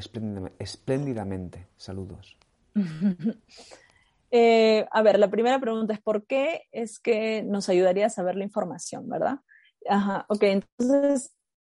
espléndidamente? 0.59 1.67
Saludos. 1.77 2.37
Eh, 4.29 4.85
a 4.91 5.01
ver, 5.03 5.19
la 5.19 5.29
primera 5.29 5.57
pregunta 5.57 5.93
es, 5.93 6.01
¿por 6.01 6.25
qué 6.25 6.63
es 6.73 6.99
que 6.99 7.43
nos 7.43 7.69
ayudaría 7.69 8.07
a 8.07 8.09
saber 8.09 8.35
la 8.35 8.43
información, 8.43 9.07
verdad? 9.07 9.39
Ajá, 9.89 10.25
ok, 10.27 10.43
entonces 10.43 11.36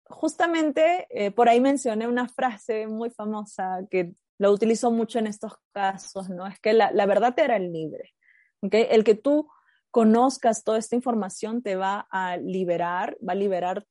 justamente 0.09 1.07
eh, 1.09 1.31
por 1.31 1.49
ahí 1.49 1.59
mencioné 1.59 2.07
una 2.07 2.27
frase 2.27 2.87
muy 2.87 3.09
famosa 3.09 3.79
que 3.89 4.13
lo 4.39 4.51
utilizo 4.51 4.91
mucho 4.91 5.19
en 5.19 5.27
estos 5.27 5.53
casos, 5.71 6.29
¿no? 6.29 6.45
Es 6.47 6.59
que 6.59 6.73
la, 6.73 7.05
verdad 7.05 7.33
te 7.33 7.41
hará 7.41 7.59
libre, 7.59 8.13
¿ok? 8.61 8.73
El 8.89 9.03
que 9.03 9.15
tú 9.15 9.49
conozcas 9.91 10.63
toda 10.63 10.77
esta 10.77 10.95
información 10.95 11.63
te 11.63 11.75
va 11.75 12.07
a 12.11 12.37
liberar, 12.37 13.17
va 13.27 13.33
a 13.33 13.35
liberar 13.35 13.85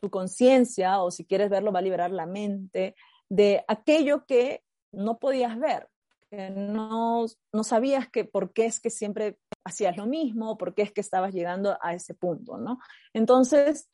tu 0.00 0.10
conciencia 0.10 1.00
o 1.00 1.10
si 1.10 1.24
quieres 1.24 1.50
verlo, 1.50 1.72
va 1.72 1.78
a 1.78 1.82
liberar 1.82 2.10
la 2.10 2.26
mente 2.26 2.94
de 3.28 3.64
aquello 3.68 4.24
que 4.26 4.62
no 4.92 5.18
podías 5.18 5.58
ver, 5.58 5.88
que 6.30 6.50
no, 6.50 7.26
no 7.52 7.64
sabías 7.64 8.08
que 8.08 8.24
por 8.24 8.52
qué 8.52 8.66
es 8.66 8.80
que 8.80 8.90
siempre 8.90 9.38
hacías 9.64 9.96
lo 9.96 10.06
mismo, 10.06 10.58
por 10.58 10.74
qué 10.74 10.82
es 10.82 10.92
que 10.92 11.00
estabas 11.00 11.32
llegando 11.32 11.78
a 11.80 11.94
ese 11.94 12.14
punto, 12.14 12.58
¿no? 12.58 12.78
Entonces, 13.12 13.88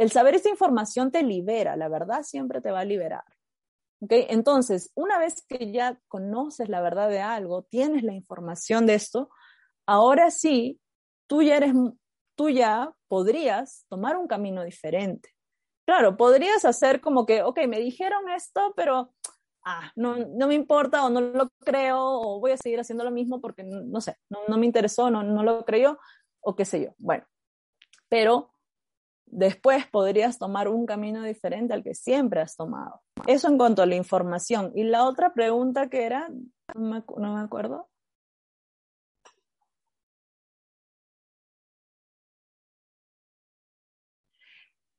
el 0.00 0.10
saber 0.10 0.34
esta 0.34 0.48
información 0.48 1.10
te 1.10 1.22
libera, 1.22 1.76
la 1.76 1.90
verdad 1.90 2.22
siempre 2.22 2.62
te 2.62 2.70
va 2.70 2.80
a 2.80 2.84
liberar. 2.86 3.22
¿Okay? 4.00 4.24
Entonces, 4.30 4.90
una 4.94 5.18
vez 5.18 5.44
que 5.46 5.70
ya 5.72 6.00
conoces 6.08 6.70
la 6.70 6.80
verdad 6.80 7.10
de 7.10 7.20
algo, 7.20 7.64
tienes 7.64 8.02
la 8.02 8.14
información 8.14 8.86
de 8.86 8.94
esto, 8.94 9.28
ahora 9.84 10.30
sí, 10.30 10.80
tú 11.26 11.42
ya 11.42 11.58
eres, 11.58 11.74
tú 12.34 12.48
ya 12.48 12.94
podrías 13.08 13.84
tomar 13.90 14.16
un 14.16 14.26
camino 14.26 14.64
diferente. 14.64 15.28
Claro, 15.84 16.16
podrías 16.16 16.64
hacer 16.64 17.02
como 17.02 17.26
que, 17.26 17.42
ok, 17.42 17.58
me 17.68 17.78
dijeron 17.78 18.26
esto, 18.30 18.72
pero 18.74 19.12
ah, 19.66 19.92
no, 19.96 20.16
no 20.16 20.46
me 20.46 20.54
importa 20.54 21.04
o 21.04 21.10
no 21.10 21.20
lo 21.20 21.50
creo 21.62 21.98
o 22.00 22.40
voy 22.40 22.52
a 22.52 22.56
seguir 22.56 22.80
haciendo 22.80 23.04
lo 23.04 23.10
mismo 23.10 23.42
porque, 23.42 23.64
no 23.64 24.00
sé, 24.00 24.16
no, 24.30 24.38
no 24.48 24.56
me 24.56 24.64
interesó, 24.64 25.10
no, 25.10 25.22
no 25.22 25.42
lo 25.42 25.62
creyó 25.66 25.98
o 26.40 26.56
qué 26.56 26.64
sé 26.64 26.82
yo. 26.82 26.94
Bueno, 26.96 27.26
pero 28.08 28.54
después 29.30 29.86
podrías 29.86 30.38
tomar 30.38 30.68
un 30.68 30.86
camino 30.86 31.22
diferente 31.22 31.74
al 31.74 31.82
que 31.82 31.94
siempre 31.94 32.40
has 32.40 32.56
tomado. 32.56 33.02
Eso 33.26 33.48
en 33.48 33.56
cuanto 33.58 33.82
a 33.82 33.86
la 33.86 33.94
información. 33.96 34.72
Y 34.74 34.84
la 34.84 35.04
otra 35.06 35.32
pregunta 35.32 35.88
que 35.88 36.04
era, 36.04 36.28
no 36.74 37.02
me, 37.34 37.40
acuerdo. 37.40 37.88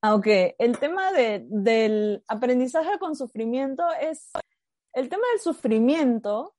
Ah, 0.04 0.20
el 0.26 0.80
tema 0.80 1.12
del 1.12 2.24
aprendizaje 2.28 2.98
con 2.98 3.16
sufrimiento 3.16 3.84
es, 4.02 4.32
el 4.94 5.10
tema 5.10 5.24
del 5.32 5.40
sufrimiento, 5.40 6.56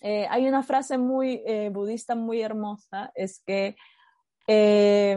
eh, 0.00 0.26
hay 0.28 0.46
una 0.48 0.62
frase 0.62 0.98
muy 0.98 1.42
eh, 1.46 1.70
budista 1.70 2.14
muy 2.14 2.40
hermosa, 2.40 3.10
es 3.14 3.40
que 3.44 3.76
eh, 4.46 5.16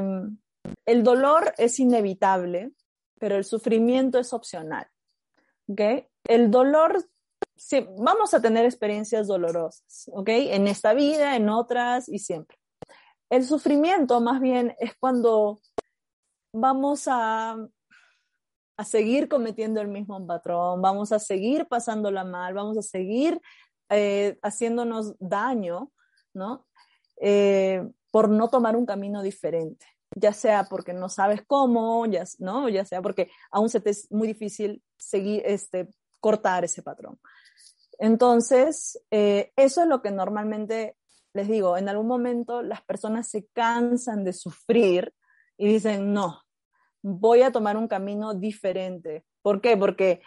el 0.85 1.03
dolor 1.03 1.53
es 1.57 1.79
inevitable, 1.79 2.71
pero 3.19 3.35
el 3.35 3.45
sufrimiento 3.45 4.19
es 4.19 4.33
opcional. 4.33 4.87
¿okay? 5.67 6.07
El 6.25 6.51
dolor, 6.51 7.05
sí, 7.55 7.87
vamos 7.97 8.33
a 8.33 8.41
tener 8.41 8.65
experiencias 8.65 9.27
dolorosas, 9.27 10.09
¿ok? 10.13 10.29
En 10.29 10.67
esta 10.67 10.93
vida, 10.93 11.35
en 11.35 11.49
otras 11.49 12.09
y 12.09 12.19
siempre. 12.19 12.57
El 13.29 13.45
sufrimiento 13.45 14.19
más 14.19 14.41
bien 14.41 14.75
es 14.79 14.95
cuando 14.99 15.61
vamos 16.53 17.07
a, 17.07 17.55
a 18.77 18.83
seguir 18.83 19.29
cometiendo 19.29 19.79
el 19.79 19.87
mismo 19.87 20.25
patrón, 20.27 20.81
vamos 20.81 21.11
a 21.11 21.19
seguir 21.19 21.67
pasándola 21.67 22.25
mal, 22.25 22.53
vamos 22.53 22.77
a 22.77 22.81
seguir 22.81 23.39
eh, 23.89 24.37
haciéndonos 24.41 25.15
daño, 25.19 25.91
¿no? 26.33 26.67
Eh, 27.21 27.87
por 28.09 28.29
no 28.29 28.49
tomar 28.49 28.75
un 28.75 28.85
camino 28.85 29.21
diferente 29.21 29.85
ya 30.15 30.33
sea 30.33 30.65
porque 30.65 30.93
no 30.93 31.09
sabes 31.09 31.41
cómo, 31.45 32.05
ya, 32.05 32.23
¿no? 32.39 32.69
ya 32.69 32.85
sea 32.85 33.01
porque 33.01 33.29
aún 33.51 33.69
se 33.69 33.79
te 33.79 33.91
es 33.91 34.11
muy 34.11 34.27
difícil 34.27 34.83
seguir, 34.97 35.41
este, 35.45 35.89
cortar 36.19 36.63
ese 36.63 36.83
patrón. 36.83 37.19
Entonces, 37.99 38.99
eh, 39.11 39.51
eso 39.55 39.81
es 39.81 39.87
lo 39.87 40.01
que 40.01 40.11
normalmente 40.11 40.95
les 41.33 41.47
digo, 41.47 41.77
en 41.77 41.87
algún 41.89 42.07
momento 42.07 42.61
las 42.61 42.81
personas 42.83 43.27
se 43.27 43.45
cansan 43.53 44.23
de 44.23 44.33
sufrir 44.33 45.13
y 45.57 45.67
dicen, 45.67 46.13
no, 46.13 46.41
voy 47.01 47.41
a 47.41 47.51
tomar 47.51 47.77
un 47.77 47.87
camino 47.87 48.33
diferente. 48.33 49.25
¿Por 49.41 49.61
qué? 49.61 49.77
Porque 49.77 50.21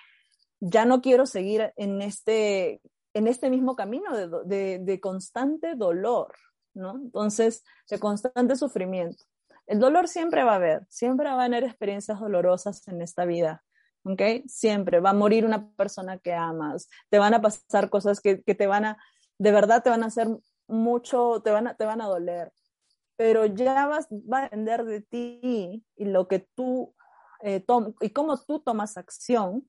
ya 0.60 0.84
no 0.84 1.02
quiero 1.02 1.26
seguir 1.26 1.72
en 1.76 2.00
este, 2.00 2.80
en 3.12 3.26
este 3.26 3.50
mismo 3.50 3.76
camino 3.76 4.16
de, 4.16 4.28
de, 4.46 4.78
de 4.78 5.00
constante 5.00 5.74
dolor, 5.74 6.34
¿no? 6.72 6.96
Entonces, 6.96 7.64
de 7.90 7.98
constante 7.98 8.56
sufrimiento. 8.56 9.24
El 9.66 9.78
dolor 9.78 10.08
siempre 10.08 10.44
va 10.44 10.52
a 10.52 10.56
haber, 10.56 10.86
siempre 10.90 11.26
va 11.26 11.42
a 11.42 11.44
haber 11.44 11.64
experiencias 11.64 12.20
dolorosas 12.20 12.86
en 12.88 13.00
esta 13.00 13.24
vida, 13.24 13.64
¿ok? 14.04 14.20
Siempre 14.46 15.00
va 15.00 15.10
a 15.10 15.14
morir 15.14 15.46
una 15.46 15.70
persona 15.72 16.18
que 16.18 16.34
amas, 16.34 16.88
te 17.08 17.18
van 17.18 17.32
a 17.34 17.40
pasar 17.40 17.88
cosas 17.88 18.20
que, 18.20 18.36
te 18.36 18.66
van 18.66 18.84
a, 18.84 18.98
de 19.38 19.52
verdad 19.52 19.82
te 19.82 19.90
van 19.90 20.02
a 20.02 20.06
hacer 20.06 20.28
mucho, 20.66 21.40
te 21.42 21.50
van 21.50 21.66
a, 21.68 21.76
te 21.76 21.86
van 21.86 22.02
a 22.02 22.06
doler, 22.06 22.52
pero 23.16 23.46
ya 23.46 23.86
vas, 23.86 24.06
va 24.10 24.40
a 24.40 24.42
depender 24.42 24.84
de 24.84 25.00
ti 25.00 25.84
y 25.96 26.04
lo 26.04 26.28
que 26.28 26.40
tú, 26.54 26.94
eh, 27.42 27.64
y 28.00 28.10
cómo 28.10 28.38
tú 28.38 28.60
tomas 28.60 28.98
acción 28.98 29.68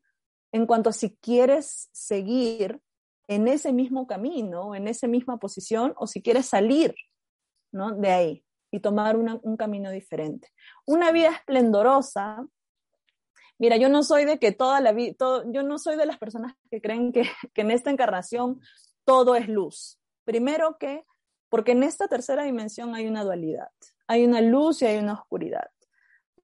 en 0.52 0.66
cuanto 0.66 0.89
a 0.89 0.93
si 0.93 1.16
quieres 1.18 1.89
seguir 1.93 2.82
en 3.28 3.48
ese 3.48 3.72
mismo 3.72 4.08
camino, 4.08 4.76
en 4.76 4.88
esa 4.88 5.08
misma 5.08 5.38
posición, 5.38 5.93
o 5.98 6.06
si 6.06 6.22
quieres 6.22 6.48
salir 6.48 6.96
¿no? 7.72 7.91
de 7.91 8.12
ahí 8.12 8.45
y 8.76 8.82
tomar 8.82 9.15
un 9.15 9.55
camino 9.55 9.89
diferente. 9.89 10.49
Una 10.86 11.13
vida 11.13 11.30
esplendorosa. 11.30 12.45
Mira, 13.57 13.78
yo 13.78 13.88
no 13.88 14.03
soy 14.03 14.26
de 14.26 14.38
que 14.38 14.51
toda 14.51 14.82
la 14.82 14.91
vida, 14.91 15.15
yo 15.47 15.63
no 15.63 15.80
soy 15.80 15.95
de 15.95 16.05
las 16.05 16.17
personas 16.17 16.55
que 16.69 16.82
creen 16.82 17.13
que, 17.13 17.23
en 17.55 17.71
esta 17.71 17.89
encarnación 17.89 18.59
todo 19.05 19.36
es 19.36 19.47
luz. 19.47 19.97
Primero 20.26 20.78
que, 20.78 21.05
porque 21.47 21.71
en 21.71 21.84
esta 21.84 22.09
tercera 22.09 22.43
dimensión 22.43 22.95
hay 22.95 23.07
una 23.07 23.23
dualidad, 23.23 23.69
hay 24.07 24.26
una 24.26 24.41
luz 24.41 24.82
y 24.82 24.88
hay 24.88 24.97
una 24.97 25.13
oscuridad. 25.13 25.69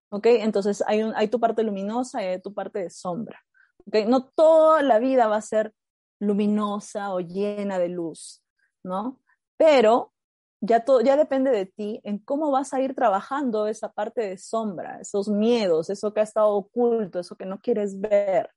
¿Ok? 0.10 0.28
Entonces 0.28 0.82
hay, 0.88 1.02
hay 1.02 1.28
tu 1.28 1.40
parte 1.40 1.64
luminosa 1.64 2.24
y 2.24 2.28
hay 2.28 2.42
tu 2.42 2.54
parte 2.54 2.80
de 2.80 2.90
sombra. 2.90 3.44
¿Ok? 3.88 4.08
No 4.08 4.30
toda 4.30 4.82
la 4.84 5.00
vida 5.00 5.28
va 5.28 5.36
a 5.36 5.42
ser 5.42 5.74
luminosa 6.20 7.14
o 7.14 7.20
llena 7.20 7.78
de 7.78 7.90
luz, 7.90 8.42
¿no? 8.84 9.20
Pero 9.58 10.14
ya, 10.62 10.86
todo, 10.86 11.02
ya 11.02 11.18
depende 11.18 11.52
de 11.52 11.66
ti 11.66 12.00
en 12.04 12.20
cómo 12.20 12.52
vas 12.52 12.74
a 12.74 12.82
ir 12.82 12.96
trabajando 12.96 13.68
esa 13.68 13.92
parte 13.92 14.22
de 14.22 14.38
sombra, 14.38 15.00
esos 15.02 15.28
miedos, 15.28 15.90
eso 15.90 16.14
que 16.14 16.20
ha 16.20 16.24
estado 16.24 16.50
oculto, 16.50 17.20
eso 17.20 17.36
que 17.36 17.46
no 17.46 17.60
quieres 17.60 18.00
ver, 18.00 18.52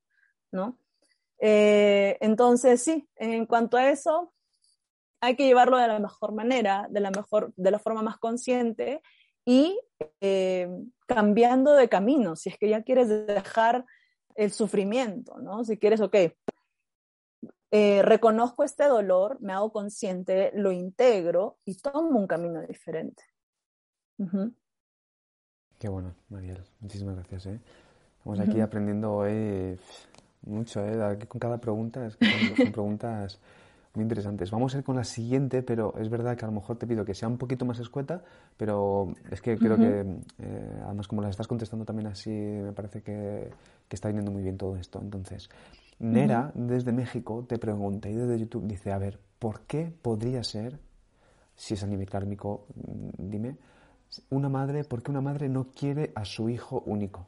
¿no? 0.53 0.79
Eh, 1.39 2.19
entonces, 2.21 2.83
sí, 2.83 3.09
en 3.17 3.47
cuanto 3.47 3.79
a 3.79 3.91
eso, 3.91 4.33
hay 5.21 5.35
que 5.35 5.47
llevarlo 5.47 5.79
de 5.79 5.89
la 5.89 5.99
mejor 5.99 6.33
manera, 6.33 6.87
de 6.91 7.01
la, 7.01 7.11
mejor, 7.11 7.53
de 7.57 7.71
la 7.71 7.79
forma 7.79 8.03
más 8.03 8.19
consciente 8.19 9.01
y 9.47 9.79
eh, 10.21 10.69
cambiando 11.07 11.73
de 11.73 11.89
camino, 11.89 12.37
si 12.37 12.51
es 12.51 12.59
que 12.59 12.69
ya 12.69 12.83
quieres 12.83 13.09
dejar 13.09 13.87
el 14.35 14.53
sufrimiento, 14.53 15.39
¿no? 15.39 15.65
Si 15.65 15.79
quieres, 15.79 16.01
ok, 16.01 16.17
eh, 17.77 18.03
reconozco 18.03 18.63
este 18.63 18.85
dolor, 18.85 19.37
me 19.41 19.53
hago 19.53 19.73
consciente, 19.73 20.53
lo 20.55 20.71
integro 20.71 21.59
y 21.65 21.75
tomo 21.75 22.21
un 22.21 22.29
camino 22.29 22.63
diferente. 22.63 23.25
Qué 25.81 25.89
bueno, 25.89 26.15
Mariel. 26.29 26.63
Muchísimas 26.79 27.17
gracias. 27.17 27.47
¿eh? 27.47 27.61
Estamos 28.19 28.39
aquí 28.39 28.61
aprendiendo 28.61 29.25
mucho. 30.43 30.87
¿eh? 30.87 31.19
con 31.27 31.41
cada 31.41 31.59
pregunta 31.59 32.07
es 32.07 32.17
son, 32.57 32.71
preguntas 32.71 33.41
muy 33.93 34.05
interesantes. 34.05 34.53
Vamos 34.53 34.73
a 34.77 34.79
ir 34.79 34.85
con 34.85 34.95
la 34.95 35.03
siguiente, 35.03 35.65
pero 35.65 35.95
es 35.99 36.09
verdad 36.09 36.37
que 36.37 36.45
a 36.45 36.49
lo 36.49 36.55
mejor 36.55 36.77
te 36.79 36.87
pido 36.87 37.05
que 37.05 37.15
sea 37.15 37.27
un 37.27 37.39
poquito 37.39 37.65
más 37.65 37.81
escueta, 37.81 38.23
pero 38.57 39.13
es 39.33 39.43
que 39.43 39.59
creo 39.59 39.77
que, 39.77 40.01
eh, 40.39 40.81
además 40.85 41.09
como 41.09 41.23
las 41.23 41.31
estás 41.31 41.49
contestando 41.49 41.85
también 41.85 42.07
así, 42.07 42.31
me 42.31 42.73
parece 42.73 43.03
que, 43.03 43.51
que 43.89 43.97
está 43.97 44.07
viniendo 44.07 44.31
muy 44.31 44.45
bien 44.45 44.57
todo 44.57 44.77
esto. 44.77 45.01
Entonces, 45.03 45.51
Nera, 45.99 46.53
desde 46.55 46.93
México, 46.93 47.45
te 47.49 47.59
pregunta 47.59 48.09
y 48.09 48.15
desde 48.15 48.39
YouTube 48.39 48.67
dice, 48.67 48.93
a 48.93 48.99
ver, 48.99 49.21
¿por 49.39 49.63
qué 49.63 49.93
podría 50.03 50.43
ser, 50.43 50.79
si 51.55 51.75
es 51.75 51.83
a 51.83 51.87
nivel 51.87 52.11
kármico, 52.11 52.67
mm, 52.75 53.31
dime, 53.31 53.57
una 54.31 54.49
madre, 54.49 54.85
¿por 54.85 55.03
qué 55.03 55.11
una 55.11 55.21
madre 55.21 55.49
no 55.49 55.69
quiere 55.73 56.13
a 56.15 56.25
su 56.25 56.49
hijo 56.49 56.83
único? 56.87 57.27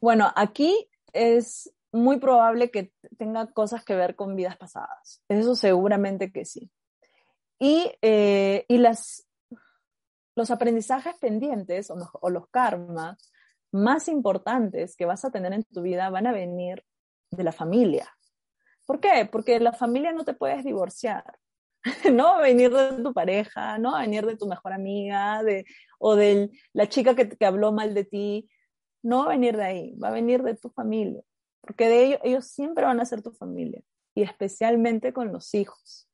Bueno, 0.00 0.30
aquí 0.34 0.88
es 1.12 1.72
muy 1.92 2.18
probable 2.18 2.70
que 2.70 2.92
tenga 3.16 3.46
cosas 3.52 3.84
que 3.84 3.94
ver 3.94 4.16
con 4.16 4.36
vidas 4.36 4.56
pasadas. 4.56 5.22
Eso 5.28 5.54
seguramente 5.54 6.32
que 6.32 6.44
sí. 6.44 6.70
Y, 7.58 7.90
eh, 8.02 8.64
y 8.68 8.78
las, 8.78 9.26
los 10.34 10.50
aprendizajes 10.50 11.16
pendientes 11.18 11.90
o, 11.90 11.96
o 12.20 12.30
los 12.30 12.48
karmas 12.48 13.32
más 13.74 14.06
importantes 14.06 14.94
que 14.96 15.04
vas 15.04 15.24
a 15.24 15.32
tener 15.32 15.52
en 15.52 15.64
tu 15.64 15.82
vida 15.82 16.08
van 16.08 16.28
a 16.28 16.32
venir 16.32 16.84
de 17.32 17.42
la 17.42 17.50
familia. 17.50 18.08
¿Por 18.86 19.00
qué? 19.00 19.28
Porque 19.30 19.58
la 19.58 19.72
familia 19.72 20.12
no 20.12 20.24
te 20.24 20.32
puedes 20.32 20.64
divorciar. 20.64 21.24
no 22.12 22.24
va 22.24 22.38
a 22.38 22.42
venir 22.42 22.72
de 22.72 23.02
tu 23.02 23.12
pareja, 23.12 23.76
no 23.78 23.92
va 23.92 23.98
a 23.98 24.02
venir 24.02 24.24
de 24.24 24.36
tu 24.36 24.46
mejor 24.46 24.72
amiga 24.72 25.42
de, 25.42 25.64
o 25.98 26.14
de 26.14 26.50
la 26.72 26.88
chica 26.88 27.16
que, 27.16 27.28
que 27.28 27.46
habló 27.46 27.72
mal 27.72 27.94
de 27.94 28.04
ti. 28.04 28.48
No 29.02 29.18
va 29.18 29.24
a 29.24 29.28
venir 29.30 29.56
de 29.56 29.64
ahí, 29.64 29.94
va 29.96 30.08
a 30.08 30.12
venir 30.12 30.44
de 30.44 30.54
tu 30.54 30.70
familia. 30.70 31.22
Porque 31.60 31.88
de 31.88 32.04
ellos, 32.04 32.20
ellos 32.22 32.46
siempre 32.46 32.84
van 32.84 33.00
a 33.00 33.04
ser 33.04 33.22
tu 33.22 33.32
familia. 33.32 33.82
Y 34.14 34.22
especialmente 34.22 35.12
con 35.12 35.32
los 35.32 35.52
hijos, 35.52 36.08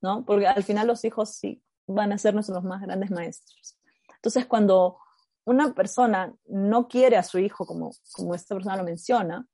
¿no? 0.00 0.24
Porque 0.24 0.46
al 0.46 0.62
final 0.62 0.86
los 0.86 1.04
hijos 1.04 1.30
sí 1.30 1.60
van 1.88 2.12
a 2.12 2.18
ser 2.18 2.34
nuestros 2.34 2.62
más 2.62 2.80
grandes 2.82 3.10
maestros. 3.10 3.76
Entonces, 4.14 4.46
cuando 4.46 4.98
una 5.44 5.74
persona 5.74 6.34
no 6.46 6.88
quiere 6.88 7.16
a 7.16 7.22
su 7.22 7.38
hijo, 7.38 7.66
como, 7.66 7.90
como 8.12 8.34
esta 8.34 8.54
persona 8.54 8.76
lo 8.76 8.84
menciona, 8.84 9.46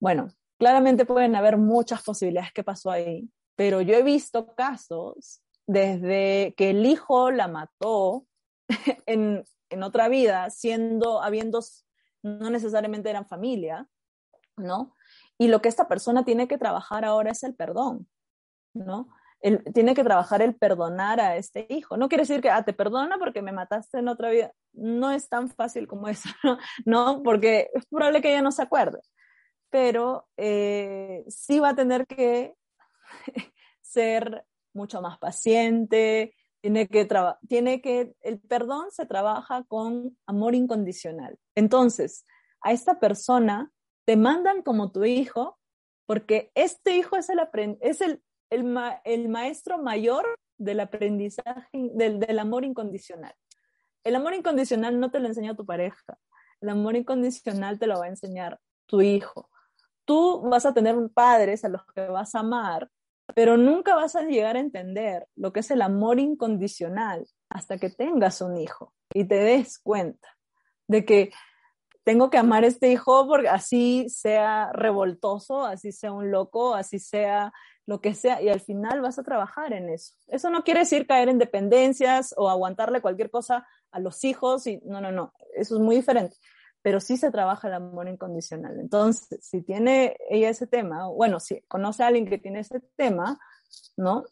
bueno, 0.00 0.32
claramente 0.58 1.04
pueden 1.04 1.34
haber 1.34 1.56
muchas 1.56 2.02
posibilidades 2.02 2.52
que 2.52 2.64
pasó 2.64 2.90
ahí, 2.90 3.30
pero 3.56 3.80
yo 3.80 3.94
he 3.94 4.02
visto 4.02 4.54
casos 4.54 5.42
desde 5.66 6.54
que 6.56 6.70
el 6.70 6.86
hijo 6.86 7.30
la 7.30 7.48
mató 7.48 8.26
en, 9.06 9.44
en 9.70 9.82
otra 9.82 10.08
vida, 10.08 10.50
siendo, 10.50 11.22
habiendo, 11.22 11.60
no 12.22 12.50
necesariamente 12.50 13.10
eran 13.10 13.26
familia, 13.26 13.88
¿no? 14.56 14.94
Y 15.38 15.48
lo 15.48 15.60
que 15.62 15.68
esta 15.68 15.88
persona 15.88 16.24
tiene 16.24 16.48
que 16.48 16.58
trabajar 16.58 17.04
ahora 17.04 17.30
es 17.30 17.42
el 17.42 17.54
perdón, 17.54 18.08
¿no? 18.74 19.08
Él 19.40 19.62
tiene 19.72 19.94
que 19.94 20.04
trabajar 20.04 20.42
el 20.42 20.56
perdonar 20.56 21.20
a 21.20 21.36
este 21.36 21.66
hijo. 21.70 21.96
No 21.96 22.08
quiere 22.08 22.22
decir 22.22 22.40
que, 22.40 22.50
ah, 22.50 22.64
te 22.64 22.72
perdona 22.72 23.18
porque 23.18 23.42
me 23.42 23.52
mataste 23.52 23.98
en 23.98 24.08
otra 24.08 24.30
vida. 24.30 24.52
No 24.72 25.10
es 25.10 25.28
tan 25.28 25.48
fácil 25.48 25.86
como 25.86 26.08
eso, 26.08 26.28
¿no? 26.84 27.22
Porque 27.22 27.70
es 27.74 27.86
probable 27.86 28.20
que 28.20 28.30
ella 28.30 28.42
no 28.42 28.52
se 28.52 28.62
acuerde. 28.62 29.00
Pero 29.70 30.26
eh, 30.36 31.24
sí 31.28 31.60
va 31.60 31.70
a 31.70 31.76
tener 31.76 32.06
que 32.06 32.54
ser 33.80 34.44
mucho 34.74 35.00
más 35.00 35.18
paciente, 35.18 36.34
tiene 36.60 36.88
que, 36.88 37.08
tiene 37.48 37.80
que, 37.80 38.14
el 38.20 38.40
perdón 38.40 38.90
se 38.90 39.06
trabaja 39.06 39.64
con 39.64 40.16
amor 40.26 40.54
incondicional. 40.54 41.38
Entonces, 41.54 42.26
a 42.60 42.72
esta 42.72 42.98
persona 42.98 43.70
te 44.04 44.16
mandan 44.16 44.62
como 44.62 44.90
tu 44.90 45.04
hijo 45.04 45.58
porque 46.06 46.50
este 46.54 46.96
hijo 46.96 47.16
es 47.16 47.28
el, 47.28 47.38
es 47.80 48.00
el 48.00 48.22
el, 48.50 49.28
maestro 49.28 49.78
mayor 49.78 50.38
del 50.56 50.80
aprendizaje, 50.80 51.68
del, 51.72 52.38
amor 52.38 52.64
incondicional. 52.64 53.34
El 54.04 54.14
amor 54.14 54.34
incondicional 54.34 54.98
no 54.98 55.10
te 55.10 55.20
lo 55.20 55.28
enseña 55.28 55.56
tu 55.56 55.66
pareja, 55.66 56.18
el 56.60 56.70
amor 56.70 56.96
incondicional 56.96 57.78
te 57.78 57.86
lo 57.86 57.98
va 57.98 58.06
a 58.06 58.08
enseñar 58.08 58.60
tu 58.86 59.00
hijo. 59.00 59.50
Tú 60.04 60.40
vas 60.42 60.64
a 60.64 60.72
tener 60.72 60.96
padres 61.12 61.64
a 61.64 61.68
los 61.68 61.84
que 61.94 62.06
vas 62.08 62.34
a 62.34 62.40
amar, 62.40 62.90
pero 63.34 63.56
nunca 63.56 63.94
vas 63.94 64.16
a 64.16 64.22
llegar 64.22 64.56
a 64.56 64.60
entender 64.60 65.26
lo 65.36 65.52
que 65.52 65.60
es 65.60 65.70
el 65.70 65.82
amor 65.82 66.18
incondicional 66.18 67.26
hasta 67.50 67.78
que 67.78 67.90
tengas 67.90 68.40
un 68.40 68.56
hijo 68.56 68.94
y 69.12 69.24
te 69.24 69.36
des 69.36 69.78
cuenta 69.78 70.36
de 70.86 71.04
que 71.04 71.30
tengo 72.04 72.30
que 72.30 72.38
amar 72.38 72.64
a 72.64 72.68
este 72.68 72.90
hijo 72.90 73.26
porque 73.28 73.50
así 73.50 74.08
sea 74.08 74.72
revoltoso, 74.72 75.66
así 75.66 75.92
sea 75.92 76.10
un 76.10 76.30
loco, 76.30 76.74
así 76.74 76.98
sea 76.98 77.52
lo 77.88 78.02
que 78.02 78.14
sea, 78.14 78.42
y 78.42 78.50
al 78.50 78.60
final 78.60 79.00
vas 79.00 79.18
a 79.18 79.22
trabajar 79.22 79.72
en 79.72 79.88
eso. 79.88 80.12
Eso 80.26 80.50
no 80.50 80.62
quiere 80.62 80.80
decir 80.80 81.06
caer 81.06 81.30
en 81.30 81.38
dependencias 81.38 82.34
o 82.36 82.50
aguantarle 82.50 83.00
cualquier 83.00 83.30
cosa 83.30 83.66
a 83.90 83.98
los 83.98 84.24
hijos, 84.24 84.66
y 84.66 84.78
no, 84.84 85.00
no, 85.00 85.10
no, 85.10 85.32
eso 85.54 85.76
es 85.76 85.80
muy 85.80 85.96
diferente, 85.96 86.36
pero 86.82 87.00
sí 87.00 87.16
se 87.16 87.30
trabaja 87.30 87.66
el 87.68 87.72
amor 87.72 88.06
incondicional. 88.06 88.78
Entonces, 88.78 89.38
si 89.40 89.62
tiene 89.62 90.18
ella 90.28 90.50
ese 90.50 90.66
tema, 90.66 91.06
bueno, 91.06 91.40
si 91.40 91.62
conoce 91.62 92.02
a 92.02 92.08
alguien 92.08 92.28
que 92.28 92.36
tiene 92.36 92.60
ese 92.60 92.80
tema, 92.94 93.38
¿no? 93.96 94.24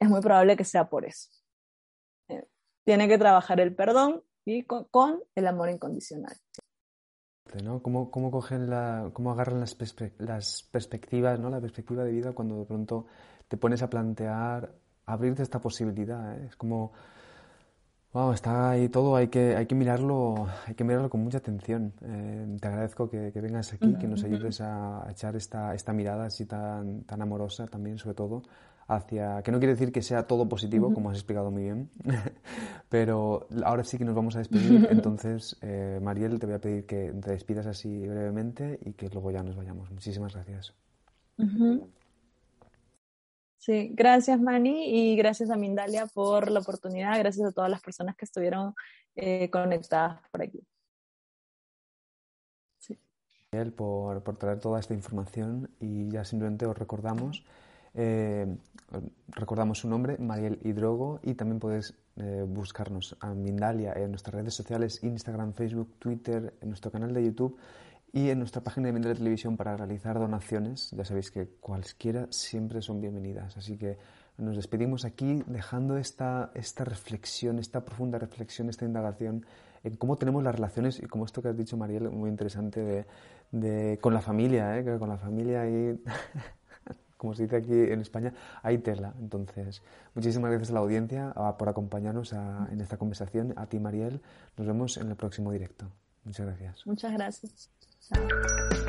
Es 0.00 0.08
muy 0.08 0.22
probable 0.22 0.56
que 0.56 0.64
sea 0.64 0.88
por 0.88 1.04
eso. 1.04 1.28
Eh, 2.28 2.48
tiene 2.86 3.06
que 3.06 3.18
trabajar 3.18 3.60
el 3.60 3.74
perdón 3.74 4.24
y 4.46 4.64
con 4.64 5.22
el 5.34 5.46
amor 5.46 5.68
incondicional. 5.68 6.34
¿No? 7.60 7.82
¿Cómo, 7.82 8.10
cómo 8.10 8.30
cogen 8.30 8.70
la, 8.70 9.10
cómo 9.12 9.32
agarran 9.32 9.60
las, 9.60 9.76
las 10.18 10.62
perspectivas, 10.70 11.38
¿no? 11.40 11.50
La 11.50 11.60
perspectiva 11.60 12.04
de 12.04 12.12
vida 12.12 12.32
cuando 12.32 12.58
de 12.60 12.64
pronto 12.64 13.06
te 13.48 13.56
pones 13.56 13.82
a 13.82 13.90
plantear 13.90 14.72
abrirte 15.06 15.42
esta 15.42 15.60
posibilidad. 15.60 16.38
¿eh? 16.38 16.46
Es 16.48 16.56
como, 16.56 16.92
wow, 18.12 18.32
está 18.32 18.70
ahí 18.70 18.88
todo, 18.88 19.16
hay 19.16 19.28
que, 19.28 19.56
hay 19.56 19.66
que 19.66 19.74
mirarlo, 19.74 20.46
hay 20.66 20.74
que 20.74 20.84
mirarlo 20.84 21.10
con 21.10 21.22
mucha 21.22 21.38
atención. 21.38 21.92
Eh, 22.02 22.56
te 22.60 22.68
agradezco 22.68 23.10
que, 23.10 23.32
que, 23.32 23.40
vengas 23.40 23.72
aquí, 23.72 23.94
que 23.94 24.08
nos 24.08 24.24
ayudes 24.24 24.60
a, 24.60 25.06
echar 25.10 25.36
esta, 25.36 25.74
esta 25.74 25.92
mirada 25.92 26.26
así 26.26 26.46
tan, 26.46 27.04
tan 27.04 27.22
amorosa 27.22 27.66
también, 27.66 27.98
sobre 27.98 28.14
todo, 28.14 28.42
hacia, 28.94 29.42
que 29.42 29.52
no 29.52 29.58
quiere 29.58 29.74
decir 29.74 29.92
que 29.92 30.02
sea 30.02 30.26
todo 30.26 30.48
positivo, 30.48 30.92
como 30.92 31.10
has 31.10 31.16
explicado 31.16 31.50
muy 31.50 31.62
bien, 31.64 31.90
pero 32.88 33.46
ahora 33.64 33.84
sí 33.84 33.98
que 33.98 34.04
nos 34.04 34.14
vamos 34.14 34.36
a 34.36 34.38
despedir, 34.38 34.86
entonces, 34.90 35.56
eh, 35.62 35.98
Mariel, 36.02 36.38
te 36.38 36.46
voy 36.46 36.54
a 36.54 36.60
pedir 36.60 36.86
que 36.86 37.12
te 37.12 37.30
despidas 37.30 37.66
así 37.66 38.06
brevemente 38.06 38.78
y 38.84 38.92
que 38.92 39.08
luego 39.08 39.30
ya 39.30 39.42
nos 39.42 39.56
vayamos. 39.56 39.90
Muchísimas 39.90 40.34
gracias. 40.34 40.74
Sí, 43.58 43.90
gracias 43.94 44.40
Mani 44.40 45.12
y 45.12 45.16
gracias 45.16 45.50
a 45.50 45.56
Mindalia 45.56 46.06
por 46.06 46.50
la 46.50 46.60
oportunidad, 46.60 47.18
gracias 47.18 47.46
a 47.46 47.52
todas 47.52 47.70
las 47.70 47.80
personas 47.80 48.16
que 48.16 48.24
estuvieron 48.24 48.74
eh, 49.14 49.50
conectadas 49.50 50.20
por 50.30 50.42
aquí. 50.42 50.60
por, 53.76 54.22
por 54.22 54.36
traer 54.36 54.60
toda 54.60 54.80
esta 54.80 54.94
información 54.94 55.70
y 55.78 56.08
ya 56.10 56.24
simplemente 56.24 56.64
os 56.64 56.76
recordamos 56.76 57.44
eh, 57.94 58.46
recordamos 59.28 59.78
su 59.78 59.88
nombre, 59.88 60.16
Mariel 60.18 60.58
Hidrogo, 60.64 61.20
y 61.22 61.34
también 61.34 61.60
puedes 61.60 61.94
eh, 62.16 62.44
buscarnos 62.46 63.16
a 63.20 63.34
Mindalia 63.34 63.92
en 63.94 64.10
nuestras 64.10 64.34
redes 64.34 64.54
sociales, 64.54 65.02
Instagram, 65.02 65.54
Facebook, 65.54 65.94
Twitter, 65.98 66.54
en 66.60 66.68
nuestro 66.68 66.90
canal 66.90 67.12
de 67.14 67.24
YouTube 67.24 67.56
y 68.12 68.28
en 68.28 68.38
nuestra 68.38 68.62
página 68.62 68.88
de 68.88 68.92
Mindalia 68.92 69.16
Televisión 69.16 69.56
para 69.56 69.76
realizar 69.76 70.18
donaciones. 70.18 70.90
Ya 70.90 71.04
sabéis 71.04 71.30
que 71.30 71.48
cualquiera 71.60 72.26
siempre 72.30 72.82
son 72.82 73.00
bienvenidas. 73.00 73.56
Así 73.56 73.78
que 73.78 73.96
nos 74.36 74.56
despedimos 74.56 75.04
aquí 75.04 75.42
dejando 75.46 75.96
esta, 75.96 76.50
esta 76.54 76.84
reflexión, 76.84 77.58
esta 77.58 77.84
profunda 77.84 78.18
reflexión, 78.18 78.68
esta 78.68 78.84
indagación 78.84 79.46
en 79.84 79.96
cómo 79.96 80.16
tenemos 80.16 80.42
las 80.42 80.54
relaciones 80.54 81.00
y 81.02 81.06
como 81.06 81.24
esto 81.24 81.42
que 81.42 81.48
has 81.48 81.56
dicho, 81.56 81.76
Mariel, 81.76 82.10
muy 82.10 82.30
interesante 82.30 83.06
de, 83.50 83.98
con 84.00 84.14
la 84.14 84.20
familia, 84.20 84.78
¿eh? 84.78 84.98
con 84.98 85.08
la 85.08 85.18
familia 85.18 85.68
y 85.68 86.00
como 87.22 87.34
se 87.34 87.44
dice 87.44 87.54
aquí 87.54 87.72
en 87.72 88.00
España, 88.00 88.34
hay 88.64 88.78
tela. 88.78 89.14
Entonces, 89.20 89.80
muchísimas 90.12 90.50
gracias 90.50 90.70
a 90.70 90.74
la 90.74 90.80
audiencia 90.80 91.32
por 91.56 91.68
acompañarnos 91.68 92.32
en 92.32 92.80
esta 92.80 92.96
conversación. 92.96 93.54
A 93.56 93.66
ti, 93.66 93.78
Mariel. 93.78 94.20
Nos 94.56 94.66
vemos 94.66 94.96
en 94.96 95.08
el 95.08 95.14
próximo 95.14 95.52
directo. 95.52 95.86
Muchas 96.24 96.46
gracias. 96.46 96.84
Muchas 96.84 97.12
gracias. 97.12 97.70
Chao. 98.00 98.81